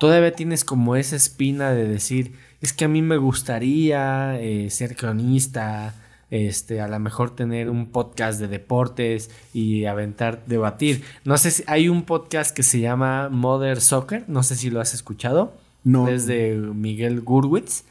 [0.00, 4.96] todavía tienes como esa espina de decir, es que a mí me gustaría eh, ser
[4.96, 5.94] cronista,
[6.30, 11.04] este, a lo mejor tener un podcast de deportes y aventar, debatir.
[11.24, 14.80] No sé si hay un podcast que se llama Mother Soccer, no sé si lo
[14.80, 15.54] has escuchado.
[15.84, 16.08] No.
[16.08, 17.84] Es de Miguel Gurwitz.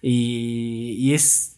[0.00, 1.53] Y, y es,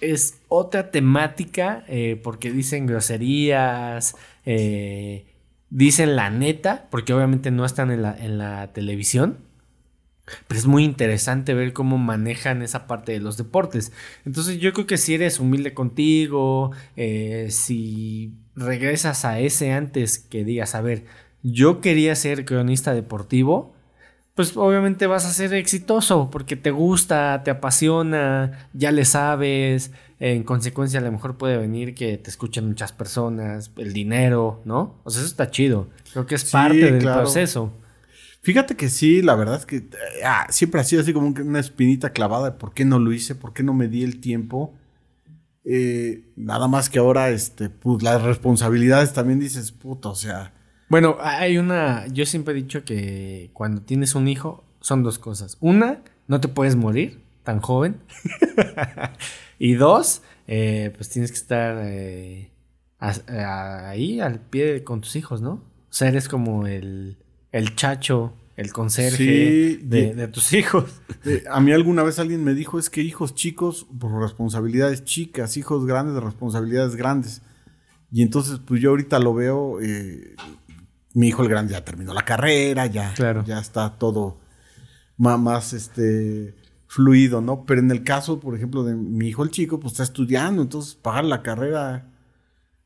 [0.00, 5.26] es otra temática eh, porque dicen groserías, eh,
[5.70, 9.38] dicen la neta, porque obviamente no están en la, en la televisión.
[10.48, 13.92] Pero es muy interesante ver cómo manejan esa parte de los deportes.
[14.24, 20.44] Entonces yo creo que si eres humilde contigo, eh, si regresas a ese antes que
[20.44, 21.04] digas, a ver,
[21.42, 23.73] yo quería ser cronista deportivo,
[24.34, 29.92] pues obviamente vas a ser exitoso porque te gusta, te apasiona, ya le sabes.
[30.20, 35.00] En consecuencia, a lo mejor puede venir que te escuchen muchas personas, el dinero, ¿no?
[35.04, 35.88] O sea, eso está chido.
[36.12, 37.22] Creo que es Sí, parte del claro.
[37.22, 37.72] proceso.
[38.42, 39.90] Fíjate que sí, la verdad es que eh,
[40.24, 43.34] ah, siempre ha sido así como una espinita clavada de por qué no lo hice,
[43.34, 44.74] por qué no me di el tiempo.
[45.64, 50.52] Eh, nada más que ahora, este, pues las responsabilidades también dices, puta, o sea,
[50.88, 52.06] Bueno, hay una.
[52.08, 55.56] Yo siempre he dicho que cuando tienes un hijo son dos cosas.
[55.60, 57.96] Una, no te puedes morir tan joven.
[59.58, 62.50] y dos, eh, pues tienes que estar eh,
[62.98, 65.52] a- ahí al pie de- con tus hijos, ¿no?
[65.52, 67.18] O sea, eres como el,
[67.52, 71.00] el chacho, el conserje Sí, de, tus hijos.
[71.26, 75.56] Eh, a mí alguna vez alguien me dijo es que hijos chicos por responsabilidades chicas,
[75.56, 77.40] hijos grandes de responsabilidades grandes.
[78.12, 80.34] Y entonces pues yo ahorita lo veo, eh,
[81.14, 83.44] mi hijo el grande ya terminó la carrera, ya, Claro.
[83.44, 84.38] ya está todo
[85.16, 86.54] más, este
[86.86, 87.64] fluido, ¿no?
[87.64, 90.94] Pero en el caso, por ejemplo, de mi hijo el chico, pues está estudiando, entonces
[90.94, 92.10] pagar la carrera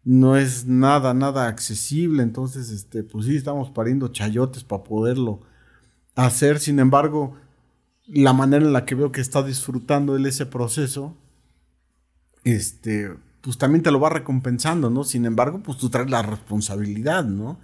[0.04, 2.22] no es nada, nada accesible.
[2.22, 5.40] Entonces, este, pues sí, estamos pariendo chayotes para poderlo
[6.14, 6.58] hacer.
[6.60, 7.34] Sin embargo,
[8.06, 11.14] la manera en la que veo que está disfrutando él ese proceso,
[12.44, 13.10] este,
[13.42, 15.04] pues también te lo va recompensando, ¿no?
[15.04, 17.58] Sin embargo, pues tú traes la responsabilidad, ¿no?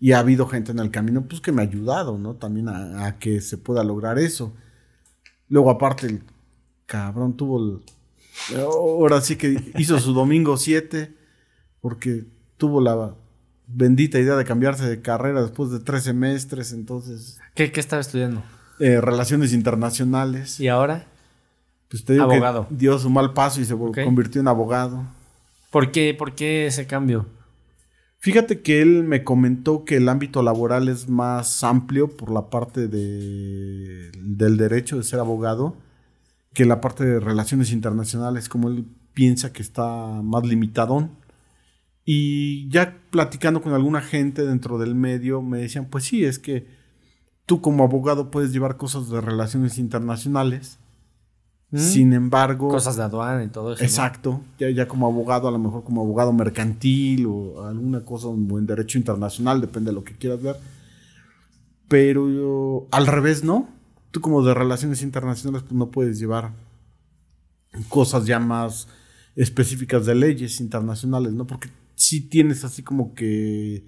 [0.00, 2.34] Y ha habido gente en el camino, pues que me ha ayudado, ¿no?
[2.34, 4.52] También a, a que se pueda lograr eso.
[5.48, 6.22] Luego, aparte, el
[6.86, 7.80] cabrón tuvo el...
[8.56, 11.12] Ahora sí que hizo su domingo 7,
[11.80, 12.24] porque
[12.56, 13.14] tuvo la
[13.66, 17.38] bendita idea de cambiarse de carrera después de tres semestres, entonces...
[17.54, 18.42] ¿Qué, qué estaba estudiando?
[18.80, 20.60] eh, relaciones internacionales.
[20.60, 21.06] ¿Y ahora?
[21.88, 22.68] Pues te digo Abogado.
[22.68, 25.02] que dio su mal paso y se convirtió en abogado.
[25.72, 27.26] ¿Por qué, por qué ese cambio?
[28.20, 32.88] Fíjate que él me comentó que el ámbito laboral es más amplio por la parte
[32.88, 35.76] de, del derecho de ser abogado
[36.52, 38.84] que la parte de relaciones internacionales, como él
[39.14, 41.12] piensa que está más limitadón.
[42.04, 46.66] Y ya platicando con alguna gente dentro del medio, me decían, pues sí, es que
[47.46, 50.80] tú como abogado puedes llevar cosas de relaciones internacionales,
[51.70, 51.78] ¿Mm?
[51.78, 52.68] sin embargo...
[52.68, 53.82] Cosas de aduana y todo eso.
[53.82, 53.86] ¿no?
[53.86, 58.66] Exacto, ya, ya como abogado, a lo mejor como abogado mercantil o alguna cosa en
[58.66, 60.56] derecho internacional, depende de lo que quieras ver.
[61.88, 63.68] Pero yo- al revés, ¿no?
[64.10, 66.52] Tú como de relaciones internacionales, pues no puedes llevar
[67.88, 68.88] cosas ya más
[69.36, 71.46] específicas de leyes internacionales, ¿no?
[71.46, 73.84] Porque sí tienes así como que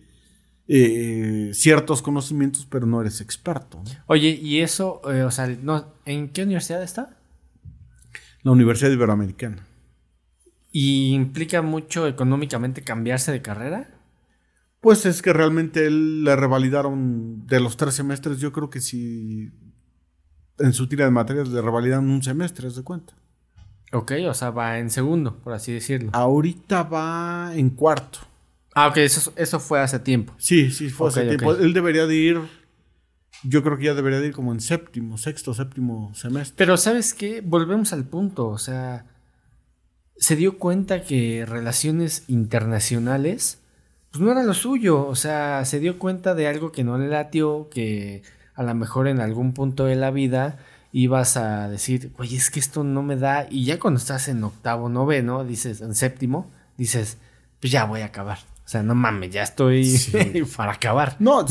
[0.69, 3.79] eh, ciertos conocimientos, pero no eres experto.
[3.85, 3.91] ¿no?
[4.07, 7.17] Oye, y eso, eh, o sea, no, ¿en qué universidad está?
[8.43, 9.67] La Universidad Iberoamericana.
[10.73, 14.01] ¿Y implica mucho económicamente cambiarse de carrera?
[14.81, 19.51] Pues es que realmente él le revalidaron de los tres semestres, yo creo que si
[20.59, 23.15] en su tira de materias le revalidaron un semestre, haz de cuenta.
[23.93, 26.11] Ok, o sea, va en segundo, por así decirlo.
[26.13, 28.21] Ahorita va en cuarto.
[28.75, 30.33] Ah, ok, eso, eso fue hace tiempo.
[30.39, 31.55] Sí, sí, fue hace tiempo.
[31.55, 32.41] Él debería de ir,
[33.43, 36.55] yo creo que ya debería de ir como en séptimo, sexto, séptimo semestre.
[36.57, 37.41] Pero ¿sabes qué?
[37.41, 39.07] Volvemos al punto, o sea,
[40.17, 43.61] se dio cuenta que relaciones internacionales,
[44.11, 47.09] pues no era lo suyo, o sea, se dio cuenta de algo que no le
[47.09, 48.23] latió, que
[48.55, 50.59] a lo mejor en algún punto de la vida
[50.93, 54.45] ibas a decir, oye, es que esto no me da, y ya cuando estás en
[54.45, 57.17] octavo, noveno, dices, en séptimo, dices,
[57.61, 58.39] pues ya voy a acabar.
[58.71, 60.13] O sea, no mames, ya estoy Sí.
[60.57, 61.17] para acabar.
[61.19, 61.45] No,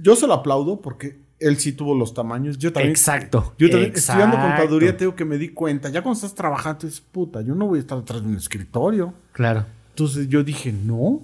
[0.00, 2.56] yo se lo aplaudo porque él sí tuvo los tamaños.
[2.56, 2.92] Yo también.
[2.92, 3.52] Exacto.
[3.58, 4.22] Yo también, exacto.
[4.22, 5.88] estudiando contaduría, tengo que me di cuenta.
[5.88, 9.12] Ya cuando estás trabajando, es puta, yo no voy a estar detrás de un escritorio.
[9.32, 9.66] Claro.
[9.88, 11.20] Entonces yo dije, no.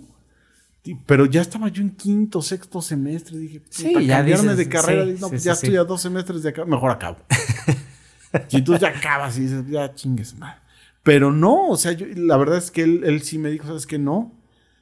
[1.06, 3.38] Pero ya estaba yo en quinto, sexto semestre.
[3.38, 5.04] Dije, puta, Sí, ya cambiarme dices, de carrera.
[5.04, 7.18] sí, dije, no, sí, sí, ya estoy a dos semestres de acá, mejor acabo.
[8.50, 10.56] y entonces ya acabas y dices, ya chingues, madre.
[11.04, 13.86] Pero no, o sea, yo, la verdad es que él, él sí me dijo, ¿sabes
[13.86, 14.00] qué?
[14.00, 14.32] No.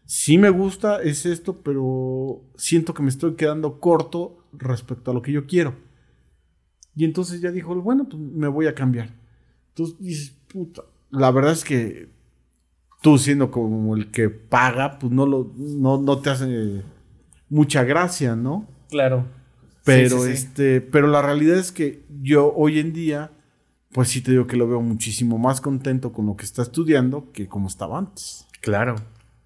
[0.07, 5.23] Sí me gusta, es esto, pero siento que me estoy quedando corto respecto a lo
[5.23, 5.75] que yo quiero.
[6.95, 9.11] Y entonces ya dijo, bueno, pues me voy a cambiar.
[9.71, 12.09] Entonces dices, puta, la verdad es que
[13.03, 16.83] tú siendo como el que paga, pues no, lo, no, no te hace
[17.49, 18.67] mucha gracia, ¿no?
[18.91, 19.27] Claro.
[19.85, 20.33] Pero, Sí, sí, sí.
[20.33, 23.33] este, pero la realidad es que yo hoy en día,
[23.93, 27.31] pues sí te digo que lo veo muchísimo más contento con lo que está estudiando
[27.33, 28.47] que como estaba antes.
[28.61, 28.97] Claro.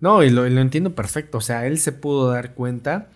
[0.00, 1.38] No, y lo, y lo entiendo perfecto.
[1.38, 3.08] O sea, él se pudo dar cuenta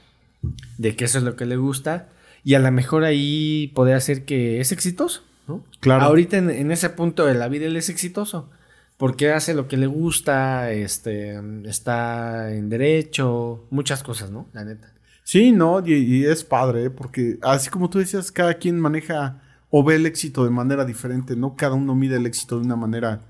[0.78, 2.08] de que eso es lo que le gusta.
[2.44, 5.64] Y a lo mejor ahí podría ser que es exitoso, ¿no?
[5.80, 6.04] Claro.
[6.04, 8.50] Ahorita en, en ese punto de la vida él es exitoso.
[8.96, 14.46] Porque hace lo que le gusta, este, está en derecho, muchas cosas, ¿no?
[14.52, 14.92] La neta.
[15.24, 16.90] Sí, no, y, y es padre, ¿eh?
[16.90, 19.40] porque así como tú decías, cada quien maneja
[19.70, 21.56] o ve el éxito de manera diferente, ¿no?
[21.56, 23.20] Cada uno mide el éxito de una manera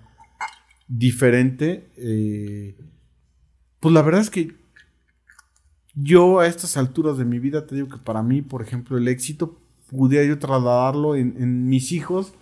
[0.89, 1.89] diferente.
[1.97, 2.75] eh,
[3.83, 4.55] pues la verdad es que
[5.93, 9.09] yo a estas alturas de mi vida te digo que para mí, por ejemplo, el
[9.09, 9.59] éxito
[9.91, 12.33] pudiera yo trasladarlo en, en mis hijos,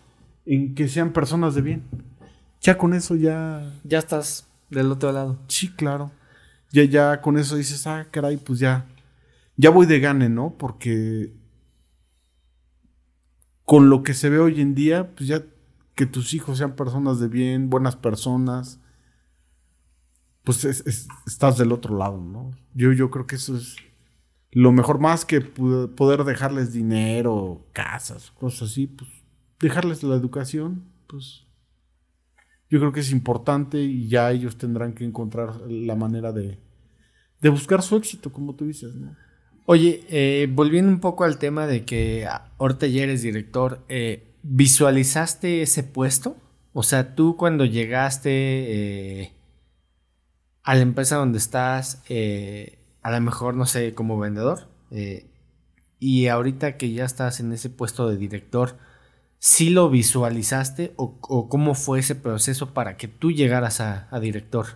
[0.44, 1.84] en que sean personas de bien.
[2.60, 5.38] Ya con eso ya Ya estás del otro lado.
[5.48, 6.10] Sí, claro.
[6.72, 8.84] Ya, ya con eso dices, ah, caray, pues ya.
[9.56, 10.54] Ya voy de gane, ¿no?
[10.58, 11.32] Porque
[13.64, 15.42] con lo que se ve hoy en día, pues ya
[15.94, 18.78] que tus hijos sean personas de bien, buenas personas,
[20.44, 22.50] pues es- es- estás del otro lado, ¿no?
[22.74, 23.76] Yo, yo creo que eso es
[24.52, 29.08] lo mejor, más que poder dejarles dinero, casas, cosas así, pues
[29.60, 31.44] dejarles la educación, pues
[32.68, 36.58] yo creo que es importante y ya ellos tendrán que encontrar la manera de,
[37.40, 39.14] de buscar su éxito, como tú dices, ¿no?
[39.66, 44.34] Oye, eh, volviendo un poco al tema de que ah, ahorita ya eres director, eh,
[44.42, 46.36] ¿visualizaste ese puesto?
[46.72, 48.30] O sea, tú cuando llegaste
[49.22, 49.32] eh,
[50.62, 55.26] a la empresa donde estás, eh, a lo mejor, no sé, como vendedor, eh,
[55.98, 58.78] y ahorita que ya estás en ese puesto de director,
[59.38, 64.66] ¿sí lo visualizaste o, cómo fue ese proceso para que tú llegaras a, director?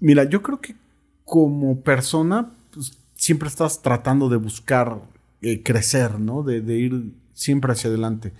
[0.00, 0.76] Mira, yo creo que
[1.24, 5.00] como persona, pues, siempre estás tratando de buscar
[5.40, 6.42] eh, crecer, ¿no?
[6.42, 8.32] De ir siempre hacia adelante.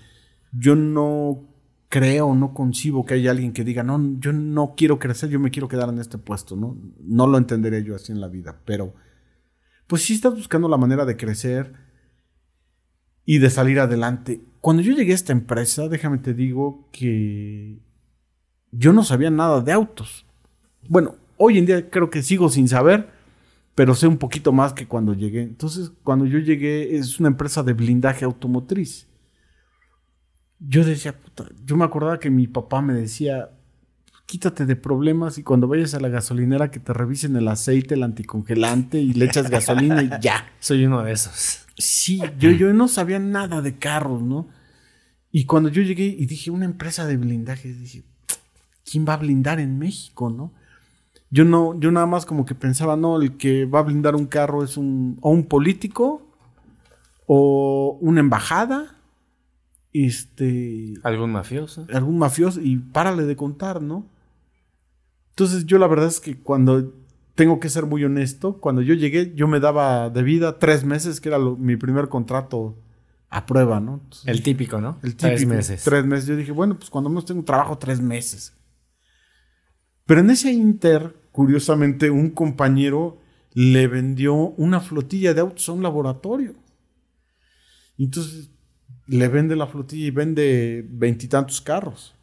[0.53, 1.54] Yo no
[1.95, 5.53] creo, no concibo que haya alguien que diga, no, yo no quiero crecer, yo me
[5.53, 6.77] quiero quedar en este puesto, ¿no?
[6.99, 8.95] No lo entenderé yo así en la vida, pero
[9.87, 11.73] pues sí estás buscando la manera de crecer
[13.25, 14.41] y de salir adelante.
[14.61, 17.79] Cuando yo llegué a esta empresa, déjame te digo que
[18.73, 20.27] yo no sabía nada de autos.
[20.89, 23.09] Bueno, hoy en día creo que sigo sin saber,
[23.77, 25.43] pero sé un poquito más que cuando llegué.
[25.43, 29.07] Entonces, cuando yo llegué, es una empresa de blindaje automotriz.
[30.67, 33.51] Yo decía, puta, yo me acordaba que mi papá me decía,
[34.27, 38.03] quítate de problemas y cuando vayas a la gasolinera que te revisen el aceite, el
[38.03, 40.53] anticongelante y le echas gasolina y ya.
[40.61, 41.67] Soy uno de esos.
[41.77, 44.49] Sí, yo, yo no sabía nada de carros, ¿no?
[45.31, 48.05] Y cuando yo llegué y dije, una empresa de blindaje, dije,
[48.89, 50.53] ¿quién va a blindar en México, no?
[51.31, 54.27] Yo no, yo nada más como que pensaba, no, el que va a blindar un
[54.27, 56.25] carro es un, o un político,
[57.27, 58.94] o una embajada,
[59.95, 60.95] este...
[61.05, 61.87] ¿Algún mafioso?
[61.93, 64.07] Algún mafioso, y párale de contar, ¿no?
[65.31, 66.93] Entonces yo la verdad es que cuando
[67.35, 71.21] tengo que ser muy honesto, cuando yo llegué yo me daba de vida tres meses,
[71.21, 72.77] que era mi primer contrato
[73.31, 74.01] a prueba, ¿no?
[74.27, 74.99] el típico, ¿no?
[75.03, 75.35] El típico.
[75.35, 75.83] Tres meses.
[75.83, 76.27] Tres meses.
[76.27, 78.53] Yo dije, bueno, pues cuando menos tengo trabajo, tres meses.
[80.07, 83.19] Pero en ese inter, curiosamente, un compañero
[83.53, 86.55] le vendió una flotilla de autos a un laboratorio.
[87.99, 88.51] Entonces
[89.07, 92.15] le vende la flotilla y vende veintitantos carros.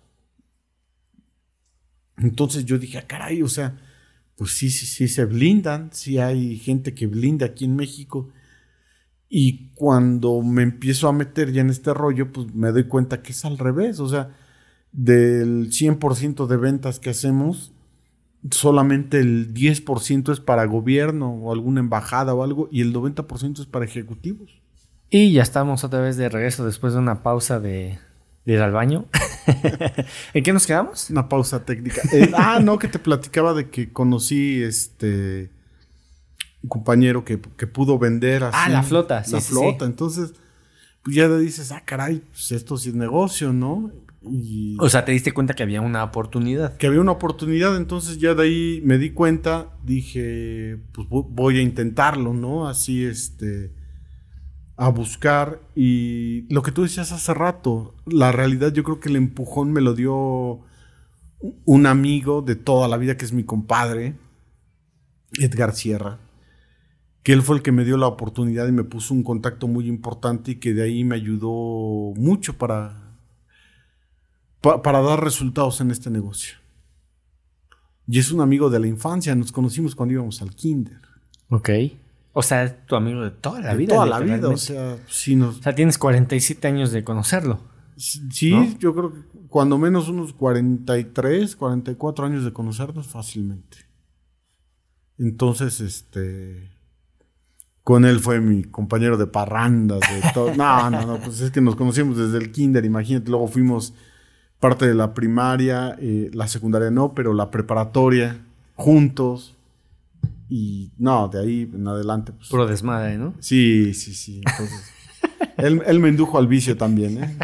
[2.18, 3.78] Entonces yo dije, ah, caray, o sea,
[4.36, 8.30] pues sí, sí, sí se blindan, sí hay gente que blinda aquí en México.
[9.30, 13.32] Y cuando me empiezo a meter ya en este rollo, pues me doy cuenta que
[13.32, 14.00] es al revés.
[14.00, 14.36] O sea,
[14.92, 17.72] del 100% de ventas que hacemos,
[18.50, 23.66] solamente el 10% es para gobierno o alguna embajada o algo, y el 90% es
[23.68, 24.62] para ejecutivos.
[25.14, 28.00] Y ya estamos otra vez de regreso después de una pausa de,
[28.46, 29.08] ir al baño.
[30.34, 31.10] ¿En qué nos quedamos?
[31.10, 32.02] Una pausa técnica.
[32.14, 35.52] Eh, ah, no, que te platicaba de que conocí este
[36.64, 38.58] un compañero que, pudo vender así.
[38.58, 39.34] Ah, la flota, sí.
[39.34, 39.84] La flota.
[39.84, 40.34] Entonces,
[41.04, 43.92] pues ya dices, ah, caray, pues esto sí es negocio, ¿no?
[44.22, 46.78] Y o sea, te diste cuenta que había una oportunidad.
[46.78, 51.62] Que había una oportunidad, entonces ya de ahí me di cuenta, dije, pues voy a
[51.62, 52.70] intentarlo, ¿no?
[52.70, 53.81] Así, este
[54.78, 59.16] a buscar y lo que tú decías hace rato, la realidad yo creo que el
[59.16, 60.62] empujón me lo dio
[61.66, 64.16] un amigo de toda la vida que es mi compadre,
[65.40, 66.20] Edgar Sierra,
[67.24, 69.88] que él fue el que me dio la oportunidad y me puso un contacto muy
[69.88, 73.18] importante y que de ahí me ayudó mucho para,
[74.62, 76.56] para dar resultados en este negocio.
[78.08, 81.02] Y es un amigo de la infancia, nos conocimos cuando íbamos al kinder.
[81.50, 81.70] Ok.
[82.34, 83.96] O sea, tu amigo de toda la vida.
[83.96, 85.60] Toda la vida, o sea, sí nos...
[85.60, 87.60] O sea, tienes 47 años de conocerlo.
[87.98, 93.78] Sí, yo creo que cuando menos unos 43, 44 años de conocernos fácilmente.
[95.18, 96.72] Entonces, este...
[97.84, 100.54] Con él fue mi compañero de parrandas, de todo.
[100.56, 103.30] No, no, no, pues es que nos conocimos desde el kinder, imagínate.
[103.30, 103.94] Luego fuimos
[104.60, 108.38] parte de la primaria, eh, la secundaria no, pero la preparatoria,
[108.76, 109.56] juntos.
[110.54, 112.34] Y no, de ahí en adelante.
[112.34, 113.34] Pues, Puro desmadre, ¿no?
[113.40, 114.42] Sí, sí, sí.
[114.46, 114.92] Entonces,
[115.56, 117.38] él, me indujo al vicio también, ¿eh?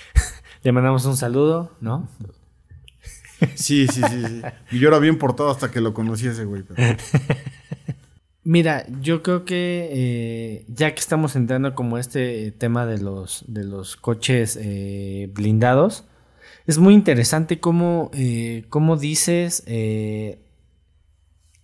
[0.62, 2.10] Le mandamos un saludo, ¿no?
[3.54, 4.42] Sí, sí, sí, sí.
[4.70, 6.62] Y yo era bien portado hasta que lo conocí ese güey.
[8.44, 13.64] Mira, yo creo que eh, ya que estamos entrando como este tema de los, de
[13.64, 16.04] los coches eh, blindados,
[16.66, 19.64] es muy interesante cómo, eh, cómo dices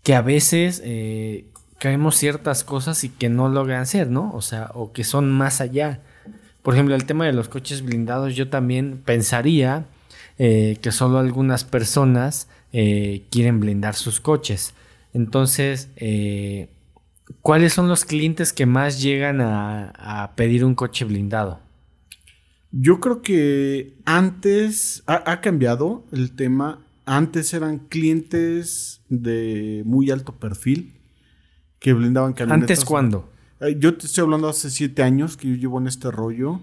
[0.02, 1.46] que a veces eh,
[1.78, 4.32] caemos ciertas cosas y que no logran ser, ¿no?
[4.32, 6.00] O sea, o que son más allá.
[6.62, 9.86] Por ejemplo, el tema de los coches blindados, yo también pensaría
[10.38, 14.74] eh, que solo algunas personas eh, quieren blindar sus coches.
[15.14, 15.88] Entonces,
[17.40, 21.60] ¿cuáles son los clientes que más llegan a, pedir un coche blindado?
[22.70, 30.94] Yo creo que antes ha cambiado el tema antes eran clientes de muy alto perfil
[31.78, 32.70] que blindaban camionetas.
[32.78, 33.32] ¿Antes cuándo?
[33.78, 36.60] Yo te estoy hablando hace siete años que yo llevo en este rollo.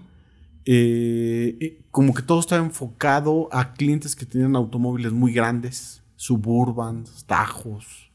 [0.64, 8.10] Eh, como que todo estaba enfocado a clientes que tenían automóviles muy grandes, suburban, tajos,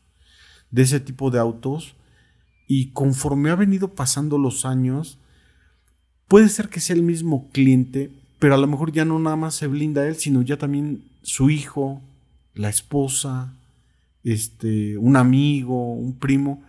[0.69, 1.95] de ese tipo de autos.
[2.65, 5.19] Y conforme ha venido pasando los años,
[6.29, 8.09] puede ser que sea el mismo cliente,
[8.39, 11.49] pero a lo mejor ya no nada más se blinda él, sino ya también su
[11.49, 12.01] hijo,
[12.53, 13.53] la esposa,
[14.23, 16.63] este, un amigo, un primo,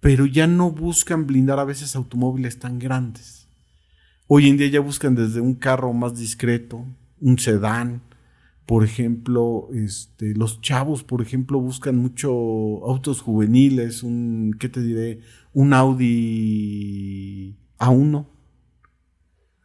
[0.00, 3.48] pero ya no buscan blindar a veces automóviles tan grandes.
[4.28, 6.84] Hoy en día ya buscan desde un carro más discreto,
[7.20, 8.02] un sedán,
[8.66, 12.30] por ejemplo, este, los chavos, por ejemplo, buscan mucho
[12.84, 15.20] autos juveniles, un, ¿qué te diré?
[15.52, 18.26] Un Audi A1.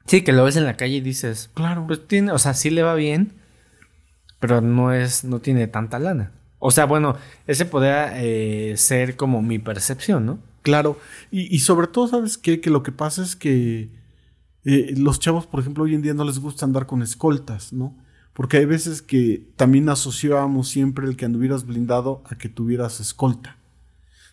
[0.05, 1.85] Sí, que lo ves en la calle y dices, claro.
[1.87, 3.33] Pues tiene, o sea, sí le va bien,
[4.41, 6.31] pero no es, no tiene tanta lana.
[6.57, 7.15] O sea, bueno,
[7.47, 10.39] ese podría eh, ser como mi percepción, ¿no?
[10.63, 10.97] Claro,
[11.31, 12.59] y, sobre todo, ¿sabes qué?
[12.59, 13.89] Que lo que pasa es que
[14.65, 17.97] eh, los chavos, por ejemplo, hoy en día no les gusta andar con escoltas, ¿no?
[18.33, 23.57] Porque hay veces que también asociábamos siempre el que anduvieras blindado a que tuvieras escolta.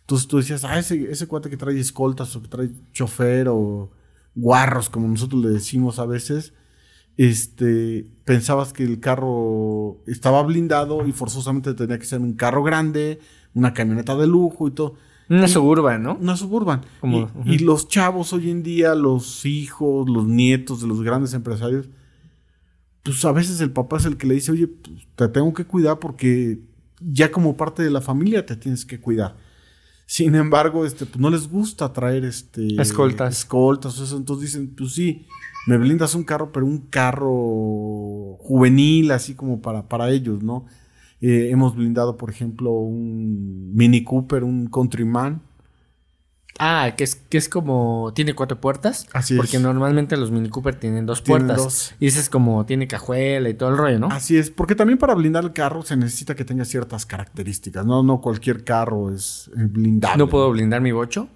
[0.00, 3.90] Entonces tú decías, ah, ese, ese cuate que trae escoltas o que trae chofer o
[4.34, 6.54] guarros, como nosotros le decimos a veces,
[7.18, 13.18] este, pensabas que el carro estaba blindado y forzosamente tenía que ser un carro grande,
[13.54, 14.94] una camioneta de lujo y todo.
[15.28, 16.14] Una suburban, ¿no?
[16.18, 16.80] Una suburban.
[17.00, 17.42] Como- y, ujú.
[17.44, 21.88] y los chavos hoy en día, los hijos, los nietos de los grandes empresarios,
[23.02, 25.64] pues a veces el papá es el que le dice, oye, pues, te tengo que
[25.66, 26.60] cuidar porque
[27.00, 29.36] ya como parte de la familia te tienes que cuidar.
[30.06, 33.38] Sin embargo, este, pues no les gusta traer este Escoltas.
[33.40, 34.16] escoltas, o eso.
[34.16, 35.26] Entonces dicen, pues sí,
[35.68, 40.64] me blindas un carro, pero un carro juvenil, así como para, para ellos, ¿no?
[41.20, 45.42] Eh, hemos blindado, por ejemplo, un Mini Cooper, un Countryman.
[46.58, 48.12] Ah, que es, que es como.
[48.14, 49.06] Tiene cuatro puertas.
[49.12, 49.62] Así Porque es.
[49.62, 51.64] normalmente los Mini Cooper tienen dos Tienen puertas.
[51.64, 51.94] dos.
[52.00, 52.64] Y ese es como.
[52.64, 54.08] Tiene cajuela y todo el rollo, ¿no?
[54.08, 57.84] Así es, porque también para blindar el carro se necesita que tenga ciertas características.
[57.84, 60.16] No, no cualquier carro es eh, blindable.
[60.16, 61.28] no puedo blindar mi bocho.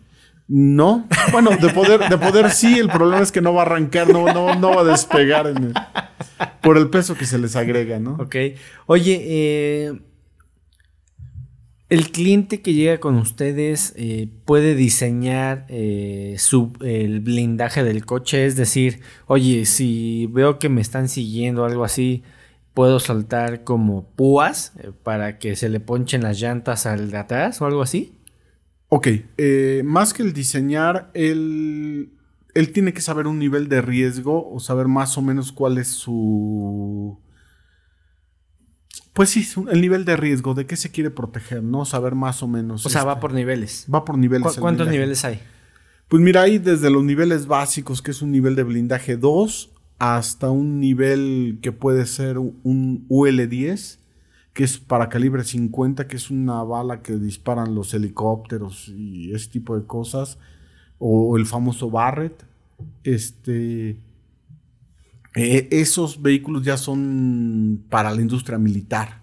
[0.55, 4.12] No, bueno, de poder, de poder sí, el problema es que no va a arrancar,
[4.12, 5.51] no, no, va a despegar
[6.61, 8.16] por el peso que se les agrega, ¿no?
[8.20, 8.37] Ok.
[8.85, 9.93] Oye, eh,
[11.89, 18.45] el cliente que llega con ustedes eh, puede diseñar eh, su, el blindaje del coche.
[18.45, 22.24] Es decir, oye, si veo que me están siguiendo algo así,
[22.74, 27.62] puedo soltar como púas eh, para que se le ponchen las llantas al de atrás
[27.62, 28.19] o algo así.
[28.94, 29.09] Ok,
[29.39, 32.12] eh, más que el diseñar, él,
[32.52, 35.89] él tiene que saber un nivel de riesgo o saber más o menos cuál es
[35.89, 37.19] su...
[39.14, 41.86] Pues sí, el nivel de riesgo, de qué se quiere proteger, ¿no?
[41.86, 42.85] Saber más o menos.
[42.85, 43.86] O sea, va este, por niveles.
[43.93, 44.47] va por niveles.
[44.48, 44.98] ¿Cu- el ¿Cuántos blindaje.
[44.98, 45.40] niveles hay?
[46.09, 50.51] Pues mira, hay desde los niveles básicos, que es un nivel de blindaje 2, hasta
[50.51, 54.01] un nivel que puede ser un UL10,
[54.53, 59.49] que es para calibre 50, que es una bala que disparan los helicópteros y ese
[59.49, 60.39] tipo de cosas,
[60.99, 62.45] o el famoso Barrett.
[63.03, 63.97] Este,
[65.35, 69.23] eh, esos vehículos ya son para la industria militar.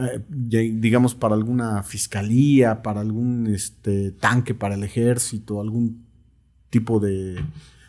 [0.00, 6.04] Eh, digamos para alguna fiscalía, para algún este, tanque para el ejército, algún
[6.70, 7.44] tipo de,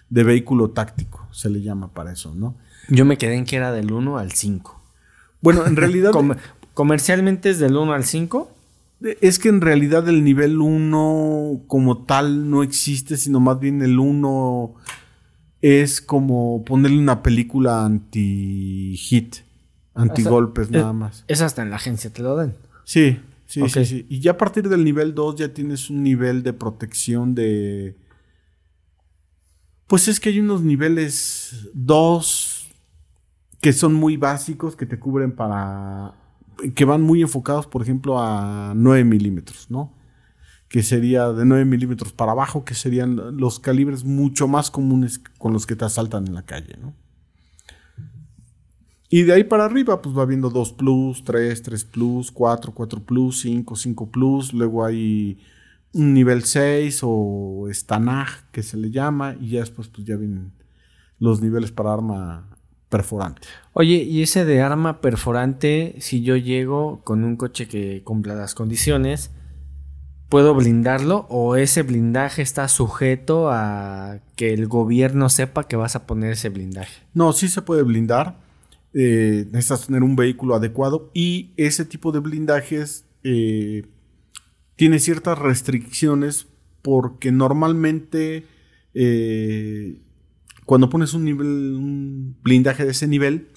[0.10, 2.56] de vehículo táctico, se le llama para eso, ¿no?
[2.90, 4.85] Yo me quedé en que era del 1 al 5.
[5.42, 6.36] Bueno, en realidad Com-
[6.74, 8.52] comercialmente es del 1 al 5.
[9.22, 14.00] es que en realidad el nivel 1 como tal no existe, sino más bien el
[14.00, 14.74] 1
[15.62, 19.38] es como ponerle una película anti-hit,
[19.94, 21.24] anti-golpes nada más.
[21.28, 22.56] Es hasta en la agencia te lo dan.
[22.84, 24.06] Sí, sí, sí, sí.
[24.10, 27.96] Y ya a partir del nivel 2 ya tienes un nivel de protección de...
[29.88, 32.55] Pues es que hay unos niveles 2
[33.66, 36.14] que son muy básicos, que te cubren para...
[36.76, 39.92] que van muy enfocados, por ejemplo, a 9 milímetros, ¿no?
[40.68, 45.52] Que sería de 9 milímetros para abajo, que serían los calibres mucho más comunes con
[45.52, 46.94] los que te asaltan en la calle, ¿no?
[49.10, 53.04] Y de ahí para arriba, pues va viendo 2 Plus, 3, 3 Plus, 4, 4
[53.04, 54.54] Plus, 5, 5 Plus.
[54.54, 55.40] Luego hay
[55.92, 59.36] un nivel 6 o Stanag, que se le llama.
[59.42, 60.54] Y ya después, pues ya vienen
[61.18, 62.55] los niveles para arma
[62.90, 63.48] perforante.
[63.74, 68.56] Oye, y ese de arma perforante, si yo llego con un coche que cumpla las
[68.56, 69.32] condiciones,
[70.30, 71.28] ¿puedo blindarlo?
[71.30, 76.50] ¿O ese blindaje está sujeto a que el gobierno sepa que vas a poner ese
[76.50, 77.04] blindaje?
[77.14, 78.38] No, sí se puede blindar.
[78.94, 81.12] Eh, necesitas tener un vehículo adecuado.
[81.14, 83.86] Y ese tipo de blindajes eh,
[84.76, 86.48] tiene ciertas restricciones
[86.82, 88.46] porque normalmente
[88.94, 90.02] eh,
[90.66, 93.48] cuando pones un nivel, un blindaje de ese nivel,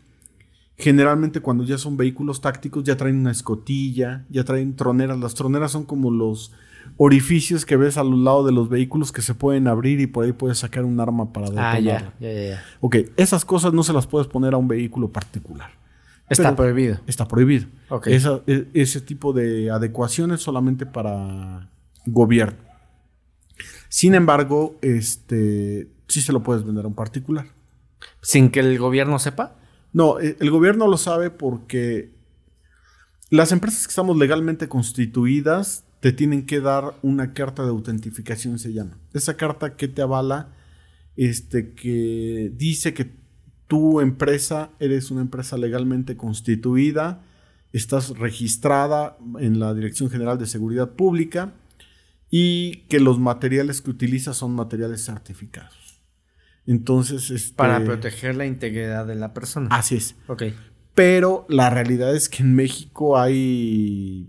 [0.76, 5.18] generalmente cuando ya son vehículos tácticos ya traen una escotilla, ya traen troneras.
[5.18, 6.52] Las troneras son como los
[6.96, 10.24] orificios que ves a los lados de los vehículos que se pueden abrir y por
[10.24, 11.80] ahí puedes sacar un arma para Ah, detonarlo.
[11.82, 12.62] ya, ya, ya, ya.
[12.80, 15.70] Ok, esas cosas no se las puedes poner a un vehículo particular.
[16.30, 16.98] Está prohibido.
[17.06, 17.66] Está prohibido.
[17.88, 18.08] Ok.
[18.08, 21.70] Esa- e- ese tipo de adecuaciones solamente para
[22.04, 22.58] gobierno.
[23.88, 27.46] Sin embargo, este sí se lo puedes vender a un particular.
[28.22, 29.56] Sin que el gobierno sepa.
[29.92, 32.10] No, eh, el gobierno lo sabe porque
[33.30, 38.72] las empresas que estamos legalmente constituidas te tienen que dar una carta de autentificación, se
[38.72, 38.98] llama.
[39.12, 40.54] Esa carta que te avala,
[41.16, 43.10] este, que dice que
[43.66, 47.22] tu empresa eres una empresa legalmente constituida
[47.72, 51.52] estás registrada en la Dirección General de Seguridad Pública
[52.30, 56.02] y que los materiales que utilizas son materiales certificados.
[56.66, 59.68] Entonces, este, Para proteger la integridad de la persona.
[59.70, 60.16] Así es.
[60.26, 60.44] Ok.
[60.94, 64.28] Pero la realidad es que en México hay,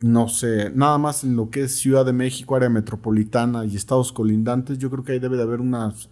[0.00, 4.12] no sé, nada más en lo que es Ciudad de México, área metropolitana y estados
[4.12, 6.08] colindantes, yo creo que ahí debe de haber unas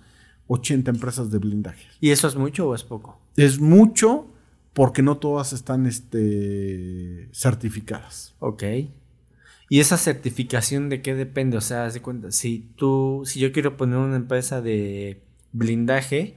[0.47, 1.87] 80 empresas de blindaje.
[2.01, 3.19] ¿Y eso es mucho o es poco?
[3.37, 4.29] Es mucho
[4.75, 8.35] porque no todas están este, certificadas.
[8.41, 8.63] Ok.
[9.69, 11.57] ¿Y esa certificación de qué depende?
[11.57, 15.23] O sea, haz de cuenta, si tú, si yo quiero poner una empresa de
[15.53, 16.35] blindaje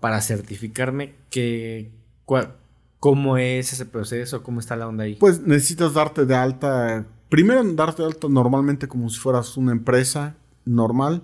[0.00, 1.90] para certificarme, ¿qué,
[2.26, 2.52] cua-
[3.00, 4.42] ¿cómo es ese proceso?
[4.42, 5.16] ¿Cómo está la onda ahí?
[5.16, 10.36] Pues necesitas darte de alta, primero darte de alta normalmente como si fueras una empresa
[10.64, 11.22] normal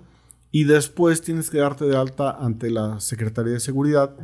[0.51, 4.15] y después tienes que darte de alta ante la Secretaría de Seguridad.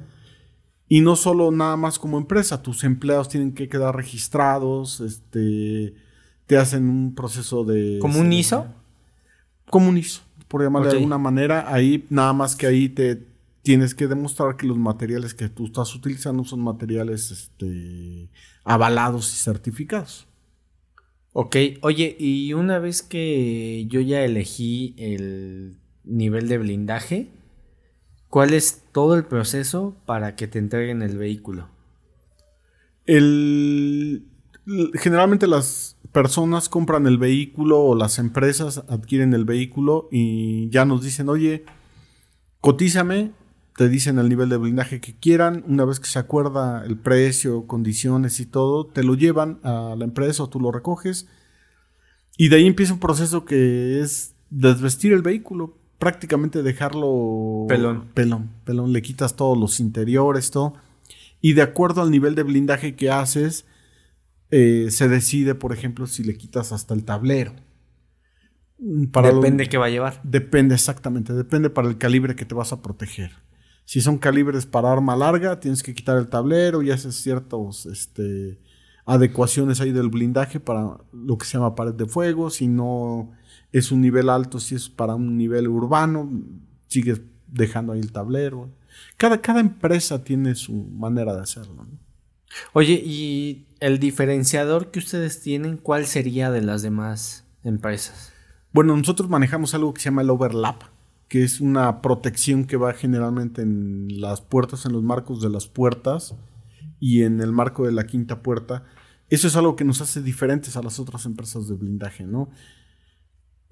[0.88, 5.94] Y no solo nada más como empresa, tus empleados tienen que quedar registrados, este,
[6.52, 7.98] te hacen un proceso de...
[8.02, 8.68] ¿Como un ISO?
[9.70, 10.92] Como un ISO, por llamarle Ok.
[10.92, 11.74] de alguna manera.
[11.74, 13.24] Ahí nada más que ahí te
[13.62, 18.28] tienes que demostrar que los materiales que tú estás utilizando son materiales este,
[18.66, 20.28] avalados y certificados.
[21.32, 27.30] Ok, oye, y una vez que yo ya elegí el nivel de blindaje,
[28.28, 31.70] ¿cuál es todo el proceso para que te entreguen el vehículo?
[33.06, 34.26] El,
[34.96, 41.04] generalmente las personas compran el vehículo o las empresas adquieren el vehículo y ya nos
[41.04, 41.66] dicen, oye,
[42.60, 43.32] cotízame,
[43.76, 47.66] te dicen el nivel de blindaje que quieran, una vez que se acuerda el precio,
[47.68, 51.28] condiciones y todo, te lo llevan a la empresa o tú lo recoges
[52.38, 58.08] y de ahí empieza un proceso que es desvestir el vehículo, prácticamente dejarlo Pelón.
[58.14, 60.74] pelón, pelón, le quitas todos los interiores, todo
[61.42, 63.66] y de acuerdo al nivel de blindaje que haces,
[64.52, 67.54] eh, se decide, por ejemplo, si le quitas hasta el tablero.
[68.80, 70.20] Mm, Para lo- Depende qué va a llevar.
[70.24, 73.32] Depende exactamente, depende para el calibre que te vas a proteger.
[73.86, 78.60] Si son calibres para arma larga, tienes que quitar el tablero y haces ciertas este,
[79.06, 82.50] adecuaciones ahí del blindaje para lo que se llama pared de fuego.
[82.50, 83.32] Si no
[83.72, 86.30] es un nivel alto, si es para un nivel urbano,
[86.88, 88.70] sigues dejando ahí el tablero.
[89.18, 91.76] Cada, cada empresa tiene su manera de hacerlo.
[91.84, 91.98] ¿no?
[92.74, 98.32] Oye, ¿y el diferenciador que ustedes tienen, cuál sería de las demás empresas?
[98.72, 100.84] Bueno, nosotros manejamos algo que se llama el overlap,
[101.28, 105.68] que es una protección que va generalmente en las puertas, en los marcos de las
[105.68, 106.36] puertas
[107.00, 108.86] y en el marco de la quinta puerta.
[109.30, 112.50] Eso es algo que nos hace diferentes a las otras empresas de blindaje, ¿no?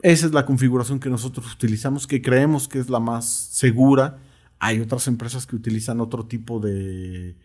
[0.01, 4.17] Esa es la configuración que nosotros utilizamos, que creemos que es la más segura.
[4.57, 7.35] Hay otras empresas que utilizan otro tipo de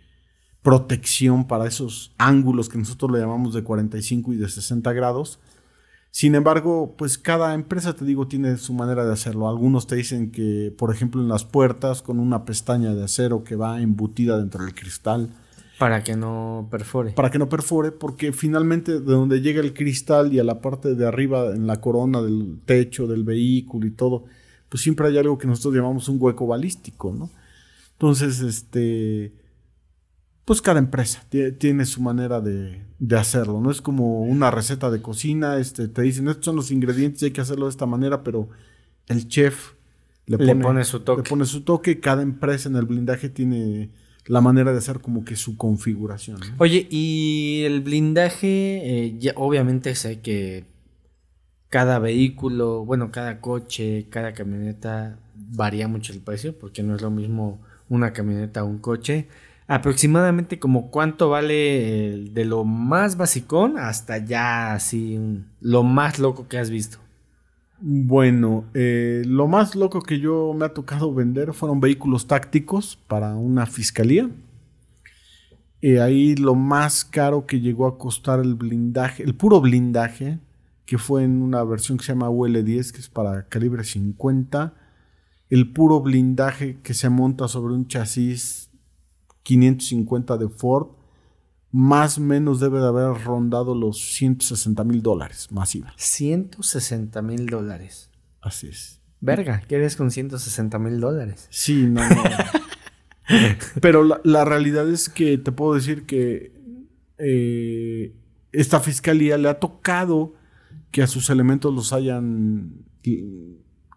[0.65, 5.39] protección para esos ángulos que nosotros le llamamos de 45 y de 60 grados.
[6.11, 9.47] Sin embargo, pues cada empresa, te digo, tiene su manera de hacerlo.
[9.49, 13.57] Algunos te dicen que, por ejemplo, en las puertas con una pestaña de acero que
[13.57, 15.29] va embutida dentro del cristal
[15.79, 17.11] Para que no perfore.
[17.11, 20.95] para que no perfore, porque finalmente de donde llega el cristal y a la parte
[20.95, 24.25] de arriba, en la corona del techo del vehículo y todo,
[24.71, 27.29] pues siempre hay algo que nosotros llamamos un hueco balístico, ¿no?
[27.93, 29.33] Entonces, este,
[30.45, 34.91] pues cada empresa tie- tiene su manera de, de hacerlo, no es como una receta
[34.91, 37.87] de cocina, este, te dicen, estos son los ingredientes y hay que hacerlo de esta
[37.87, 38.49] manera, pero
[39.09, 39.73] el chef
[40.27, 41.23] Le pone su toque.
[41.23, 43.91] Le pone su toque, cada empresa en el blindaje tiene
[44.27, 46.41] la manera de hacer como que su configuración.
[46.41, 46.47] ¿no?
[46.59, 50.65] Oye, y el blindaje, eh, ya- obviamente sé que
[51.69, 57.11] cada vehículo, bueno, cada coche, cada camioneta varía mucho el precio, porque no es lo
[57.11, 59.29] mismo una camioneta o un coche.
[59.67, 65.19] Aproximadamente como cuánto vale de lo más basicón hasta ya así
[65.61, 66.99] lo más loco que has visto.
[67.81, 73.35] Bueno, eh, lo más loco que yo me ha tocado vender fueron vehículos tácticos para
[73.37, 74.31] una fiscalía.
[75.81, 80.39] Eh, ahí lo más caro que llegó a costar el blindaje, el puro blindaje,
[80.87, 84.75] que fue en una versión que se llama UL10, que es para calibre 50.
[85.51, 88.64] El puro blindaje que se monta sobre un chasis
[89.45, 90.89] 550 de Ford,
[91.71, 95.95] más o menos debe de haber rondado los 160 mil dólares masiva.
[95.97, 98.11] 160 mil dólares.
[98.41, 99.01] Así es.
[99.21, 101.47] Verga, ¿qué eres con 160 mil dólares?
[101.51, 102.23] Sí, no, no.
[103.81, 106.53] Pero la, la realidad es que te puedo decir que
[107.19, 108.15] eh,
[108.53, 110.35] esta fiscalía le ha tocado
[110.91, 112.85] que a sus elementos los hayan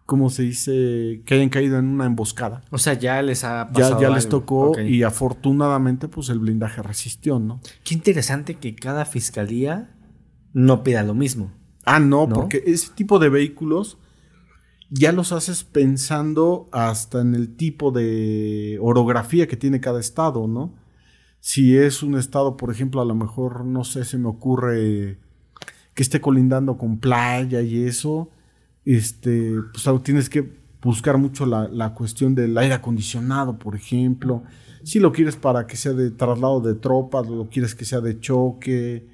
[0.08, 1.20] ¿cómo se dice?
[1.26, 2.62] Que hayan caído en una emboscada.
[2.70, 4.38] O sea, ya les ha pasado ya les algo.
[4.40, 7.60] tocó y afortunadamente pues el blindaje resistió, ¿no?
[7.84, 9.94] Qué interesante que cada fiscalía
[10.54, 11.52] no pida lo mismo.
[11.84, 12.34] Ah, no, ¿No?
[12.36, 13.98] porque ese tipo de vehículos
[14.88, 20.74] ya los haces pensando hasta en el tipo de orografía que tiene cada estado, ¿no?
[21.40, 25.18] Si es un estado, por ejemplo, a lo mejor, no sé, se me ocurre
[25.92, 28.30] que esté colindando con playa y eso,
[28.96, 34.42] este, pues tienes que buscar mucho la, la cuestión del aire acondicionado, por ejemplo.
[34.84, 38.18] Si lo quieres para que sea de traslado de tropas, lo quieres que sea de
[38.20, 39.06] choque,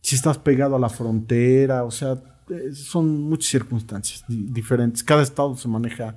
[0.00, 5.02] si estás pegado a la frontera, o sea, eh, son muchas circunstancias di- diferentes.
[5.02, 6.16] Cada estado se maneja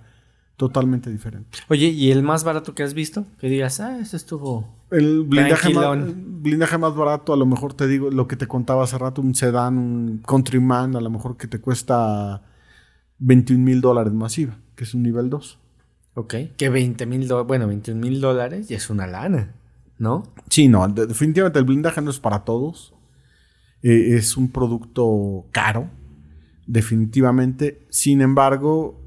[0.57, 1.59] totalmente diferente.
[1.69, 3.25] Oye, ¿y el más barato que has visto?
[3.39, 4.67] Que digas, ah, este estuvo.
[4.91, 8.83] El blindaje más, blindaje más barato, a lo mejor te digo lo que te contaba
[8.83, 12.41] hace rato, un sedán, un countryman, a lo mejor que te cuesta
[13.19, 15.59] 21 mil dólares masiva, que es un nivel 2.
[16.15, 16.33] Ok.
[16.57, 17.47] Que 20 mil dólares.
[17.47, 19.53] Bueno, 21 mil dólares ya es una lana,
[19.99, 20.31] ¿no?
[20.49, 22.93] Sí, no, de- definitivamente el blindaje no es para todos.
[23.83, 25.89] Eh, es un producto caro,
[26.65, 27.85] definitivamente.
[27.89, 28.99] Sin embargo,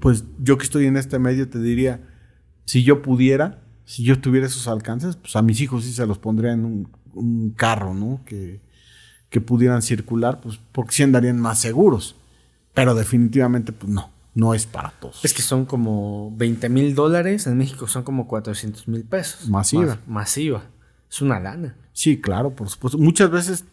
[0.00, 2.00] pues yo que estoy en este medio te diría,
[2.64, 6.18] si yo pudiera, si yo tuviera esos alcances, pues a mis hijos sí se los
[6.18, 8.20] pondría en un, un carro, ¿no?
[8.24, 8.60] Que,
[9.30, 12.16] que pudieran circular, pues porque sí andarían más seguros.
[12.74, 15.24] Pero definitivamente, pues no, no es para todos.
[15.24, 17.46] Es que son como 20 mil dólares.
[17.46, 19.48] En México son como 400 mil pesos.
[19.48, 19.84] Masiva.
[19.86, 20.64] Mas- masiva.
[21.10, 21.76] Es una lana.
[21.92, 22.98] Sí, claro, por supuesto.
[22.98, 23.64] Muchas veces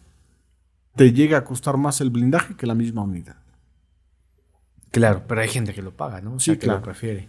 [0.94, 3.36] te llega a costar más el blindaje que la misma unidad.
[4.92, 6.34] Claro, pero hay gente que lo paga, ¿no?
[6.34, 6.78] O sea, Sí, que claro.
[6.80, 7.28] lo prefiere.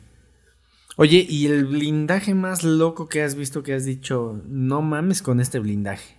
[0.97, 5.39] Oye, ¿y el blindaje más loco que has visto que has dicho, no mames con
[5.39, 6.17] este blindaje?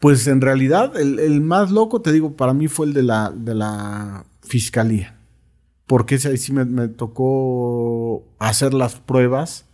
[0.00, 3.30] Pues en realidad, el, el más loco, te digo, para mí fue el de la,
[3.34, 5.16] de la fiscalía.
[5.86, 9.66] Porque ese ahí sí me, me tocó hacer las pruebas.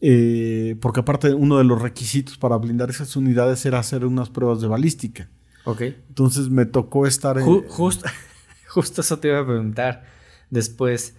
[0.00, 4.60] eh, porque aparte, uno de los requisitos para blindar esas unidades era hacer unas pruebas
[4.60, 5.28] de balística.
[5.64, 5.82] Ok.
[6.08, 7.44] Entonces me tocó estar en.
[7.46, 8.06] Ju- justo,
[8.68, 10.04] justo eso te iba a preguntar
[10.50, 11.14] después.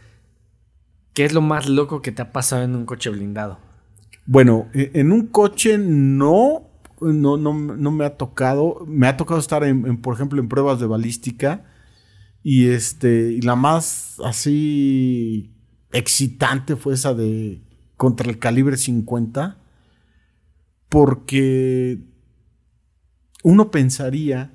[1.14, 3.60] ¿Qué es lo más loco que te ha pasado en un coche blindado?
[4.26, 6.68] Bueno, e- en un coche no,
[7.04, 8.86] no, no, no me ha tocado.
[8.88, 11.66] Me ha tocado estar, en, por ejemplo, en pruebas de balística.
[12.42, 15.54] Y este, la más así
[15.92, 17.62] excitante fue esa de
[17.98, 19.58] contra el calibre 50.
[20.90, 22.00] Porque
[23.44, 24.54] uno pensaría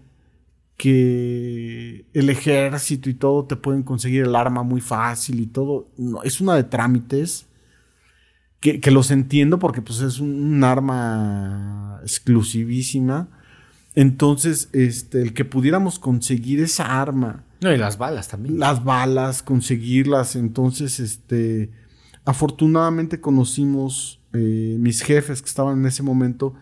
[0.76, 5.90] que el ejército y todo te pueden conseguir el arma muy fácil y todo.
[5.98, 7.47] No, es una de trámites
[8.60, 13.28] que, que los entiendo porque pues es un, arma exclusivísima.
[13.94, 18.58] Entonces, este, el que pudiéramos conseguir esa arma, No, y las balas también.
[18.58, 21.70] las balas, conseguirlas, entonces, este,
[22.24, 26.54] afortunadamente conocimos, eh, mis jefes que estaban en ese momento,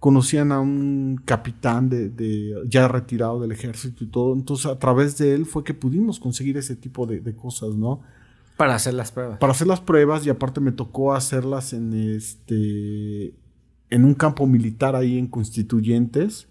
[0.00, 5.16] conocían a un capitán de, de- ya retirado del ejército y todo, entonces a través
[5.16, 8.00] de él fue que pudimos conseguir ese tipo de, de cosas, ¿no?
[8.62, 9.38] Para hacer las pruebas.
[9.38, 13.34] para hacer las pruebas y aparte me tocó hacerlas en este
[13.90, 16.46] en un campo militar ahí en Constituyentes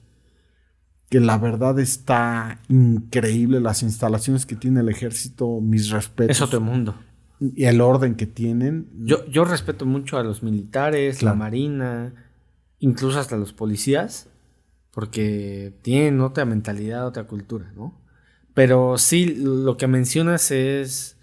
[1.09, 6.59] que la verdad está increíble las instalaciones que tiene el ejército mis respetos Es otro
[6.59, 6.95] mundo.
[7.39, 11.35] y el orden que tienen Yo, yo respeto mucho a los militares, Claro.
[11.37, 12.13] la marina,
[12.79, 14.27] incluso hasta los policías,
[14.91, 17.97] porque tienen otra mentalidad, otra cultura, ¿no?
[18.53, 21.17] Pero sí, lo que mencionas es,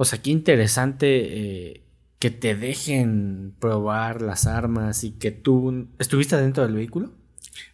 [0.00, 1.82] o sea, qué interesante eh,
[2.18, 7.10] que te dejen probar las armas y que tú estuviste dentro del vehículo.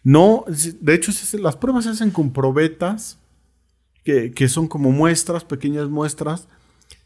[0.03, 0.43] no
[0.81, 3.17] de hecho las pruebas se hacen con probetas
[4.03, 6.47] que, que son como muestras pequeñas muestras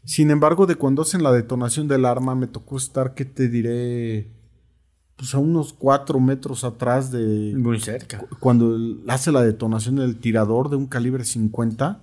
[0.04, 4.28] sin embargo de cuando hacen la detonación del arma me tocó estar que te diré
[5.16, 8.18] pues a unos cuatro metros atrás de, Muy cerca.
[8.18, 8.76] cu- cuando
[9.08, 12.00] hace la detonación del tirador de un calibre 50,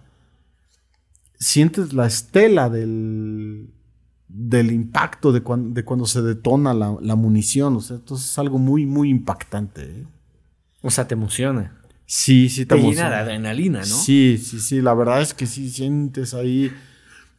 [1.39, 3.69] sientes la estela del,
[4.27, 7.75] del impacto de, cuan- de cuando se detona la, la munición.
[7.77, 9.83] O sea, entonces es algo muy, muy impactante.
[9.83, 10.05] ¿eh?
[10.81, 11.75] O sea, te emociona.
[12.05, 13.09] Sí, sí, Te llena emociona.
[13.09, 13.85] de adrenalina, ¿no?
[13.85, 16.71] Sí, sí, sí, la verdad es que sí sientes ahí.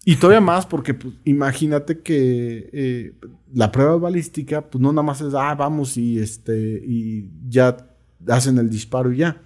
[0.05, 3.15] Y todavía más porque pues, imagínate que eh,
[3.53, 7.77] la prueba balística, pues no nada más es, ah, vamos y, este, y ya
[8.29, 9.43] hacen el disparo y ya.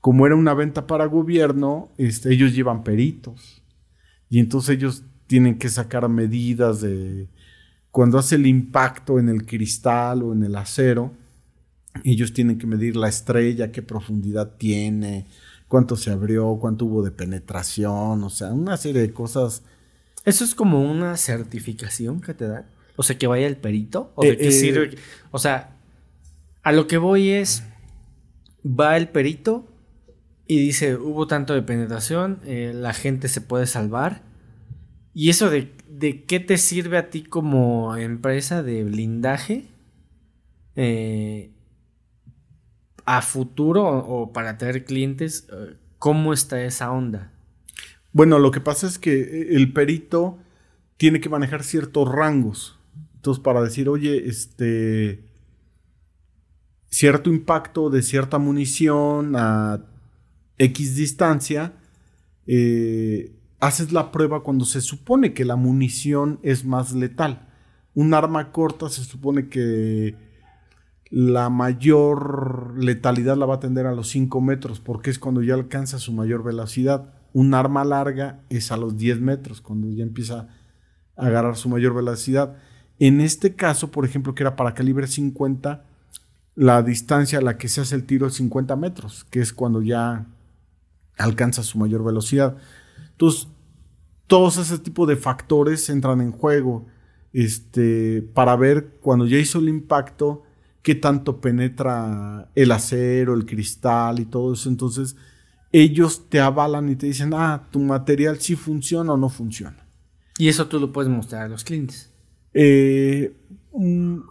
[0.00, 3.57] Como era una venta para gobierno, este, ellos llevan peritos.
[4.30, 7.28] Y entonces ellos tienen que sacar medidas de
[7.90, 11.12] cuando hace el impacto en el cristal o en el acero,
[12.04, 15.26] ellos tienen que medir la estrella, qué profundidad tiene,
[15.68, 19.62] cuánto se abrió, cuánto hubo de penetración, o sea, una serie de cosas.
[20.24, 22.66] ¿Eso es como una certificación que te dan?
[22.96, 24.12] O sea, que vaya el perito.
[24.14, 24.96] ¿O de Eh, qué eh, sirve?
[25.30, 25.76] O sea,
[26.62, 27.62] a lo que voy es.
[28.64, 29.67] Va el perito
[30.48, 34.22] y dice: hubo tanto de penetración, eh, la gente se puede salvar.
[35.14, 39.66] ¿Y eso de, de qué te sirve a ti como empresa de blindaje?
[40.74, 41.50] Eh,
[43.04, 47.32] a futuro o, para tener clientes, eh, ¿cómo está esa onda?
[48.12, 50.38] Bueno, lo que pasa es que el perito
[50.96, 52.78] tiene que manejar ciertos rangos.
[53.16, 55.24] Entonces, para decir, oye, este.
[56.90, 59.84] cierto impacto de cierta munición a
[60.58, 61.72] X distancia,
[62.46, 67.48] eh, haces la prueba cuando se supone que la munición es más letal.
[67.94, 70.14] Un arma corta se supone que
[71.10, 75.54] la mayor letalidad la va a tender a los 5 metros, porque es cuando ya
[75.54, 77.14] alcanza su mayor velocidad.
[77.32, 80.48] Un arma larga es a los 10 metros, cuando ya empieza
[81.16, 82.56] a agarrar su mayor velocidad.
[82.98, 85.84] En este caso, por ejemplo, que era para calibre 50,
[86.54, 89.80] la distancia a la que se hace el tiro es 50 metros, que es cuando
[89.82, 90.26] ya
[91.18, 92.56] alcanza su mayor velocidad.
[93.10, 93.48] Entonces,
[94.26, 96.86] todos ese tipo de factores entran en juego
[97.32, 100.42] este, para ver cuando ya hizo el impacto,
[100.82, 104.68] qué tanto penetra el acero, el cristal y todo eso.
[104.68, 105.16] Entonces,
[105.72, 109.86] ellos te avalan y te dicen, ah, tu material sí funciona o no funciona.
[110.38, 112.10] Y eso tú lo puedes mostrar a los clientes.
[112.54, 113.34] Eh,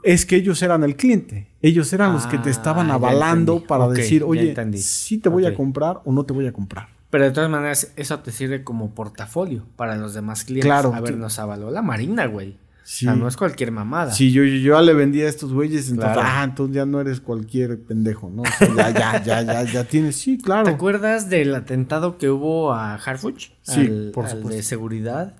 [0.03, 1.47] es que ellos eran el cliente.
[1.61, 5.53] Ellos eran los que te estaban Ah, avalando para decir, oye, sí te voy a
[5.55, 6.89] comprar o no te voy a comprar.
[7.09, 10.65] Pero de todas maneras, eso te sirve como portafolio para los demás clientes.
[10.67, 12.57] Claro, A ver, nos avaló la Marina, güey.
[12.83, 13.05] Sí.
[13.05, 14.11] O sea, no es cualquier mamada.
[14.13, 16.29] Sí, yo, yo, yo ya le vendía a estos güeyes, entonces, Claro.
[16.31, 18.43] ah, entonces ya no eres cualquier pendejo, ¿no?
[18.43, 20.69] O sea, ya, ya, ya, ya, ya tienes, sí, ¿Te claro.
[20.69, 23.51] acuerdas del atentado que hubo a Harfuch?
[23.61, 24.55] Sí, al, por al supuesto.
[24.57, 25.35] de seguridad.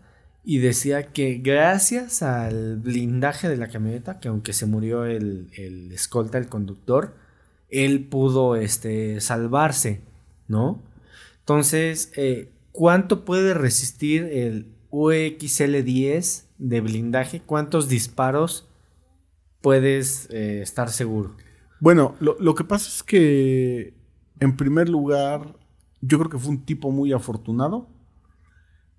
[0.49, 5.91] Y decía que gracias al blindaje de la camioneta, que aunque se murió el, el
[5.91, 7.15] escolta, el conductor,
[7.67, 9.99] él pudo este, salvarse,
[10.47, 10.81] ¿no?
[11.39, 17.41] Entonces, eh, ¿cuánto puede resistir el UXL10 de blindaje?
[17.41, 18.69] ¿Cuántos disparos
[19.59, 21.35] puedes eh, estar seguro?
[21.81, 23.93] Bueno, lo, lo que pasa es que,
[24.39, 25.57] en primer lugar,
[25.99, 27.89] yo creo que fue un tipo muy afortunado,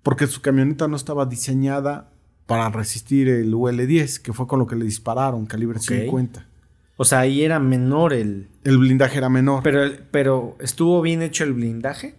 [0.09, 2.09] porque su camioneta no estaba diseñada
[2.47, 5.83] para resistir el UL-10, que fue con lo que le dispararon, calibre Ok.
[5.83, 6.47] 50.
[6.97, 9.61] O sea, ahí era menor el, El blindaje era menor.
[9.61, 12.15] Pero, pero, ¿estuvo bien hecho el blindaje?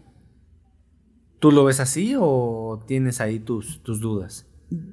[1.41, 4.47] ¿Tú lo ves así o tienes ahí tus, tus dudas?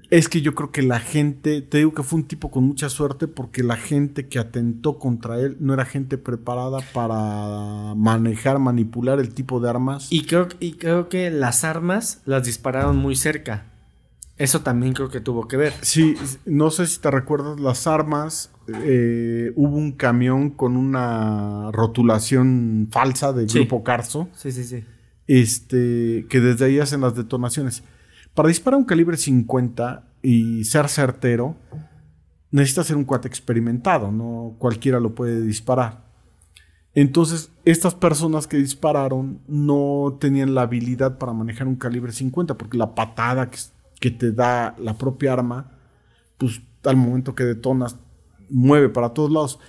[0.09, 2.89] Es que yo creo que la gente, te digo que fue un tipo con mucha
[2.89, 9.19] suerte porque la gente que atentó contra él no era gente preparada para manejar, manipular
[9.19, 10.07] el tipo de armas.
[10.11, 13.65] Y creo, y creo que las armas las dispararon muy cerca.
[14.37, 15.73] Eso también creo que tuvo que ver.
[15.81, 18.51] Sí, no sé si te recuerdas las armas.
[18.83, 23.59] eh, hubo un camión con una rotulación falsa de Sí.
[23.59, 24.83] Grupo Carso, Sí, sí, sí.
[25.27, 27.83] este, que desde ahí hacen las detonaciones.
[28.37, 31.55] Para disparar un calibre 50 y ser certero,
[32.51, 36.05] necesitas ser un cuate experimentado, no cualquiera lo puede disparar.
[36.93, 42.77] Entonces, estas personas que dispararon no tenían la habilidad para manejar un calibre 50, porque
[42.77, 43.49] la patada
[43.99, 45.71] que, te da la propia arma,
[46.37, 47.97] pues al momento que detonas,
[48.51, 49.59] mueve para todos lados.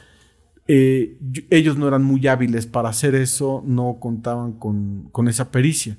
[0.66, 1.18] Eh,
[1.48, 5.96] ellos no eran muy hábiles para hacer eso, no contaban con, con esa pericia.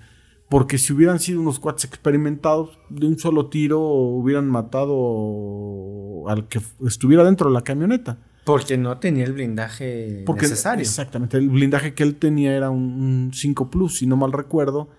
[0.49, 6.59] Porque si hubieran sido unos cuates experimentados, de un solo tiro hubieran matado al que
[6.85, 8.17] estuviera dentro de la camioneta.
[8.45, 10.81] Porque no tenía el blindaje Porque, necesario.
[10.81, 11.37] Exactamente.
[11.37, 14.89] El blindaje que él tenía era un, un 5 Plus, si no mal recuerdo,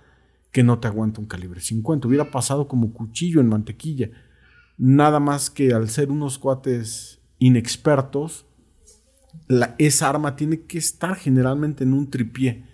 [0.53, 2.07] que no te aguanta un calibre 50.
[2.07, 4.11] Hubiera pasado como cuchillo en mantequilla.
[4.79, 8.47] Nada más que al ser unos cuates inexpertos,
[9.49, 12.67] la- esa arma tiene que estar generalmente en un tripié.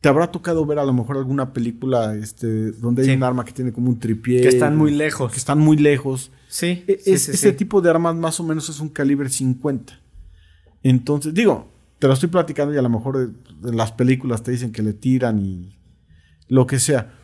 [0.00, 3.14] Te habrá tocado ver a lo mejor alguna película este, donde hay Sí.
[3.14, 4.40] un arma que tiene como un tripié.
[4.40, 5.30] Que están muy lejos.
[5.32, 6.32] Que están muy lejos.
[6.48, 9.28] Sí, E- sí, es- sí, ese tipo de armas más o menos es un calibre
[9.28, 10.00] 50.
[10.82, 11.68] Entonces, digo,
[11.98, 14.94] te lo estoy platicando y a lo mejor en las películas te dicen que le
[14.94, 15.78] tiran y
[16.48, 17.14] lo que sea.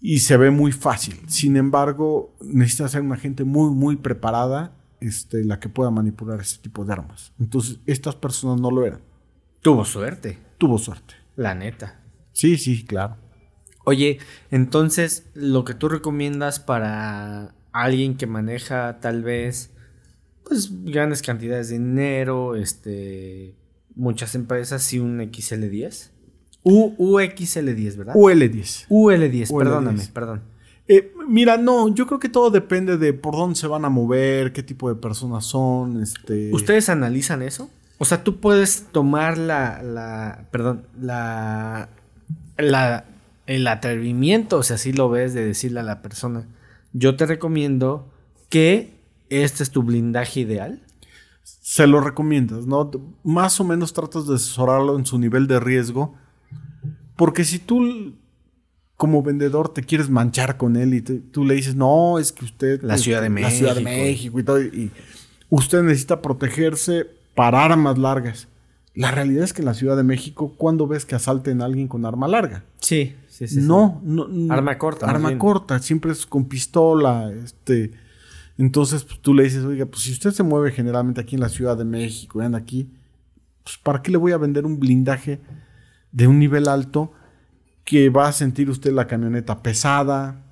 [0.00, 1.18] Y se ve muy fácil.
[1.26, 6.58] Sin embargo, necesita ser una gente muy, muy preparada este, la que pueda manipular ese
[6.58, 7.32] tipo de armas.
[7.40, 9.00] Entonces, estas personas no lo eran.
[9.60, 11.14] Tuvo suerte, Tuvo suerte.
[11.38, 12.00] La neta.
[12.32, 13.16] Sí, sí, claro.
[13.84, 14.18] Oye,
[14.50, 19.70] entonces lo que tú recomiendas para alguien que maneja tal vez
[20.44, 23.54] pues grandes cantidades de dinero, este
[23.94, 26.10] muchas empresas y un XL10.
[26.64, 28.14] U, UXL10, ¿verdad?
[28.14, 28.88] UL10.
[28.88, 29.58] UL10, UL10.
[29.58, 30.42] perdóname, perdón.
[30.88, 34.52] Eh, mira, no, yo creo que todo depende de por dónde se van a mover,
[34.52, 36.50] qué tipo de personas son, este...
[36.52, 37.70] ¿Ustedes analizan eso?
[37.98, 41.88] O sea, tú puedes tomar la, la, perdón, la,
[42.56, 43.04] la,
[43.46, 46.46] el atrevimiento, o sea, si lo ves, de decirle a la persona,
[46.92, 48.08] yo te recomiendo
[48.48, 48.94] que
[49.30, 50.80] este es tu blindaje ideal.
[51.42, 52.90] se lo recomiendas, ¿no?
[53.24, 56.14] Más o menos tratas de asesorarlo en su nivel de riesgo,
[57.16, 58.14] porque si tú
[58.96, 62.44] como vendedor te quieres manchar con él y te- tú le dices, no, es que
[62.44, 62.82] usted...
[62.82, 64.04] La Ciudad de La Ciudad de México".
[64.04, 64.90] México y todo, y
[65.50, 67.06] usted necesita protegerse
[67.38, 68.48] para armas largas.
[68.94, 71.86] La realidad es que en la Ciudad de México, ¿cuándo ves que asalten a alguien
[71.86, 72.64] con arma larga?
[72.80, 73.60] Sí, sí, sí.
[73.60, 74.52] no, no, no.
[74.52, 75.38] Arma corta, Arma bien.
[75.38, 77.92] corta, siempre es con pistola, este.
[78.56, 81.48] Entonces, pues, tú le dices, oiga, pues si usted se mueve generalmente aquí en la
[81.48, 82.90] Ciudad de México y anda aquí,
[83.62, 85.40] pues ¿para qué le voy a vender un blindaje
[86.10, 87.12] de un nivel alto
[87.84, 90.44] que va a sentir usted la camioneta pesada,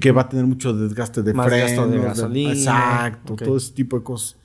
[0.00, 2.52] que va a tener mucho desgaste de Más frenos, gasto de gasolina.
[2.52, 3.42] exacto, Ok.
[3.42, 4.36] todo ese tipo de cosas.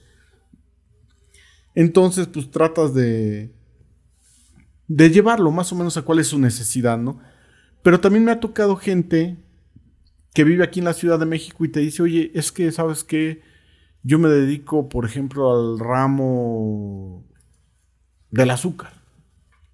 [1.76, 3.54] Entonces, pues tratas de
[4.88, 7.20] de llevarlo más o menos a cuál es su necesidad, ¿no?
[7.82, 9.38] Pero también me ha tocado gente
[10.34, 13.06] que vive aquí en la Ciudad de México y te dice, oye, es que, ¿sabes
[13.06, 13.42] qué?
[14.04, 17.26] Yo me dedico, por ejemplo, al ramo
[18.32, 18.92] del azúcar.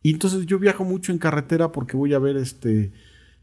[0.03, 2.93] Y entonces yo viajo mucho en carretera porque voy a ver este...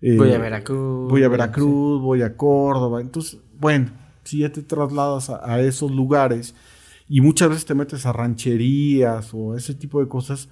[0.01, 1.11] eh, Voy a Veracruz.
[1.11, 3.01] Voy a Veracruz, voy a Córdoba.
[3.01, 3.91] Entonces, bueno,
[4.23, 6.55] si ya te trasladas a, a esos lugares
[7.09, 10.49] y muchas veces te metes a rancherías o ese tipo de cosas,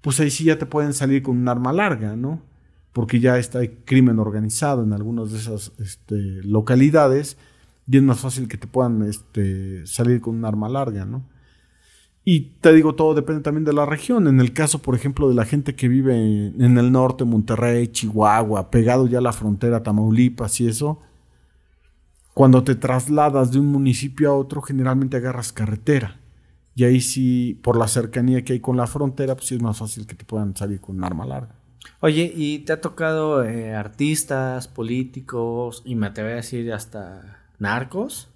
[0.00, 2.42] pues ahí sí ya te pueden salir con un arma larga, ¿no?
[2.92, 7.36] Porque ya está el crimen organizado en algunas de esas este, localidades
[7.86, 11.24] y es más fácil que te puedan este, salir con un arma larga, ¿no?
[12.24, 14.28] Y te digo, todo depende también de la región.
[14.28, 18.70] En el caso, por ejemplo, de la gente que vive en, el norte, Monterrey, Chihuahua,
[18.70, 21.00] pegado ya a la frontera, Tamaulipas y eso,
[22.34, 26.20] cuando te trasladas de un municipio a otro, generalmente agarras carretera.
[26.74, 29.78] Y ahí sí, por la cercanía que hay con la frontera, pues sí es más
[29.78, 31.54] fácil que te puedan salir con un arma larga.
[32.00, 38.28] Oye, ¿y te ha tocado eh, artistas, políticos y me atrevo a decir hasta narcos?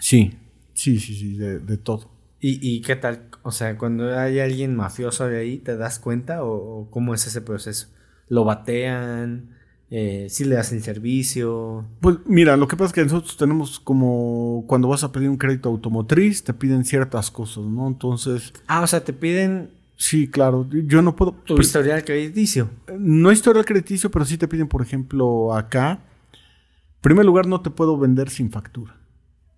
[0.00, 0.34] Sí,
[0.74, 2.10] sí, sí, sí, de, de todo.
[2.40, 3.28] ¿Y, ¿Y qué tal?
[3.42, 7.26] O sea, cuando hay alguien mafioso de ahí, ¿te das cuenta o, o cómo es
[7.26, 7.88] ese proceso?
[8.28, 9.57] ¿Lo batean?
[9.90, 11.84] Eh, ¿Sí le hacen servicio?
[12.00, 15.38] Pues mira, lo que pasa es que nosotros tenemos como cuando vas a pedir un
[15.38, 17.88] crédito automotriz, te piden ciertas cosas, ¿no?
[17.88, 21.32] Entonces, Ah, o sea, te piden sí, claro, yo no puedo...
[21.32, 22.68] tu historial crediticio.
[22.98, 26.00] No historial crediticio, pero sí te piden, por ejemplo, acá.
[26.32, 28.94] En primer lugar, no te puedo vender sin factura.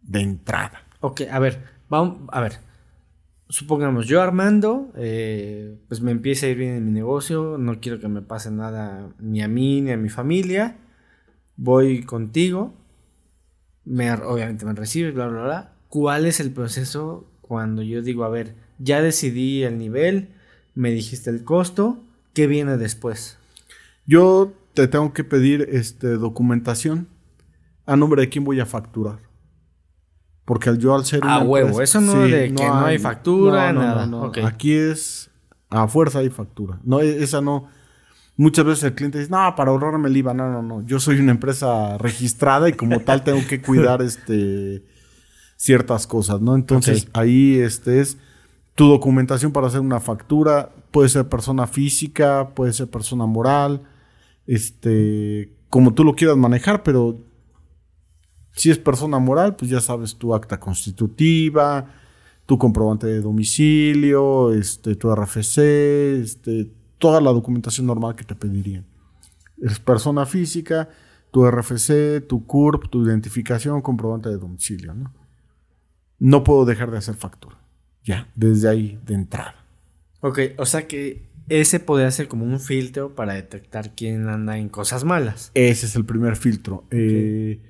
[0.02, 0.82] De entrada.
[1.00, 2.69] Ok, a ver, vamos, a ver.
[3.50, 7.98] Supongamos, yo Armando, eh, pues me empieza a ir bien en mi negocio, no quiero
[7.98, 10.76] que me pase nada ni a mí ni a mi familia.
[11.56, 12.72] Voy contigo,
[13.84, 15.72] me, obviamente me recibes, bla, bla, bla.
[15.88, 20.28] ¿Cuál es el proceso cuando yo digo, a ver, ya decidí el nivel,
[20.76, 22.04] me dijiste el costo,
[22.34, 23.36] ¿qué viene después?
[24.06, 27.08] Yo te tengo que pedir este, documentación
[27.84, 29.29] a nombre de quién voy a facturar.
[30.50, 32.98] Porque al yo al ser Ah, una huevo, empresa- eso no de que no hay
[32.98, 34.04] factura, nada.
[34.26, 34.38] Ok.
[34.38, 35.30] Aquí es
[35.68, 36.80] a fuerza hay factura.
[36.82, 37.68] No, e- esa no.
[38.36, 40.34] Muchas veces el cliente dice, no, para ahorrarme el IVA.
[40.34, 40.82] No, no, no.
[40.84, 44.82] Yo soy una empresa registrada y como tal tengo que cuidar este
[45.56, 46.56] ciertas cosas, ¿no?
[46.56, 48.18] Entonces ahí este es
[48.74, 50.70] tu documentación para hacer una factura.
[50.90, 53.82] Puede ser persona física, puede ser persona moral,
[54.48, 57.18] este, como tú lo quieras manejar, pero
[58.60, 61.86] si es persona moral, pues ya sabes tu acta constitutiva,
[62.44, 65.56] tu comprobante de domicilio, este, tu RFC,
[66.20, 68.84] este, toda la documentación normal que te pedirían.
[69.62, 70.90] Es persona física,
[71.30, 75.14] tu RFC, tu CURP, tu identificación, comprobante de domicilio, ¿no?
[76.18, 77.56] No puedo dejar de hacer factura.
[78.04, 79.54] Ya, desde ahí, de entrada.
[80.20, 84.68] Ok, o sea que ese podría ser como un filtro para detectar quién anda en
[84.68, 85.50] cosas malas.
[85.54, 86.84] Ese es el primer filtro.
[86.90, 87.69] Eh,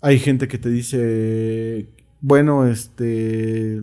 [0.00, 1.88] hay gente que te dice,
[2.20, 3.82] bueno, este,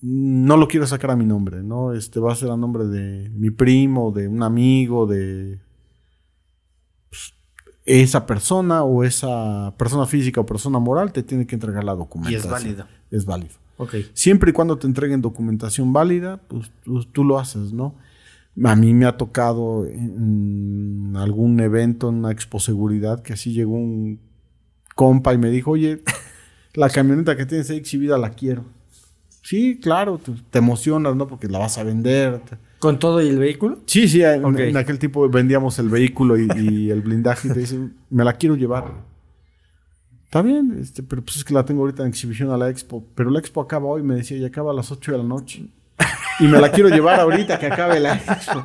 [0.00, 1.92] no lo quiero sacar a mi nombre, ¿no?
[1.92, 5.60] Este va a ser a nombre de mi primo, de un amigo, de
[7.08, 7.34] pues,
[7.84, 11.96] esa persona o esa persona física o persona moral te tiene que entregar la Y
[11.96, 12.42] documentación.
[12.44, 12.86] es válido.
[13.10, 13.54] Es válido.
[13.76, 13.94] Ok.
[14.12, 17.94] Siempre y cuando te entreguen documentación válida, pues tú, tú lo haces, ¿no?
[18.64, 23.74] A mí me ha tocado en algún evento, en una expo seguridad, que así llegó
[23.76, 24.20] un
[24.94, 26.02] compa y me dijo, oye,
[26.74, 28.64] la camioneta que tienes ahí exhibida la quiero.
[29.42, 31.26] Sí, claro, te, te emocionas, ¿no?
[31.26, 32.38] Porque la vas a vender.
[32.40, 33.78] te- ¿Con todo y el vehículo?
[33.86, 37.94] Sí, sí, en, aquel tipo vendíamos el vehículo y, y el blindaje y te dicen,
[38.10, 38.92] me la quiero llevar.
[40.24, 43.04] Está bien, este, pero pues es que la tengo ahorita en exhibición a la expo.
[43.14, 45.68] Pero la expo acaba hoy, me decía, y acaba a las 8 de la noche.
[46.40, 48.64] Y me la quiero llevar ahorita que acabe la expo.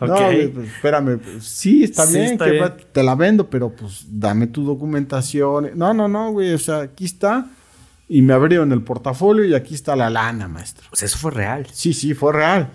[0.00, 1.18] No, pues, espérame.
[1.18, 2.72] pues, sí, está Sí, bien, está que bien.
[2.92, 5.70] te la vendo, pero pues dame tu documentación.
[5.74, 7.46] No, no, no, güey, o sea, aquí está.
[8.08, 10.86] Y me abrieron el portafolio y aquí está la lana, maestro.
[10.90, 11.66] Pues eso fue real.
[11.72, 12.68] Sí, sí, fue real.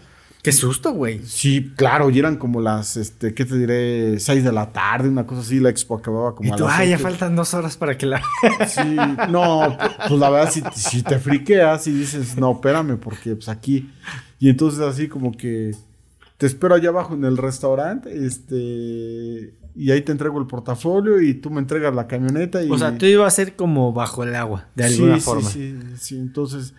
[0.45, 1.21] Qué susto, güey.
[1.25, 4.19] Sí, claro, y eran como las, este, ¿qué te diré?
[4.19, 6.79] Seis de la tarde, una cosa así, la expo acababa como Y a tú, las
[6.79, 8.21] ah, ya faltan dos horas para que la...
[8.67, 8.95] Sí,
[9.31, 9.75] no,
[10.07, 13.89] pues la verdad, si, si te friqueas y dices, no, espérame, porque pues aquí,
[14.37, 15.75] y entonces así como que
[16.37, 21.33] te espero allá abajo en el restaurante, este, y ahí te entrego el portafolio y
[21.33, 22.69] tú me entregas la camioneta y...
[22.69, 25.49] O sea, tú ibas a ser como bajo el agua, de Sí, alguna sí, forma.
[25.49, 26.75] Sí, sí, entonces,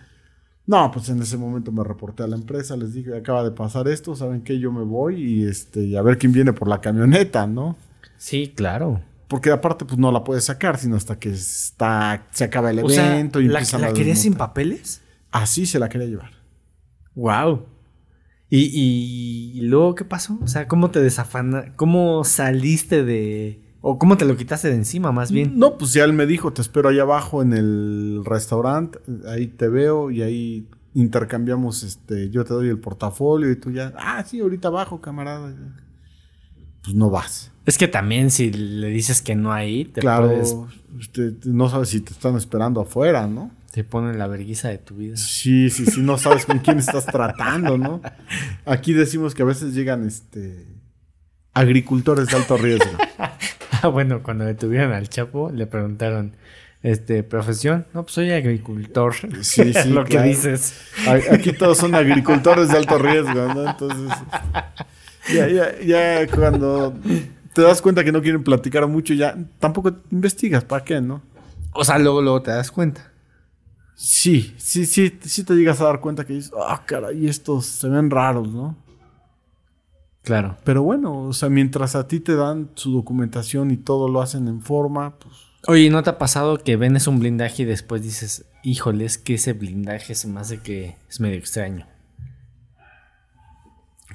[0.67, 3.87] no, pues en ese momento me reporté a la empresa, les dije, acaba de pasar
[3.87, 4.59] esto, ¿saben qué?
[4.59, 7.77] Yo me voy y este, y a ver quién viene por la camioneta, ¿no?
[8.17, 9.01] Sí, claro.
[9.29, 12.89] Porque aparte, pues no la puedes sacar, sino hasta que está, se acaba el O
[12.89, 15.01] sea, evento y ¿la, empieza la la querías sin papeles?
[15.31, 16.31] Así se la quería llevar.
[17.15, 17.65] Wow.
[18.49, 20.37] ¿Y, y, y luego qué pasó?
[20.41, 21.73] O sea, ¿cómo te desafana?
[21.77, 23.66] ¿Cómo saliste de...
[23.89, 25.57] o cómo te lo quitaste de encima más bien?
[25.57, 28.99] No, pues ya él me dijo, te espero allá abajo en el restaurante,
[29.29, 33.93] ahí te veo y ahí intercambiamos, este, yo te doy el portafolio y tú ya,
[33.97, 35.55] ah, sí, ahorita abajo, camarada.
[36.83, 37.53] Pues no vas.
[37.65, 40.53] Es que también si le dices que no ahí, te claro, puedes...
[40.99, 43.51] este, no sabes si te están esperando afuera, ¿no?
[43.71, 45.15] Te ponen la verguiza de tu vida.
[45.15, 48.01] Sí, sí, sí, no sabes con quién estás tratando, ¿no?
[48.65, 50.65] Aquí decimos que a veces llegan, este,
[51.57, 52.91] agricultores de alto riesgo.
[53.83, 56.35] Ah, bueno, cuando detuvieron al Chapo, le preguntaron,
[56.83, 57.85] este, profesión.
[57.93, 59.13] No, pues soy agricultor.
[59.41, 60.73] Sí, sí, Lo que dices.
[61.31, 63.69] Aquí todos son agricultores de alto riesgo, ¿no?
[63.69, 64.17] Entonces,
[65.33, 66.93] ya, ya, ya cuando
[67.53, 71.21] te das cuenta que no quieren platicar mucho, ya tampoco investigas, ¿para qué, no?
[71.73, 73.11] O sea, luego, luego te das cuenta.
[73.95, 77.89] Sí, sí, sí, sí te llegas a dar cuenta que dices, ah, caray, estos se
[77.89, 78.77] ven raros, ¿no?
[80.27, 80.57] Claro.
[80.65, 84.49] Pero bueno, o sea, mientras a ti te dan su documentación y todo lo hacen
[84.49, 85.33] en forma, pues
[85.69, 89.35] Oye, ¿no te ha pasado que vendes un blindaje y después dices, híjole, es que
[89.35, 91.85] ese blindaje se me hace que es medio extraño?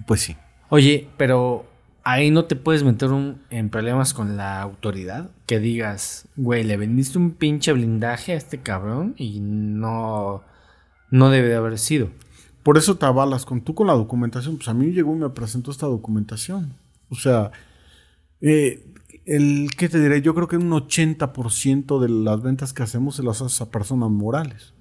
[0.07, 0.37] Pues sí.
[0.69, 1.67] Oye, pero
[2.05, 5.31] ahí no te puedes meter un- en problemas con la autoridad.
[5.47, 10.43] Que digas, güey, le vendiste un pinche blindaje a este cabrón y no,
[11.11, 12.09] no debe de haber sido.
[12.63, 14.57] Por eso te avalas con tú con la documentación.
[14.57, 16.75] Pues a mí llegó y me presentó esta documentación.
[17.09, 17.51] O sea,
[18.41, 18.87] eh,
[19.25, 20.23] el, ¿qué te diré?
[20.23, 24.11] Yo creo que un 80% de las ventas que hacemos se las haces a personas
[24.11, 24.75] morales.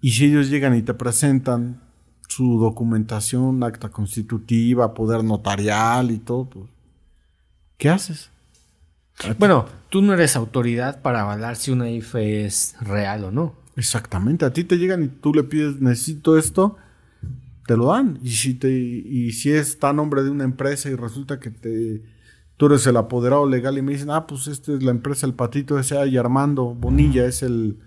[0.00, 1.80] Y si ellos llegan y te presentan
[2.28, 6.66] su documentación, acta constitutiva, poder notarial y todo, pues,
[7.76, 8.30] ¿qué haces?
[9.38, 13.54] Bueno, tú no eres autoridad para avalar si una IFE es real o no.
[13.76, 16.76] Exactamente, a ti te llegan y tú le pides, necesito esto,
[17.72, 18.18] te lo dan.
[18.22, 22.02] Y si, te, y si está a nombre de una empresa y resulta que te,
[22.58, 25.32] tú eres el apoderado legal y me dicen, ah, pues esta es la empresa El
[25.32, 26.04] Patito S.A.
[26.06, 27.78] y Armando Bonilla es el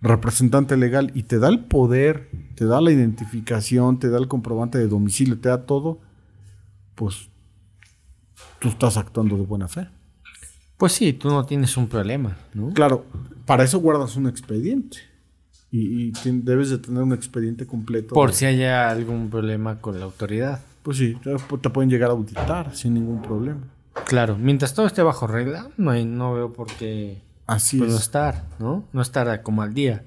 [0.00, 4.76] representante legal y te da el poder, te da la identificación, te da el comprobante
[4.78, 6.00] de domicilio, te da todo,
[6.96, 7.30] pues
[8.58, 9.86] tú estás actuando de buena fe.
[10.78, 12.72] Pues sí, tú no tienes un problema, ¿no?
[12.72, 13.06] Claro,
[13.46, 14.98] para eso guardas un expediente.
[15.70, 16.12] Y, y
[16.42, 18.14] debes de tener un expediente completo.
[18.14, 20.60] Por de- si haya algún problema con la autoridad.
[20.82, 23.60] Pues sí, te, te pueden llegar a auditar sin ningún problema.
[24.06, 27.96] Claro, mientras todo esté bajo regla, no, hay, no veo por qué Así pues, no
[27.96, 28.02] es.
[28.02, 28.84] estar, ¿no?
[28.92, 30.04] No estar como al día.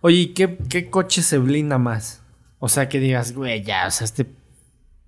[0.00, 2.20] Oye, ¿y qué, qué coche se blinda más?
[2.58, 4.26] O sea, que digas, güey, ya, o sea, este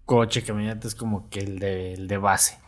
[0.06, 2.58] coche que me es como que el de, el de base.